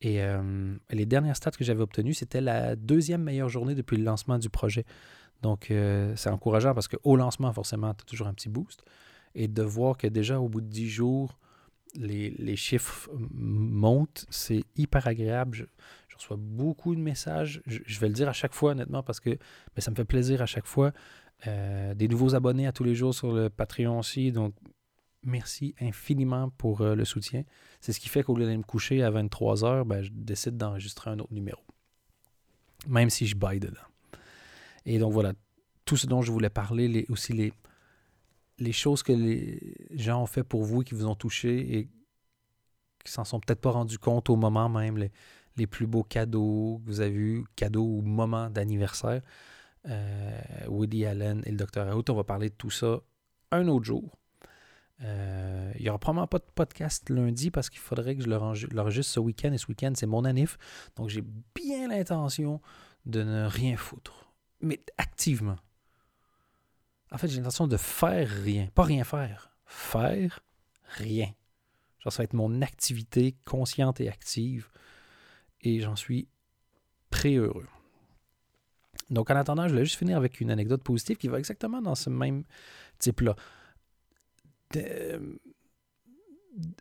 Et 0.00 0.22
euh, 0.22 0.76
les 0.90 1.06
dernières 1.06 1.36
stats 1.36 1.50
que 1.50 1.64
j'avais 1.64 1.82
obtenues, 1.82 2.14
c'était 2.14 2.40
la 2.40 2.76
deuxième 2.76 3.22
meilleure 3.22 3.48
journée 3.48 3.74
depuis 3.74 3.96
le 3.96 4.04
lancement 4.04 4.38
du 4.38 4.48
projet. 4.48 4.84
Donc, 5.42 5.72
c'est 6.16 6.30
encourageant 6.30 6.74
parce 6.74 6.88
qu'au 6.88 7.16
lancement, 7.16 7.52
forcément, 7.52 7.94
tu 7.94 8.02
as 8.02 8.04
toujours 8.04 8.26
un 8.26 8.34
petit 8.34 8.48
boost. 8.48 8.84
Et 9.34 9.46
de 9.46 9.62
voir 9.62 9.96
que 9.96 10.06
déjà 10.08 10.40
au 10.40 10.48
bout 10.48 10.60
de 10.60 10.66
dix 10.66 10.88
jours, 10.88 11.38
les, 11.94 12.30
les 12.38 12.56
chiffres 12.56 13.08
montent, 13.32 14.26
c'est 14.30 14.64
hyper 14.76 15.06
agréable 15.06 15.68
reçois 16.18 16.36
beaucoup 16.38 16.94
de 16.94 17.00
messages. 17.00 17.62
Je, 17.66 18.00
vais 18.00 18.08
le 18.08 18.14
dire 18.14 18.28
à 18.28 18.32
chaque 18.32 18.54
fois, 18.54 18.72
honnêtement, 18.72 19.02
parce 19.02 19.20
que 19.20 19.38
ça 19.78 19.90
me 19.90 19.96
fait 19.96 20.04
plaisir 20.04 20.42
à 20.42 20.46
chaque 20.46 20.66
fois. 20.66 20.92
Euh, 21.46 21.94
des 21.94 22.08
nouveaux 22.08 22.34
abonnés 22.34 22.66
à 22.66 22.72
tous 22.72 22.84
les 22.84 22.94
jours 22.94 23.14
sur 23.14 23.32
le 23.32 23.48
Patreon 23.48 23.98
aussi. 23.98 24.32
Donc, 24.32 24.54
merci 25.22 25.74
infiniment 25.80 26.50
pour 26.50 26.80
euh, 26.80 26.94
le 26.94 27.04
soutien. 27.04 27.44
C'est 27.80 27.92
ce 27.92 28.00
qui 28.00 28.08
fait 28.08 28.22
qu'au 28.22 28.34
lieu 28.36 28.44
d'aller 28.44 28.56
me 28.56 28.62
coucher 28.62 29.02
à 29.02 29.10
23 29.10 29.64
heures, 29.64 29.84
ben, 29.84 30.02
je 30.02 30.10
décide 30.12 30.56
d'enregistrer 30.56 31.10
un 31.10 31.18
autre 31.18 31.32
numéro. 31.32 31.62
Même 32.86 33.10
si 33.10 33.26
je 33.26 33.36
baille 33.36 33.60
dedans. 33.60 33.76
Et 34.84 34.98
donc, 34.98 35.12
voilà. 35.12 35.32
Tout 35.84 35.96
ce 35.96 36.06
dont 36.06 36.20
je 36.20 36.30
voulais 36.30 36.50
parler, 36.50 37.06
aussi 37.08 37.32
les, 38.58 38.72
choses 38.72 39.02
que 39.02 39.12
les 39.12 39.74
gens 39.92 40.22
ont 40.22 40.26
fait 40.26 40.44
pour 40.44 40.64
vous 40.64 40.82
et 40.82 40.84
qui 40.84 40.94
vous 40.94 41.06
ont 41.06 41.14
touché 41.14 41.78
et 41.78 41.88
qui 43.04 43.12
s'en 43.12 43.24
sont 43.24 43.40
peut-être 43.40 43.60
pas 43.60 43.70
rendus 43.70 43.98
compte 43.98 44.28
au 44.28 44.36
moment 44.36 44.68
même. 44.68 45.08
Les 45.58 45.66
plus 45.66 45.86
beaux 45.86 46.04
cadeaux 46.04 46.80
que 46.84 46.90
vous 46.90 47.00
avez 47.00 47.14
eu, 47.14 47.44
cadeaux 47.56 47.84
ou 47.84 48.02
moments 48.02 48.50
d'anniversaire. 48.50 49.22
Euh, 49.86 50.40
Woody 50.68 51.06
Allen 51.06 51.42
et 51.46 51.50
le 51.50 51.56
Dr. 51.56 51.94
Out. 51.94 52.10
On 52.10 52.14
va 52.14 52.24
parler 52.24 52.50
de 52.50 52.54
tout 52.54 52.70
ça 52.70 53.00
un 53.50 53.68
autre 53.68 53.84
jour. 53.84 54.18
Euh, 55.02 55.72
il 55.76 55.82
n'y 55.82 55.88
aura 55.88 55.98
probablement 55.98 56.26
pas 56.26 56.38
de 56.38 56.46
podcast 56.54 57.08
lundi 57.08 57.50
parce 57.50 57.70
qu'il 57.70 57.78
faudrait 57.78 58.16
que 58.16 58.22
je 58.22 58.28
l'enregistre 58.28 59.12
ce 59.12 59.20
week-end. 59.20 59.52
Et 59.52 59.58
ce 59.58 59.66
week-end, 59.68 59.92
c'est 59.94 60.06
mon 60.06 60.24
anif. 60.24 60.58
Donc, 60.96 61.08
j'ai 61.08 61.22
bien 61.54 61.88
l'intention 61.88 62.60
de 63.06 63.22
ne 63.22 63.46
rien 63.46 63.76
foutre. 63.76 64.32
Mais 64.60 64.80
activement. 64.98 65.56
En 67.12 67.18
fait, 67.18 67.28
j'ai 67.28 67.38
l'intention 67.38 67.68
de 67.68 67.76
faire 67.76 68.28
rien. 68.28 68.68
Pas 68.74 68.82
rien 68.82 69.04
faire. 69.04 69.50
Faire 69.64 70.40
rien. 70.96 71.32
Genre, 72.00 72.12
ça 72.12 72.18
va 72.18 72.24
être 72.24 72.34
mon 72.34 72.60
activité 72.62 73.36
consciente 73.44 74.00
et 74.00 74.08
active 74.08 74.68
et 75.62 75.80
j'en 75.80 75.96
suis 75.96 76.28
très 77.10 77.34
heureux. 77.34 77.66
Donc, 79.10 79.30
en 79.30 79.36
attendant, 79.36 79.66
je 79.66 79.72
voulais 79.72 79.84
juste 79.84 79.98
finir 79.98 80.16
avec 80.16 80.40
une 80.40 80.50
anecdote 80.50 80.82
positive 80.82 81.16
qui 81.16 81.28
va 81.28 81.38
exactement 81.38 81.80
dans 81.80 81.94
ce 81.94 82.10
même 82.10 82.44
type-là. 82.98 83.36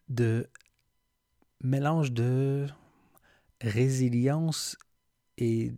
De, 0.10 0.50
mélange 1.64 2.12
de 2.12 2.68
résilience 3.62 4.78
et, 5.38 5.72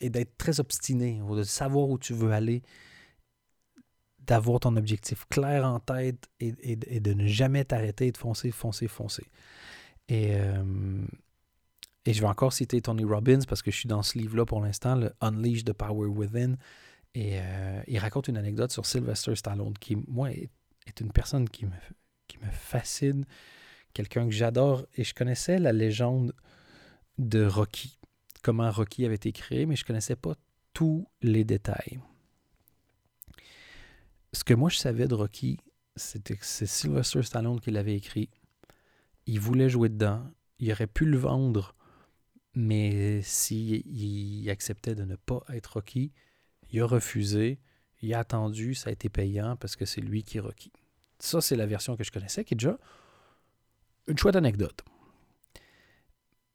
et 0.00 0.10
d'être 0.10 0.36
très 0.36 0.60
obstiné, 0.60 1.20
de 1.28 1.42
savoir 1.42 1.88
où 1.88 1.98
tu 1.98 2.14
veux 2.14 2.30
aller, 2.30 2.62
d'avoir 4.20 4.60
ton 4.60 4.76
objectif 4.76 5.26
clair 5.28 5.66
en 5.66 5.80
tête 5.80 6.28
et, 6.38 6.76
de 6.76 7.12
ne 7.14 7.26
jamais 7.26 7.64
t'arrêter 7.64 8.12
de 8.12 8.16
foncer, 8.16 8.52
foncer, 8.52 8.86
foncer. 8.86 9.26
Et, 10.08 10.36
euh, 10.36 11.04
et 12.06 12.12
je 12.12 12.20
vais 12.20 12.26
encore 12.26 12.52
citer 12.52 12.80
Tony 12.82 13.04
Robbins 13.04 13.40
parce 13.48 13.62
que 13.62 13.70
je 13.70 13.76
suis 13.76 13.88
dans 13.88 14.02
ce 14.02 14.18
livre-là 14.18 14.44
pour 14.44 14.60
l'instant, 14.60 14.94
le 14.94 15.12
Unleash 15.20 15.64
the 15.64 15.72
Power 15.72 16.08
Within. 16.08 16.56
Et 17.14 17.38
euh, 17.40 17.82
il 17.86 17.98
raconte 17.98 18.28
une 18.28 18.36
anecdote 18.36 18.72
sur 18.72 18.84
Sylvester 18.84 19.34
Stallone, 19.36 19.74
qui, 19.78 19.96
moi, 20.08 20.30
est, 20.30 20.50
une 21.00 21.12
personne 21.12 21.48
qui 21.48 21.64
me, 21.64 21.72
qui 22.26 22.38
me 22.38 22.50
fascine, 22.50 23.24
quelqu'un 23.94 24.26
que 24.26 24.32
j'adore. 24.32 24.84
Et 24.96 25.04
je 25.04 25.14
connaissais 25.14 25.58
la 25.58 25.72
légende 25.72 26.34
de 27.16 27.46
Rocky, 27.46 27.98
comment 28.42 28.70
Rocky 28.70 29.06
avait 29.06 29.14
été 29.14 29.32
créé, 29.32 29.64
mais 29.64 29.76
je 29.76 29.84
ne 29.84 29.86
connaissais 29.86 30.16
pas 30.16 30.34
tous 30.74 31.06
les 31.22 31.44
détails. 31.44 32.00
Ce 34.32 34.44
que 34.44 34.52
moi, 34.52 34.68
je 34.68 34.76
savais 34.76 35.06
de 35.06 35.14
Rocky, 35.14 35.58
c'était 35.96 36.36
que 36.36 36.44
c'est 36.44 36.66
Sylvester 36.66 37.22
Stallone 37.22 37.60
qui 37.60 37.70
l'avait 37.70 37.94
écrit. 37.94 38.28
Il 39.26 39.40
voulait 39.40 39.70
jouer 39.70 39.88
dedans. 39.88 40.28
Il 40.58 40.70
aurait 40.72 40.88
pu 40.88 41.06
le 41.06 41.16
vendre 41.16 41.74
mais 42.54 43.22
s'il 43.22 44.48
acceptait 44.50 44.94
de 44.94 45.04
ne 45.04 45.16
pas 45.16 45.42
être 45.48 45.76
requis, 45.76 46.12
il 46.70 46.80
a 46.80 46.86
refusé, 46.86 47.58
il 48.02 48.14
a 48.14 48.20
attendu, 48.20 48.74
ça 48.74 48.90
a 48.90 48.92
été 48.92 49.08
payant 49.08 49.56
parce 49.56 49.76
que 49.76 49.84
c'est 49.84 50.00
lui 50.00 50.22
qui 50.22 50.38
est 50.38 50.40
requis. 50.40 50.72
Ça, 51.18 51.40
c'est 51.40 51.56
la 51.56 51.66
version 51.66 51.96
que 51.96 52.04
je 52.04 52.12
connaissais, 52.12 52.44
qui 52.44 52.54
est 52.54 52.56
déjà 52.56 52.78
une 54.06 54.18
chouette 54.18 54.36
anecdote. 54.36 54.84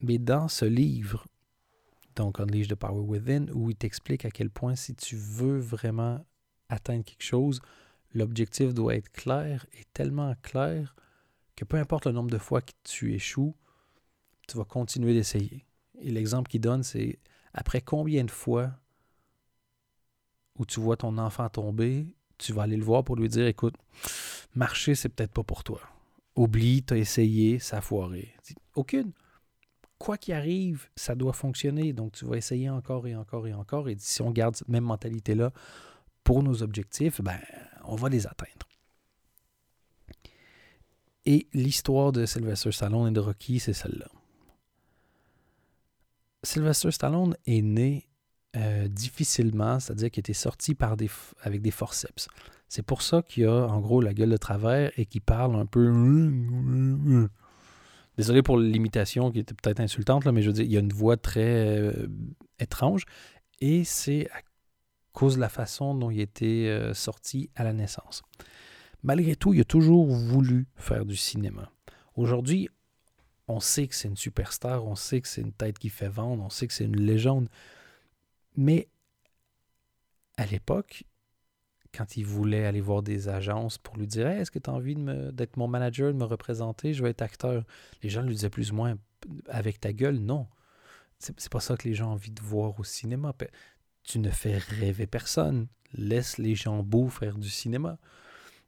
Mais 0.02 0.18
dans 0.18 0.48
ce 0.48 0.66
livre, 0.66 1.26
donc 2.16 2.40
Unleash 2.40 2.68
the 2.68 2.76
Power 2.76 3.02
Within, 3.02 3.48
où 3.54 3.70
il 3.70 3.76
t'explique 3.76 4.26
à 4.26 4.32
quel 4.32 4.50
point 4.50 4.76
si 4.76 4.96
tu 4.96 5.16
veux 5.16 5.58
vraiment 5.60 6.26
atteindre 6.70 7.04
quelque 7.04 7.24
chose, 7.24 7.60
l'objectif 8.14 8.74
doit 8.74 8.96
être 8.96 9.12
clair 9.12 9.66
et 9.74 9.84
tellement 9.94 10.34
clair 10.42 10.96
que 11.56 11.66
peu 11.66 11.78
importe 11.78 12.06
le 12.06 12.14
nombre 12.14 12.30
de 12.30 12.38
fois 12.38 12.62
que 12.62 12.72
tu 12.84 13.14
échoues, 13.14 13.56
tu 14.48 14.58
vas 14.58 14.66
continuer 14.66 15.14
d'essayer. 15.14 15.66
Et 16.02 16.12
l'exemple 16.12 16.50
qu'il 16.50 16.62
donne, 16.62 16.84
c'est 16.84 17.20
après 17.54 17.82
combien 17.82 18.24
de 18.24 18.32
fois 18.32 18.72
où 20.58 20.66
tu 20.66 20.80
vois 20.80 20.98
ton 20.98 21.18
enfant 21.18 21.48
tomber, 21.50 22.16
tu 22.38 22.54
vas 22.54 22.64
aller 22.64 22.78
le 22.78 22.84
voir 22.84 23.04
pour 23.04 23.16
lui 23.16 23.30
dire 23.30 23.48
écoute, 23.48 23.76
marcher, 24.56 24.96
c'est 24.96 25.10
peut-être 25.10 25.32
pas 25.32 25.44
pour 25.44 25.64
toi. 25.64 25.82
Oublie, 26.36 26.84
tu 26.84 26.94
as 26.94 26.98
essayé, 26.98 27.60
ça 27.60 27.78
a 27.78 27.82
foiré. 27.82 28.34
Aucune. 28.76 29.12
Quoi 29.98 30.18
qu'il 30.18 30.34
arrive, 30.34 30.88
ça 30.96 31.16
doit 31.16 31.34
fonctionner. 31.34 31.92
Donc, 31.92 32.14
tu 32.14 32.26
vas 32.26 32.38
essayer 32.38 32.70
encore 32.70 33.08
et 33.08 33.16
encore 33.16 33.48
et 33.48 33.54
encore. 33.54 33.90
Et 33.90 33.98
si 34.00 34.22
on 34.22 34.32
garde 34.32 34.56
cette 34.56 34.70
même 34.70 34.86
mentalité-là 34.86 35.52
pour 36.24 36.42
nos 36.44 36.64
objectifs, 36.64 37.22
ben, 37.22 37.40
on 37.84 37.96
va 37.96 38.08
les 38.08 38.26
atteindre. 38.26 38.68
Et 41.26 41.48
l'histoire 41.54 42.12
de 42.12 42.26
Sylvester 42.26 42.72
Stallone 42.72 43.10
et 43.10 43.12
de 43.12 43.20
Rocky, 43.20 43.60
c'est 43.60 43.74
celle-là. 43.74 44.08
Sylvester 46.44 46.92
Stallone 46.92 47.36
est 47.46 47.62
né 47.62 48.10
euh, 48.56 48.88
difficilement, 48.88 49.80
c'est-à-dire 49.80 50.10
qu'il 50.10 50.22
était 50.22 50.34
sorti 50.34 50.76
avec 51.42 51.62
des 51.62 51.72
forceps. 51.72 52.28
C'est 52.68 52.84
pour 52.84 53.02
ça 53.02 53.22
qu'il 53.22 53.46
a 53.46 53.68
en 53.68 53.80
gros 53.80 54.02
la 54.02 54.14
gueule 54.14 54.30
de 54.30 54.38
travers 54.38 54.92
et 54.98 55.06
qu'il 55.06 55.22
parle 55.22 55.56
un 55.56 55.66
peu. 55.66 55.88
Désolé 58.18 58.42
pour 58.42 58.58
l'imitation 58.58 59.32
qui 59.32 59.40
était 59.40 59.54
peut-être 59.54 59.80
insultante, 59.80 60.26
là, 60.26 60.32
mais 60.32 60.42
je 60.42 60.48
veux 60.48 60.54
dire, 60.54 60.66
il 60.66 60.76
a 60.76 60.80
une 60.80 60.92
voix 60.92 61.16
très 61.16 61.80
euh, 61.80 62.08
étrange. 62.60 63.06
Et 63.62 63.84
c'est 63.84 64.30
cause 65.14 65.36
de 65.36 65.42
la 65.42 65.50
façon 65.50 65.96
dont 65.96 66.10
il 66.10 66.20
était 66.20 66.68
euh, 66.68 66.94
sorti 66.94 67.50
à 67.56 67.64
la 67.64 67.74
naissance. 67.74 68.22
Malgré 69.04 69.36
tout, 69.36 69.54
il 69.54 69.62
a 69.62 69.66
toujours 69.66 70.08
voulu 70.08 70.68
faire 70.76 71.06
du 71.06 71.16
cinéma. 71.16 71.72
Aujourd'hui, 72.16 72.70
on 73.50 73.60
sait 73.60 73.88
que 73.88 73.96
c'est 73.96 74.08
une 74.08 74.18
superstar, 74.18 74.86
on 74.86 74.96
sait 74.96 75.22
que 75.22 75.28
c'est 75.28 75.42
une 75.42 75.52
tête 75.52 75.80
qui 75.80 75.90
fait 75.90 76.08
vendre, 76.08 76.44
on 76.44 76.50
sait 76.50 76.68
que 76.68 76.74
c'est 76.74 76.86
une 76.86 77.00
légende. 77.00 77.50
Mais 78.56 78.88
à 80.38 80.46
l'époque, 80.46 81.04
quand 81.92 82.16
il 82.16 82.26
voulait 82.26 82.66
aller 82.66 82.80
voir 82.80 83.02
des 83.02 83.28
agences 83.28 83.80
pour 83.80 83.98
lui 83.98 84.06
dire 84.06 84.28
Est-ce 84.28 84.52
que 84.52 84.60
tu 84.60 84.70
as 84.70 84.74
envie 84.74 84.96
d'être 85.34 85.58
mon 85.58 85.68
manager, 85.68 86.14
de 86.14 86.18
me 86.18 86.26
représenter, 86.26 86.94
je 86.94 87.02
veux 87.02 87.10
être 87.10 87.24
acteur 87.24 87.64
Les 88.04 88.10
gens 88.10 88.22
lui 88.22 88.36
disaient 88.36 88.52
plus 88.52 88.72
ou 88.72 88.76
moins 88.76 88.98
Avec 89.48 89.80
ta 89.80 89.94
gueule, 89.94 90.20
non. 90.20 90.48
C'est 91.18 91.50
pas 91.50 91.60
ça 91.60 91.76
que 91.76 91.88
les 91.88 91.96
gens 91.96 92.10
ont 92.10 92.14
envie 92.14 92.32
de 92.32 92.42
voir 92.42 92.80
au 92.80 92.84
cinéma. 92.84 93.34
Tu 94.04 94.20
ne 94.20 94.30
fais 94.30 94.58
rêver 94.58 95.08
personne. 95.08 95.68
Laisse 95.94 96.38
les 96.38 96.56
gens 96.56 96.84
beaux 96.84 97.10
faire 97.10 97.38
du 97.38 97.50
cinéma. 97.50 97.98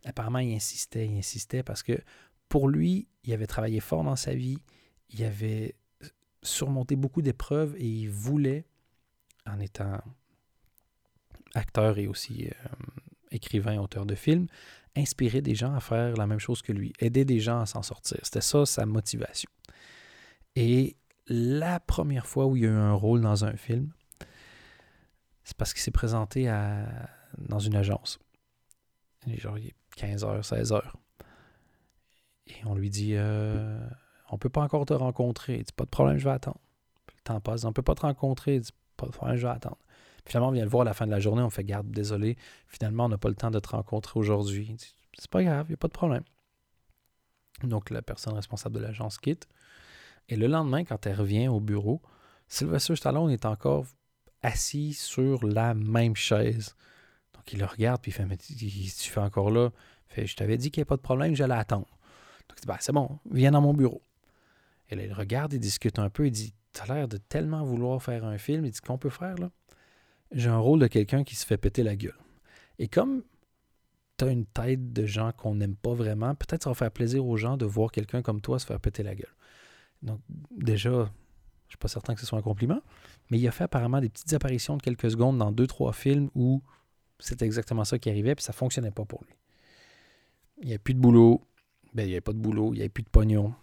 Apparemment, 0.05 0.39
il 0.39 0.53
insistait, 0.55 1.05
il 1.07 1.17
insistait 1.17 1.63
parce 1.63 1.84
que 1.84 2.01
pour 2.52 2.68
lui, 2.68 3.08
il 3.24 3.32
avait 3.32 3.47
travaillé 3.47 3.80
fort 3.80 4.04
dans 4.04 4.18
sa 4.18 4.36
vie, 4.36 4.58
il 5.10 5.24
avait 5.24 5.76
surmonté 6.43 6.97
beaucoup 6.97 7.22
d'épreuves 7.22 7.78
et 7.78 7.88
il 7.88 8.10
voulait, 8.10 8.66
en 9.45 9.62
étant 9.62 10.02
acteur 11.56 11.97
et 11.97 12.08
aussi 12.08 12.49
euh, 12.49 12.68
écrivain, 13.32 13.80
auteur 13.80 14.06
de 14.06 14.16
films, 14.16 14.47
inspirer 14.97 15.41
des 15.41 15.56
gens 15.56 15.74
à 15.74 15.80
faire 15.80 16.18
la 16.18 16.28
même 16.28 16.39
chose 16.39 16.62
que 16.62 16.74
lui, 16.74 16.91
aider 16.99 17.24
des 17.24 17.39
gens 17.39 17.62
à 17.62 17.66
s'en 17.66 17.84
sortir. 17.84 18.20
C'était 18.24 18.41
ça 18.41 18.66
sa 18.66 18.86
motivation. 18.86 19.49
Et 20.58 20.97
la 21.28 21.80
première 21.80 22.28
fois 22.28 22.47
où 22.47 22.58
il 22.58 22.66
a 22.66 22.68
eu 22.68 22.72
un 22.72 22.93
rôle 22.93 23.22
dans 23.22 23.45
un 23.45 23.56
film, 23.56 23.93
c'est 25.45 25.56
parce 25.56 25.72
qu'il 25.72 25.82
s'est 25.82 25.91
présenté 25.91 26.47
dans 27.38 27.60
une 27.60 27.78
agence. 27.78 28.20
Genre, 29.26 29.58
il 29.58 29.68
est 29.68 29.76
15h, 29.95 30.41
16h. 30.45 30.82
Et 32.48 32.56
on 32.66 32.76
lui 32.76 32.89
dit 32.89 33.14
euh, 33.16 33.80
On 34.30 34.38
peut 34.38 34.50
pas 34.50 34.62
encore 34.62 34.86
te 34.86 34.94
rencontrer. 34.94 35.58
Il 35.58 35.64
dit 35.64 35.74
Pas 35.74 35.86
de 35.86 35.89
problème, 35.89 36.18
je 36.18 36.26
vais 36.26 36.32
attendre. 36.32 36.60
le 37.08 37.22
temps 37.24 37.39
passe. 37.39 37.64
On 37.66 37.74
peut 37.74 37.82
pas 37.82 37.96
te 37.96 38.02
rencontrer. 38.02 38.56
Il 38.56 38.62
dit 38.62 38.72
Pas 38.98 39.06
de 39.06 39.12
problème, 39.12 39.38
je 39.38 39.48
vais 39.48 39.54
attendre. 39.54 39.78
Finalement, 40.26 40.50
on 40.50 40.52
vient 40.52 40.64
le 40.64 40.70
voir 40.70 40.82
à 40.82 40.86
la 40.86 40.94
fin 40.94 41.06
de 41.06 41.12
la 41.12 41.20
journée, 41.20 41.42
on 41.42 41.50
fait 41.50 41.64
garde, 41.64 41.89
désolé, 41.89 42.38
finalement, 42.68 43.06
on 43.06 43.10
n'a 43.10 43.18
pas 43.18 43.30
le 43.30 43.36
temps 43.36 43.52
de 43.52 43.60
te 43.60 43.70
rencontrer 43.70 44.20
aujourd'hui. 44.20 44.76
C'est 45.18 45.30
pas 45.30 45.44
grave, 45.44 45.66
il 45.68 45.72
n'y 45.72 45.76
a 45.76 45.78
pas 45.78 45.88
de 45.88 45.94
problème. 45.94 46.24
Donc, 47.64 47.89
la 47.89 48.02
personne 48.02 48.34
responsable 48.34 48.76
de 48.76 48.82
l'agence 48.82 49.18
quitte. 49.18 49.48
Et 50.30 50.36
le 50.36 50.48
lendemain, 50.48 50.84
quand 50.84 51.06
elle 51.06 51.16
revient 51.16 51.48
au 51.48 51.60
bureau, 51.60 52.02
Sylvester 52.48 52.96
Stallone 52.96 53.32
est 53.32 53.46
encore 53.46 53.86
assis 54.42 54.94
sur 54.94 55.46
la 55.46 55.74
même 55.74 56.16
chaise. 56.16 56.76
Donc, 57.34 57.52
il 57.54 57.60
le 57.60 57.66
regarde, 57.66 58.02
puis 58.02 58.12
il 58.12 58.14
fait 58.14 58.26
Mais 58.26 58.38
tu 58.38 59.10
fais 59.10 59.20
encore 59.20 59.52
là? 59.52 59.72
Fait, 60.08 60.28
Je 60.28 60.36
t'avais 60.36 60.58
dit 60.58 60.72
qu'il 60.72 60.82
n'y 60.82 60.86
a 60.86 60.86
pas 60.86 60.98
de 60.98 61.02
problème, 61.02 61.36
j'allais 61.36 61.56
attendre. 61.56 61.88
Donc, 62.52 62.68
ben, 62.68 62.78
C'est 62.80 62.91
bon, 62.91 63.20
viens 63.32 63.52
dans 63.52 63.62
mon 63.62 63.74
bureau. 63.74 64.02
Et 64.89 64.95
là, 64.95 65.06
il 65.06 65.14
regarde, 65.14 65.54
il 65.54 65.60
discute 65.60 65.99
un 65.99 66.10
peu, 66.10 66.28
il 66.28 66.32
dit 66.32 66.54
Tu 66.74 66.82
as 66.82 66.93
l'air 66.93 67.08
de 67.08 67.18
tellement 67.18 67.64
vouloir 67.64 68.02
faire 68.02 68.26
un 68.26 68.38
film. 68.38 68.66
Il 68.66 68.72
dit 68.72 68.82
Qu'on 68.82 68.97
peut 68.97 69.10
faire 69.10 69.36
là? 69.36 69.52
J'ai 70.32 70.49
un 70.49 70.58
rôle 70.58 70.80
de 70.80 70.88
quelqu'un 70.88 71.24
qui 71.24 71.36
se 71.36 71.45
fait 71.45 71.58
péter 71.58 71.84
la 71.84 71.95
gueule. 71.95 72.18
Et 72.80 72.88
comme 72.88 73.24
tu 74.18 74.26
as 74.26 74.30
une 74.30 74.45
tête 74.45 74.93
de 74.93 75.06
gens 75.06 75.32
qu'on 75.34 75.56
n'aime 75.56 75.76
pas 75.76 75.93
vraiment, 75.93 76.36
peut-être 76.36 76.64
ça 76.64 76.70
va 76.70 76.74
faire 76.74 76.91
plaisir 76.91 77.26
aux 77.26 77.38
gens 77.38 77.58
de 77.58 77.66
voir 77.66 77.91
quelqu'un 77.91 78.22
comme 78.22 78.39
toi 78.39 78.60
se 78.60 78.66
faire 78.66 78.80
péter 78.80 79.04
la 79.04 79.16
gueule. 79.16 79.34
Donc, 80.02 80.20
déjà, 80.52 80.89
je 80.89 80.97
ne 80.97 81.08
suis 81.70 81.78
pas 81.78 81.88
certain 81.88 82.14
que 82.14 82.22
ce 82.22 82.26
soit 82.26 82.39
un 82.39 82.41
compliment, 82.43 82.82
mais 83.30 83.39
il 83.39 83.47
a 83.47 83.52
fait 83.52 83.66
apparemment 83.66 83.99
des 83.99 84.10
petites 84.10 84.32
apparitions 84.34 84.78
de 84.78 84.82
quelques 84.82 85.12
secondes 85.12 85.38
dans 85.38 85.52
deux, 85.52 85.68
trois 85.68 85.93
films 85.93 86.30
où 86.34 86.62
c'était 87.20 87.45
exactement 87.45 87.84
ça 87.84 87.99
qui 87.99 88.10
arrivait, 88.10 88.36
puis 88.36 88.43
ça 88.43 88.54
fonctionnait 88.54 88.91
pas 88.91 89.06
pour 89.06 89.24
lui. 89.24 89.36
Il 90.62 90.68
n'y 90.68 90.72
avait 90.72 90.80
plus 90.80 90.93
de 90.93 90.99
boulot, 90.99 91.41
ben, 91.94 92.04
il 92.04 92.08
n'y 92.08 92.14
avait 92.14 92.22
pas 92.22 92.34
de 92.34 92.38
boulot, 92.38 92.74
il 92.74 92.78
n'y 92.78 92.82
avait 92.82 92.89
plus 92.89 93.04
de 93.04 93.10
pognon. 93.10 93.54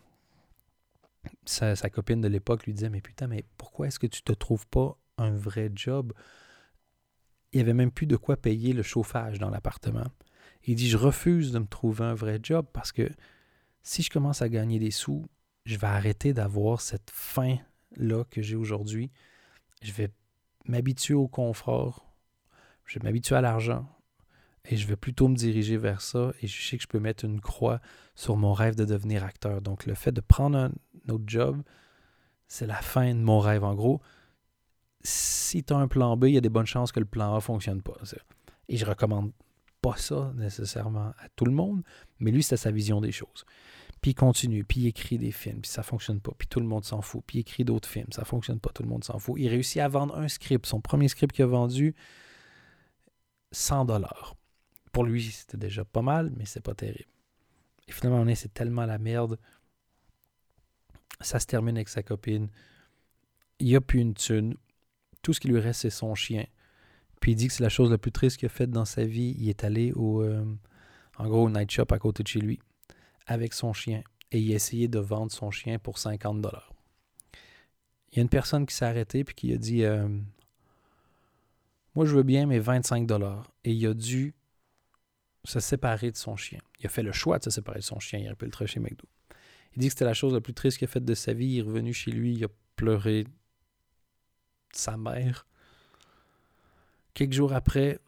Sa, 1.44 1.76
sa 1.76 1.90
copine 1.90 2.20
de 2.20 2.28
l'époque 2.28 2.64
lui 2.64 2.74
disait 2.74 2.90
Mais 2.90 3.00
putain, 3.00 3.26
mais 3.26 3.44
pourquoi 3.56 3.86
est-ce 3.86 3.98
que 3.98 4.06
tu 4.06 4.20
ne 4.26 4.32
te 4.32 4.38
trouves 4.38 4.66
pas 4.66 4.98
un 5.16 5.30
vrai 5.30 5.70
job? 5.74 6.12
Il 7.52 7.56
n'y 7.56 7.62
avait 7.62 7.74
même 7.74 7.90
plus 7.90 8.06
de 8.06 8.16
quoi 8.16 8.36
payer 8.36 8.72
le 8.72 8.82
chauffage 8.82 9.38
dans 9.38 9.50
l'appartement. 9.50 10.06
Il 10.64 10.74
dit, 10.74 10.88
je 10.88 10.98
refuse 10.98 11.52
de 11.52 11.58
me 11.58 11.66
trouver 11.66 12.04
un 12.04 12.14
vrai 12.14 12.38
job 12.42 12.66
parce 12.72 12.92
que 12.92 13.08
si 13.82 14.02
je 14.02 14.10
commence 14.10 14.42
à 14.42 14.50
gagner 14.50 14.78
des 14.78 14.90
sous, 14.90 15.26
je 15.64 15.78
vais 15.78 15.86
arrêter 15.86 16.34
d'avoir 16.34 16.82
cette 16.82 17.10
faim-là 17.10 18.24
que 18.24 18.42
j'ai 18.42 18.56
aujourd'hui. 18.56 19.10
Je 19.82 19.92
vais 19.92 20.10
m'habituer 20.66 21.14
au 21.14 21.28
confort, 21.28 22.12
je 22.84 22.98
vais 22.98 23.04
m'habituer 23.04 23.36
à 23.36 23.40
l'argent 23.40 23.88
et 24.68 24.76
je 24.76 24.86
vais 24.86 24.96
plutôt 24.96 25.28
me 25.28 25.34
diriger 25.34 25.76
vers 25.76 26.02
ça 26.02 26.32
et 26.42 26.46
je 26.46 26.68
sais 26.68 26.76
que 26.76 26.82
je 26.82 26.88
peux 26.88 27.00
mettre 27.00 27.24
une 27.24 27.40
croix 27.40 27.80
sur 28.14 28.36
mon 28.36 28.52
rêve 28.52 28.74
de 28.74 28.84
devenir 28.84 29.24
acteur. 29.24 29.62
Donc 29.62 29.86
le 29.86 29.94
fait 29.94 30.12
de 30.12 30.20
prendre 30.20 30.58
un 30.58 30.72
autre 31.08 31.24
job, 31.26 31.62
c'est 32.46 32.66
la 32.66 32.80
fin 32.80 33.14
de 33.14 33.20
mon 33.20 33.40
rêve. 33.40 33.64
En 33.64 33.74
gros, 33.74 34.00
si 35.02 35.64
tu 35.64 35.72
as 35.72 35.76
un 35.76 35.88
plan 35.88 36.16
B, 36.16 36.24
il 36.24 36.34
y 36.34 36.38
a 36.38 36.42
des 36.42 36.50
bonnes 36.50 36.66
chances 36.66 36.92
que 36.92 37.00
le 37.00 37.06
plan 37.06 37.32
A 37.32 37.36
ne 37.36 37.40
fonctionne 37.40 37.82
pas. 37.82 37.94
Et 38.68 38.76
je 38.76 38.84
recommande 38.84 39.32
pas 39.80 39.96
ça 39.96 40.32
nécessairement 40.36 41.12
à 41.18 41.28
tout 41.34 41.46
le 41.46 41.52
monde, 41.52 41.82
mais 42.18 42.30
lui, 42.30 42.42
c'était 42.42 42.56
sa 42.56 42.70
vision 42.70 43.00
des 43.00 43.12
choses. 43.12 43.44
Puis 44.00 44.12
il 44.12 44.14
continue, 44.14 44.64
puis 44.64 44.80
il 44.80 44.86
écrit 44.86 45.18
des 45.18 45.32
films, 45.32 45.60
puis 45.60 45.70
ça 45.70 45.82
fonctionne 45.82 46.20
pas, 46.20 46.32
puis 46.36 46.46
tout 46.46 46.60
le 46.60 46.66
monde 46.66 46.84
s'en 46.84 47.00
fout. 47.00 47.22
Puis 47.26 47.38
il 47.38 47.40
écrit 47.40 47.64
d'autres 47.64 47.88
films, 47.88 48.12
ça 48.12 48.24
fonctionne 48.24 48.60
pas, 48.60 48.70
tout 48.70 48.82
le 48.82 48.88
monde 48.88 49.02
s'en 49.02 49.18
fout. 49.18 49.36
Il 49.38 49.48
réussit 49.48 49.80
à 49.80 49.88
vendre 49.88 50.16
un 50.16 50.28
script, 50.28 50.66
son 50.66 50.80
premier 50.80 51.08
script 51.08 51.34
qu'il 51.34 51.44
a 51.44 51.48
vendu, 51.48 51.94
100 53.50 53.86
dollars. 53.86 54.37
Pour 54.92 55.04
lui, 55.04 55.22
c'était 55.22 55.56
déjà 55.56 55.84
pas 55.84 56.02
mal, 56.02 56.32
mais 56.36 56.44
c'est 56.44 56.60
pas 56.60 56.74
terrible. 56.74 57.10
Et 57.86 57.92
finalement, 57.92 58.20
on 58.20 58.26
est, 58.26 58.34
c'est 58.34 58.52
tellement 58.52 58.86
la 58.86 58.98
merde. 58.98 59.38
Ça 61.20 61.40
se 61.40 61.46
termine 61.46 61.76
avec 61.76 61.88
sa 61.88 62.02
copine. 62.02 62.48
Il 63.58 63.66
n'y 63.66 63.76
a 63.76 63.80
plus 63.80 64.00
une 64.00 64.14
thune 64.14 64.54
tout 65.22 65.32
ce 65.32 65.40
qui 65.40 65.48
lui 65.48 65.60
reste, 65.60 65.82
c'est 65.82 65.90
son 65.90 66.14
chien. 66.14 66.46
Puis 67.20 67.32
il 67.32 67.34
dit 67.34 67.48
que 67.48 67.52
c'est 67.52 67.62
la 67.62 67.68
chose 67.68 67.90
la 67.90 67.98
plus 67.98 68.12
triste 68.12 68.38
qu'il 68.38 68.46
a 68.46 68.48
faite 68.48 68.70
dans 68.70 68.84
sa 68.84 69.04
vie. 69.04 69.34
Il 69.38 69.48
est 69.48 69.64
allé 69.64 69.92
au, 69.92 70.22
euh, 70.22 70.44
en 71.18 71.28
gros, 71.28 71.44
au 71.44 71.50
night 71.50 71.70
shop 71.70 71.86
à 71.90 71.98
côté 71.98 72.22
de 72.22 72.28
chez 72.28 72.40
lui 72.40 72.60
avec 73.26 73.52
son 73.52 73.72
chien 73.72 74.02
et 74.30 74.40
il 74.40 74.52
a 74.52 74.54
essayé 74.54 74.88
de 74.88 74.98
vendre 74.98 75.32
son 75.32 75.50
chien 75.50 75.78
pour 75.78 75.98
50 75.98 76.40
dollars. 76.40 76.72
Il 78.10 78.16
y 78.16 78.18
a 78.20 78.22
une 78.22 78.28
personne 78.28 78.64
qui 78.64 78.74
s'est 78.74 78.86
arrêtée 78.86 79.24
puis 79.24 79.34
qui 79.34 79.52
a 79.52 79.58
dit 79.58 79.84
euh, 79.84 80.08
Moi, 81.94 82.06
je 82.06 82.14
veux 82.14 82.22
bien, 82.22 82.46
mais 82.46 82.58
25 82.58 83.06
dollars. 83.06 83.50
Et 83.64 83.72
il 83.72 83.86
a 83.86 83.92
dû 83.92 84.34
se 85.44 85.60
séparer 85.60 86.10
de 86.10 86.16
son 86.16 86.36
chien. 86.36 86.60
Il 86.80 86.86
a 86.86 86.88
fait 86.88 87.02
le 87.02 87.12
choix 87.12 87.38
de 87.38 87.44
se 87.44 87.50
séparer 87.50 87.78
de 87.78 87.84
son 87.84 88.00
chien. 88.00 88.18
Il 88.18 88.26
aurait 88.26 88.34
pu 88.34 88.46
le 88.46 88.66
chez 88.66 88.80
McDo. 88.80 89.06
Il 89.74 89.80
dit 89.80 89.86
que 89.86 89.92
c'était 89.92 90.04
la 90.04 90.14
chose 90.14 90.34
la 90.34 90.40
plus 90.40 90.54
triste 90.54 90.78
qu'il 90.78 90.86
a 90.86 90.90
faite 90.90 91.04
de 91.04 91.14
sa 91.14 91.32
vie. 91.32 91.46
Il 91.46 91.58
est 91.58 91.62
revenu 91.62 91.92
chez 91.92 92.10
lui, 92.10 92.34
il 92.34 92.44
a 92.44 92.48
pleuré 92.76 93.26
sa 94.72 94.96
mère. 94.96 95.46
Quelques 97.14 97.32
jours 97.32 97.52
après, 97.52 97.98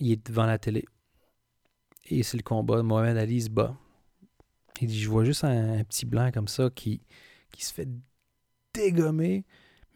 il 0.00 0.12
est 0.12 0.26
devant 0.26 0.46
la 0.46 0.58
télé. 0.58 0.84
Et 2.06 2.22
c'est 2.22 2.36
le 2.36 2.42
combat. 2.42 2.82
Mohamed 2.82 3.16
Ali 3.16 3.42
se 3.42 3.50
bat. 3.50 3.76
Il 4.80 4.88
dit 4.88 5.00
Je 5.00 5.08
vois 5.08 5.24
juste 5.24 5.44
un, 5.44 5.82
petit 5.84 6.06
blanc 6.06 6.30
comme 6.32 6.48
ça 6.48 6.70
qui, 6.74 7.00
qui 7.52 7.64
se 7.64 7.72
fait 7.72 7.88
dégommer, 8.74 9.44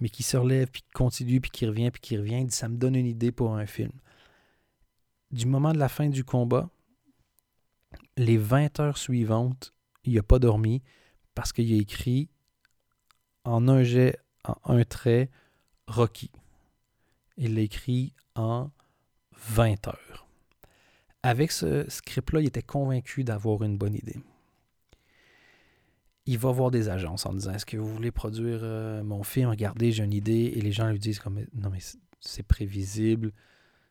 mais 0.00 0.08
qui 0.08 0.22
se 0.22 0.36
relève, 0.36 0.70
puis 0.70 0.82
qui 0.82 0.92
continue, 0.92 1.40
puis 1.40 1.50
qui 1.50 1.66
revient, 1.66 1.90
puis 1.90 2.00
qui 2.00 2.16
revient. 2.16 2.40
Il 2.40 2.46
dit 2.46 2.54
Ça 2.54 2.68
me 2.68 2.76
donne 2.76 2.94
une 2.94 3.06
idée 3.06 3.32
pour 3.32 3.54
un 3.56 3.66
film. 3.66 3.92
Du 5.36 5.44
moment 5.44 5.74
de 5.74 5.78
la 5.78 5.90
fin 5.90 6.08
du 6.08 6.24
combat, 6.24 6.70
les 8.16 8.38
20 8.38 8.80
heures 8.80 8.96
suivantes, 8.96 9.74
il 10.04 10.14
n'a 10.14 10.22
pas 10.22 10.38
dormi 10.38 10.82
parce 11.34 11.52
qu'il 11.52 11.70
a 11.74 11.76
écrit 11.76 12.30
en 13.44 13.68
un 13.68 13.82
jet, 13.82 14.18
en 14.44 14.56
un 14.64 14.84
trait, 14.84 15.28
Rocky. 15.88 16.30
Il 17.36 17.56
l'écrit 17.56 18.14
en 18.34 18.70
20 19.50 19.88
heures. 19.88 20.26
Avec 21.22 21.52
ce 21.52 21.84
script-là, 21.86 22.40
il 22.40 22.46
était 22.46 22.62
convaincu 22.62 23.22
d'avoir 23.22 23.62
une 23.62 23.76
bonne 23.76 23.94
idée. 23.94 24.18
Il 26.24 26.38
va 26.38 26.50
voir 26.50 26.70
des 26.70 26.88
agences 26.88 27.26
en 27.26 27.34
disant 27.34 27.52
Est-ce 27.52 27.66
que 27.66 27.76
vous 27.76 27.94
voulez 27.94 28.10
produire 28.10 28.60
euh, 28.62 29.04
mon 29.04 29.22
film? 29.22 29.50
Regardez, 29.50 29.92
j'ai 29.92 30.02
une 30.02 30.14
idée. 30.14 30.54
Et 30.56 30.62
les 30.62 30.72
gens 30.72 30.88
lui 30.88 30.98
disent 30.98 31.18
comme, 31.18 31.44
Non, 31.52 31.68
mais 31.68 31.80
c'est 32.20 32.42
prévisible, 32.42 33.34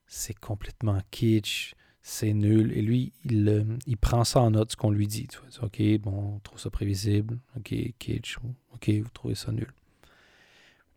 c'est 0.08 0.38
complètement 0.38 1.00
kitsch, 1.12 1.76
c'est 2.02 2.34
nul. 2.34 2.72
Et 2.78 2.82
lui, 2.82 3.14
il, 3.24 3.78
il 3.88 3.98
prend 3.98 4.24
ça 4.24 4.42
en 4.42 4.52
note, 4.52 4.72
ce 4.72 4.76
qu'on 4.76 4.92
lui 4.92 5.08
dit. 5.08 5.28
Tu 5.28 5.38
vois, 5.40 5.66
ok, 5.66 5.82
bon, 6.00 6.36
on 6.36 6.40
trouve 6.40 6.60
ça 6.60 6.70
prévisible. 6.70 7.40
Ok, 7.58 7.74
kitsch. 8.00 8.38
Ok, 8.74 8.90
vous 8.90 9.10
trouvez 9.10 9.36
ça 9.36 9.52
nul 9.52 9.72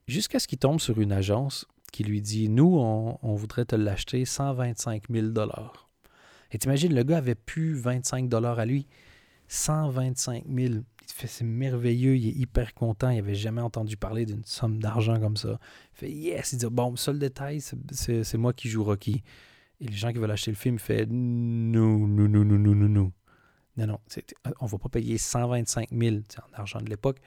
jusqu'à 0.08 0.38
ce 0.40 0.48
qu'il 0.48 0.58
tombe 0.58 0.80
sur 0.80 1.00
une 1.00 1.12
agence 1.12 1.66
qui 1.92 2.02
lui 2.02 2.20
dit 2.20 2.48
Nous, 2.48 2.76
on, 2.76 3.34
voudrait 3.34 3.66
te 3.66 3.76
l'acheter 3.76 4.24
125 4.24 5.04
000 5.10 5.28
Et 6.50 6.58
t'imagines, 6.58 6.94
le 6.94 7.04
gars 7.04 7.18
avait 7.18 7.34
plus 7.34 7.74
25 7.74 8.32
à 8.34 8.64
lui, 8.66 8.86
125 9.46 10.44
000. 10.48 10.74
Fait 11.12 11.26
c'est 11.26 11.44
merveilleux, 11.44 12.16
il 12.16 12.28
est 12.28 12.32
hyper 12.32 12.74
content, 12.74 13.10
il 13.10 13.18
avait 13.18 13.34
jamais 13.34 13.60
entendu 13.60 13.96
parler 13.96 14.26
d'une 14.26 14.44
somme 14.44 14.78
d'argent 14.78 15.18
comme 15.18 15.36
ça. 15.36 15.58
Il 15.94 15.98
fait 15.98 16.10
yes, 16.10 16.52
il 16.52 16.58
dit 16.58 16.66
bon, 16.70 16.96
seul 16.96 17.18
détail, 17.18 17.60
c'est 17.60 18.38
moi 18.38 18.52
qui 18.52 18.68
joue 18.68 18.84
Rocky. 18.84 19.22
Et 19.80 19.86
les 19.86 19.96
gens 19.96 20.12
qui 20.12 20.18
veulent 20.18 20.30
acheter 20.30 20.50
le 20.50 20.56
film 20.56 20.78
font 20.78 21.06
non, 21.08 22.06
non, 22.06 22.28
non, 22.28 22.44
non, 22.44 22.58
non, 22.58 22.74
non, 22.74 22.88
non. 22.88 23.12
Non, 23.76 23.86
non, 23.86 24.00
on 24.60 24.66
va 24.66 24.78
pas 24.78 24.88
payer 24.88 25.18
125 25.18 25.90
000 25.92 26.16
en 26.16 26.58
argent 26.58 26.80
de 26.80 26.90
l'époque. 26.90 27.20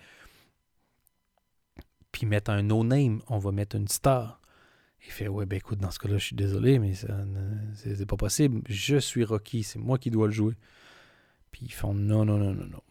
Puis 2.12 2.26
mettre 2.26 2.52
un 2.52 2.62
no-name, 2.62 3.22
on 3.30 3.38
va 3.38 3.54
mettre 3.54 3.78
une 3.78 3.88
star. 3.88 4.42
Il 5.06 5.12
fait 5.12 5.30
Ouais, 5.30 5.46
ben 5.46 5.56
écoute, 5.56 5.80
dans 5.80 5.92
ce 5.92 6.00
cas-là, 6.00 6.18
je 6.18 6.26
suis 6.26 6.36
désolé, 6.36 6.78
mais 6.78 6.94
c'est 6.94 8.06
pas 8.06 8.18
possible. 8.18 8.62
Je 8.68 8.98
suis 8.98 9.24
Rocky, 9.24 9.64
c'est 9.64 9.80
moi 9.80 9.98
qui 9.98 10.12
dois 10.12 10.28
le 10.28 10.34
jouer. 10.34 10.56
Puis 11.52 11.62
ils 11.66 11.74
font 11.74 11.94
Non, 11.94 12.26
non, 12.26 12.38
non, 12.38 12.54
non, 12.54 12.66
non. 12.66 12.82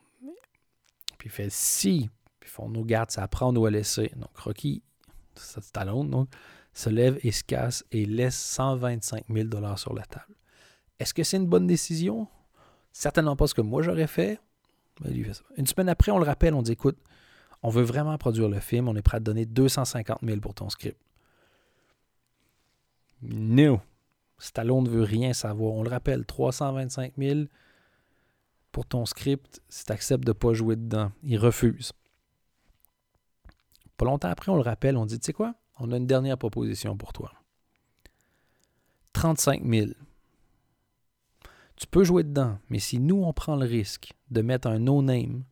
Puis 1.21 1.29
il 1.29 1.33
fait 1.33 1.51
Si. 1.51 2.09
Puis 2.41 2.49
ils 2.49 2.53
font 2.53 2.68
Nous, 2.68 2.85
garde, 2.85 3.11
ça 3.11 3.23
apprend, 3.23 3.51
on 3.51 3.53
doit 3.53 3.71
laisser. 3.71 4.11
Donc 4.16 4.35
Rocky, 4.39 4.83
Stallone, 5.37 6.09
donc, 6.11 6.29
se 6.73 6.89
lève 6.89 7.21
et 7.23 7.31
se 7.31 7.45
casse 7.45 7.85
et 7.93 8.07
laisse 8.07 8.37
125 8.37 9.25
000 9.29 9.77
sur 9.77 9.95
la 9.95 10.05
table. 10.05 10.35
Est-ce 10.99 11.12
que 11.12 11.23
c'est 11.23 11.37
une 11.37 11.47
bonne 11.47 11.66
décision? 11.66 12.27
Certainement 12.93 13.37
pas 13.37 13.47
ce 13.47 13.55
que 13.55 13.61
moi 13.61 13.83
j'aurais 13.83 14.07
fait. 14.07 14.41
Une 15.57 15.66
semaine 15.66 15.89
après, 15.89 16.11
on 16.11 16.18
le 16.18 16.25
rappelle, 16.25 16.55
on 16.55 16.62
dit 16.62 16.73
écoute, 16.73 16.99
on 17.62 17.68
veut 17.68 17.83
vraiment 17.83 18.16
produire 18.16 18.49
le 18.49 18.61
film, 18.61 18.89
on 18.89 18.97
est 18.97 19.03
prêt 19.03 19.18
à 19.18 19.21
te 19.21 19.25
donner 19.25 19.45
250 19.45 20.21
000 20.23 20.41
pour 20.41 20.55
ton 20.55 20.71
script. 20.71 20.99
Non. 23.23 23.81
Stallone 24.39 24.85
ne 24.85 24.89
veut 24.89 25.03
rien 25.03 25.35
savoir. 25.35 25.75
On 25.75 25.83
le 25.83 25.91
rappelle, 25.91 26.25
325 26.25 27.12
000 27.18 27.41
pour 28.73 28.87
ton 28.87 29.07
script 29.07 29.61
si 29.68 29.85
tu 29.85 29.93
acceptes 29.93 30.25
de 30.25 30.31
ne 30.31 30.35
pas 30.35 30.53
jouer 30.53 30.77
dedans. 30.77 31.12
Il 31.23 31.39
refuse. 31.39 31.93
Pas 33.97 34.05
longtemps 34.07 34.29
après, 34.29 34.51
on 34.51 34.57
le 34.57 34.62
rappelle, 34.62 34.97
on 34.97 35.07
dit, 35.07 35.18
tu 35.18 35.27
sais 35.27 35.33
quoi, 35.33 35.55
on 35.79 35.93
a 35.93 35.97
une 35.97 36.07
dernière 36.07 36.39
proposition 36.39 36.97
pour 36.97 37.12
toi. 37.12 37.33
35 39.12 39.64
000. 39.64 39.91
Tu 41.77 41.87
peux 41.87 42.05
jouer 42.05 42.23
dedans, 42.23 42.59
mais 42.68 42.79
si 42.79 42.99
nous, 42.99 43.23
on 43.23 43.33
prend 43.33 43.57
le 43.57 43.66
risque 43.66 44.12
de 44.31 44.43
mettre 44.43 44.68
un 44.68 44.79
no-name, 44.79 45.45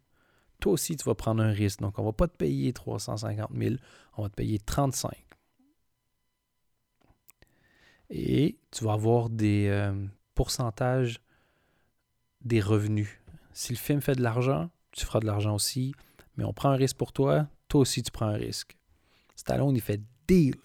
toi 0.60 0.72
aussi, 0.72 0.96
tu 0.96 1.04
vas 1.04 1.14
prendre 1.14 1.42
un 1.42 1.50
risque. 1.50 1.80
Donc, 1.80 1.98
on 1.98 2.02
ne 2.02 2.08
va 2.08 2.12
pas 2.12 2.28
te 2.28 2.36
payer 2.36 2.72
350 2.72 3.50
000, 3.54 3.76
on 4.16 4.22
va 4.22 4.28
te 4.28 4.34
payer 4.34 4.58
35 4.58 5.28
et 8.10 8.58
tu 8.70 8.84
vas 8.84 8.92
avoir 8.92 9.28
des 9.30 9.68
euh, 9.68 10.06
pourcentages 10.34 11.20
des 12.42 12.60
revenus. 12.60 13.08
Si 13.52 13.72
le 13.72 13.78
film 13.78 14.00
fait 14.00 14.14
de 14.14 14.22
l'argent, 14.22 14.70
tu 14.92 15.04
feras 15.04 15.20
de 15.20 15.26
l'argent 15.26 15.54
aussi, 15.54 15.94
mais 16.36 16.44
on 16.44 16.52
prend 16.52 16.70
un 16.70 16.76
risque 16.76 16.96
pour 16.96 17.12
toi, 17.12 17.48
toi 17.68 17.80
aussi 17.80 18.02
tu 18.02 18.10
prends 18.10 18.26
un 18.26 18.36
risque. 18.36 18.76
Stallone, 19.36 19.76
il 19.76 19.80
fait 19.80 20.00
deal. 20.26 20.56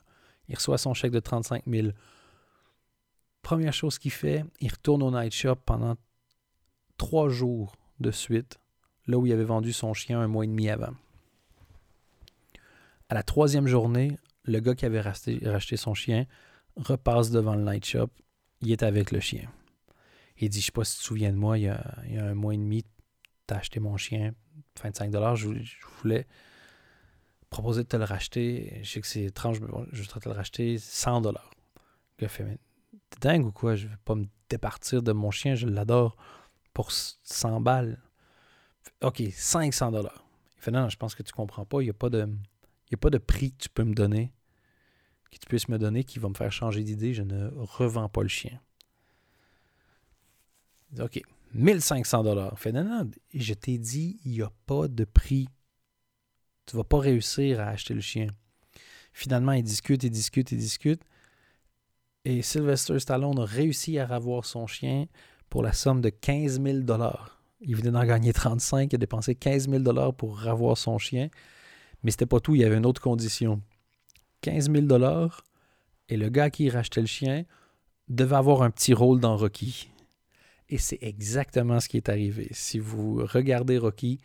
Il 0.47 0.55
reçoit 0.55 0.77
son 0.77 0.93
chèque 0.93 1.11
de 1.11 1.19
35 1.19 1.63
000. 1.67 1.89
Première 3.41 3.73
chose 3.73 3.99
qu'il 3.99 4.11
fait, 4.11 4.43
il 4.59 4.71
retourne 4.71 5.03
au 5.03 5.11
night 5.11 5.33
shop 5.33 5.57
pendant 5.65 5.95
trois 6.97 7.29
jours 7.29 7.75
de 7.99 8.11
suite, 8.11 8.59
là 9.07 9.17
où 9.17 9.25
il 9.25 9.33
avait 9.33 9.43
vendu 9.43 9.73
son 9.73 9.93
chien 9.93 10.19
un 10.19 10.27
mois 10.27 10.43
et 10.43 10.47
demi 10.47 10.69
avant. 10.69 10.93
À 13.09 13.15
la 13.15 13.23
troisième 13.23 13.67
journée, 13.67 14.17
le 14.43 14.59
gars 14.59 14.75
qui 14.75 14.85
avait 14.85 15.01
racheté 15.01 15.77
son 15.77 15.93
chien 15.93 16.25
repasse 16.75 17.29
devant 17.31 17.55
le 17.55 17.63
night 17.63 17.85
shop, 17.85 18.09
il 18.61 18.71
est 18.71 18.83
avec 18.83 19.11
le 19.11 19.19
chien. 19.19 19.49
Il 20.43 20.49
dit, 20.49 20.59
je 20.59 20.67
sais 20.67 20.71
pas 20.71 20.83
si 20.83 20.95
tu 20.95 20.99
te 20.99 21.05
souviens 21.05 21.31
de 21.31 21.37
moi, 21.37 21.57
il 21.57 21.63
y 21.63 21.67
a, 21.67 21.81
un 22.17 22.33
mois 22.33 22.53
et 22.53 22.57
demi, 22.57 22.83
tu 23.47 23.53
as 23.53 23.57
acheté 23.57 23.79
mon 23.79 23.97
chien, 23.97 24.33
25 24.81 25.11
dollars, 25.11 25.35
je, 25.35 25.49
voulais 26.01 26.27
proposer 27.49 27.83
de 27.83 27.87
te 27.87 27.97
le 27.97 28.03
racheter. 28.03 28.79
Je 28.83 28.89
sais 28.89 29.01
que 29.01 29.07
c'est 29.07 29.23
étrange, 29.23 29.61
mais 29.61 29.67
je 29.91 30.01
voudrais 30.01 30.19
te 30.19 30.29
le 30.29 30.35
racheter 30.35 30.77
100 30.77 31.21
dollars. 31.21 31.51
Le 32.17 32.23
gars 32.23 32.29
fait, 32.29 32.43
mais 32.43 32.57
t'es 33.09 33.19
dingue 33.21 33.45
ou 33.45 33.51
quoi? 33.51 33.75
Je 33.75 33.87
vais 33.87 33.97
pas 34.05 34.15
me 34.15 34.25
départir 34.49 35.03
de 35.03 35.11
mon 35.11 35.31
chien, 35.31 35.55
je 35.55 35.67
l'adore 35.67 36.17
pour 36.73 36.91
100 36.91 37.61
balles. 37.61 38.01
OK, 39.01 39.21
500 39.31 39.91
dollars. 39.91 40.25
Il 40.57 40.61
fait, 40.61 40.71
non, 40.71 40.89
je 40.89 40.97
pense 40.97 41.15
que 41.15 41.23
tu 41.23 41.31
comprends 41.31 41.65
pas, 41.65 41.81
il 41.81 41.85
n'y 41.85 41.89
a, 41.89 41.93
pas 41.93 42.09
de, 42.09 42.27
a 42.91 42.97
pas 42.97 43.09
de 43.09 43.17
prix 43.17 43.51
que 43.51 43.63
tu 43.63 43.69
peux 43.69 43.83
me 43.83 43.93
donner 43.93 44.33
que 45.33 45.39
tu 45.39 45.47
puisses 45.47 45.67
me 45.67 45.77
donner 45.77 46.03
qui 46.03 46.19
va 46.19 46.29
me 46.29 46.33
faire 46.33 46.51
changer 46.51 46.83
d'idée, 46.83 47.13
je 47.13 47.23
ne 47.23 47.49
revends 47.55 48.09
pas 48.09 48.21
le 48.21 48.29
chien. 48.29 48.59
OK, 50.99 51.21
1500 51.53 52.23
dollars. 52.23 52.57
Fait 52.59 52.71
non, 52.71 52.83
non, 52.83 53.11
je 53.33 53.53
t'ai 53.53 53.77
dit, 53.77 54.19
il 54.25 54.31
n'y 54.31 54.41
a 54.41 54.51
pas 54.65 54.87
de 54.87 55.05
prix. 55.05 55.47
Tu 56.65 56.75
ne 56.75 56.79
vas 56.79 56.83
pas 56.83 56.99
réussir 56.99 57.59
à 57.59 57.65
acheter 57.65 57.93
le 57.93 58.01
chien. 58.01 58.27
Finalement, 59.11 59.51
il 59.51 59.63
discute, 59.63 60.03
il 60.03 60.09
discute, 60.09 60.51
il 60.51 60.57
discute. 60.57 61.01
Et 62.25 62.41
Sylvester 62.41 62.99
Stallone 62.99 63.39
a 63.39 63.45
réussi 63.45 63.99
à 63.99 64.07
avoir 64.07 64.45
son 64.45 64.65
chien 64.65 65.07
pour 65.49 65.61
la 65.61 65.73
somme 65.73 66.01
de 66.01 66.09
15 66.09 66.61
000 66.61 66.79
dollars. 66.79 67.43
Il 67.61 67.75
venait 67.75 67.91
d'en 67.91 68.05
gagner 68.05 68.33
35, 68.33 68.91
il 68.91 68.95
a 68.95 68.97
dépensé 68.97 69.35
15 69.35 69.69
000 69.69 69.83
dollars 69.83 70.13
pour 70.13 70.47
avoir 70.47 70.77
son 70.77 70.97
chien. 70.97 71.29
Mais 72.01 72.11
c'était 72.11 72.25
pas 72.25 72.39
tout, 72.39 72.55
il 72.55 72.61
y 72.61 72.65
avait 72.65 72.77
une 72.77 72.85
autre 72.85 73.01
condition. 73.01 73.61
15 74.41 74.71
000 74.71 74.87
et 76.09 76.17
le 76.17 76.29
gars 76.29 76.49
qui 76.49 76.69
rachetait 76.69 77.01
le 77.01 77.07
chien 77.07 77.45
devait 78.09 78.35
avoir 78.35 78.61
un 78.61 78.69
petit 78.69 78.93
rôle 78.93 79.19
dans 79.19 79.37
Rocky. 79.37 79.89
Et 80.69 80.77
c'est 80.77 80.99
exactement 81.01 81.79
ce 81.79 81.89
qui 81.89 81.97
est 81.97 82.09
arrivé. 82.09 82.47
Si 82.51 82.79
vous 82.79 83.25
regardez 83.25 83.77
Rocky, 83.77 84.19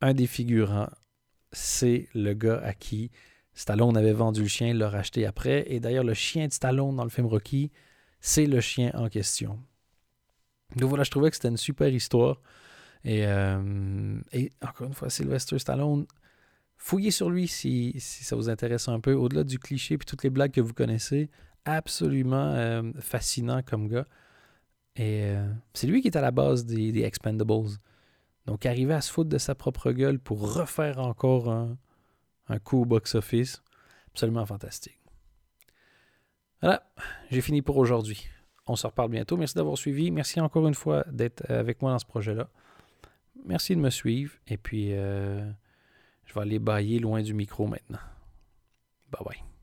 un 0.00 0.14
des 0.14 0.26
figurants, 0.26 0.90
c'est 1.52 2.08
le 2.14 2.34
gars 2.34 2.60
à 2.62 2.74
qui 2.74 3.10
Stallone 3.54 3.96
avait 3.96 4.12
vendu 4.12 4.42
le 4.42 4.48
chien, 4.48 4.74
l'a 4.74 4.90
racheté 4.90 5.26
après. 5.26 5.64
Et 5.72 5.80
d'ailleurs, 5.80 6.04
le 6.04 6.14
chien 6.14 6.48
de 6.48 6.52
Stallone 6.52 6.96
dans 6.96 7.04
le 7.04 7.10
film 7.10 7.26
Rocky, 7.26 7.70
c'est 8.20 8.46
le 8.46 8.60
chien 8.60 8.90
en 8.94 9.08
question. 9.08 9.60
Donc 10.76 10.88
voilà, 10.88 11.04
je 11.04 11.10
trouvais 11.10 11.30
que 11.30 11.36
c'était 11.36 11.48
une 11.48 11.56
super 11.56 11.88
histoire. 11.88 12.40
Et, 13.04 13.26
euh, 13.26 14.18
encore 14.62 14.88
une 14.88 14.94
fois, 14.94 15.10
Sylvester 15.10 15.58
Stallone, 15.58 16.06
Fouillez 16.76 17.10
sur 17.10 17.30
lui 17.30 17.48
si, 17.48 17.94
ça 17.98 18.36
vous 18.36 18.50
intéresse 18.50 18.88
un 18.88 19.00
peu. 19.00 19.14
Au-delà 19.14 19.44
du 19.44 19.58
cliché 19.58 19.94
et 19.94 19.98
toutes 19.98 20.22
les 20.22 20.30
blagues 20.30 20.50
que 20.50 20.60
vous 20.60 20.74
connaissez, 20.74 21.30
absolument 21.64 22.52
euh, 22.52 22.82
fascinant 23.00 23.62
comme 23.62 23.88
gars. 23.88 24.06
Et 24.96 25.24
euh, 25.24 25.46
c'est 25.72 25.86
lui 25.86 26.00
qui 26.02 26.08
est 26.08 26.16
à 26.16 26.20
la 26.20 26.30
base 26.30 26.64
des, 26.66 27.02
Expendables. 27.02 27.78
Donc, 28.46 28.66
arriver 28.66 28.94
à 28.94 29.00
se 29.00 29.10
foutre 29.10 29.30
de 29.30 29.38
sa 29.38 29.54
propre 29.54 29.92
gueule 29.92 30.18
pour 30.18 30.54
refaire 30.54 30.98
encore 30.98 31.50
un, 31.50 31.76
un 32.48 32.58
coup 32.58 32.82
au 32.82 32.84
box-office, 32.84 33.62
absolument 34.08 34.44
fantastique. 34.44 35.00
Voilà, 36.60 36.82
j'ai 37.30 37.40
fini 37.40 37.62
pour 37.62 37.76
aujourd'hui. 37.76 38.28
On 38.66 38.76
se 38.76 38.86
reparle 38.86 39.10
bientôt. 39.10 39.36
Merci 39.36 39.54
d'avoir 39.54 39.76
suivi. 39.76 40.10
Merci 40.10 40.40
encore 40.40 40.66
une 40.66 40.74
fois 40.74 41.04
d'être 41.10 41.50
avec 41.50 41.82
moi 41.82 41.90
dans 41.92 41.98
ce 41.98 42.06
projet-là. 42.06 42.48
Merci 43.44 43.76
de 43.76 43.80
me 43.80 43.90
suivre. 43.90 44.32
Et 44.46 44.56
puis, 44.56 44.92
euh, 44.92 45.50
je 46.24 46.34
vais 46.34 46.40
aller 46.40 46.58
bailler 46.58 46.98
loin 46.98 47.22
du 47.22 47.34
micro 47.34 47.66
maintenant. 47.66 47.98
Bye 49.10 49.24
bye. 49.24 49.53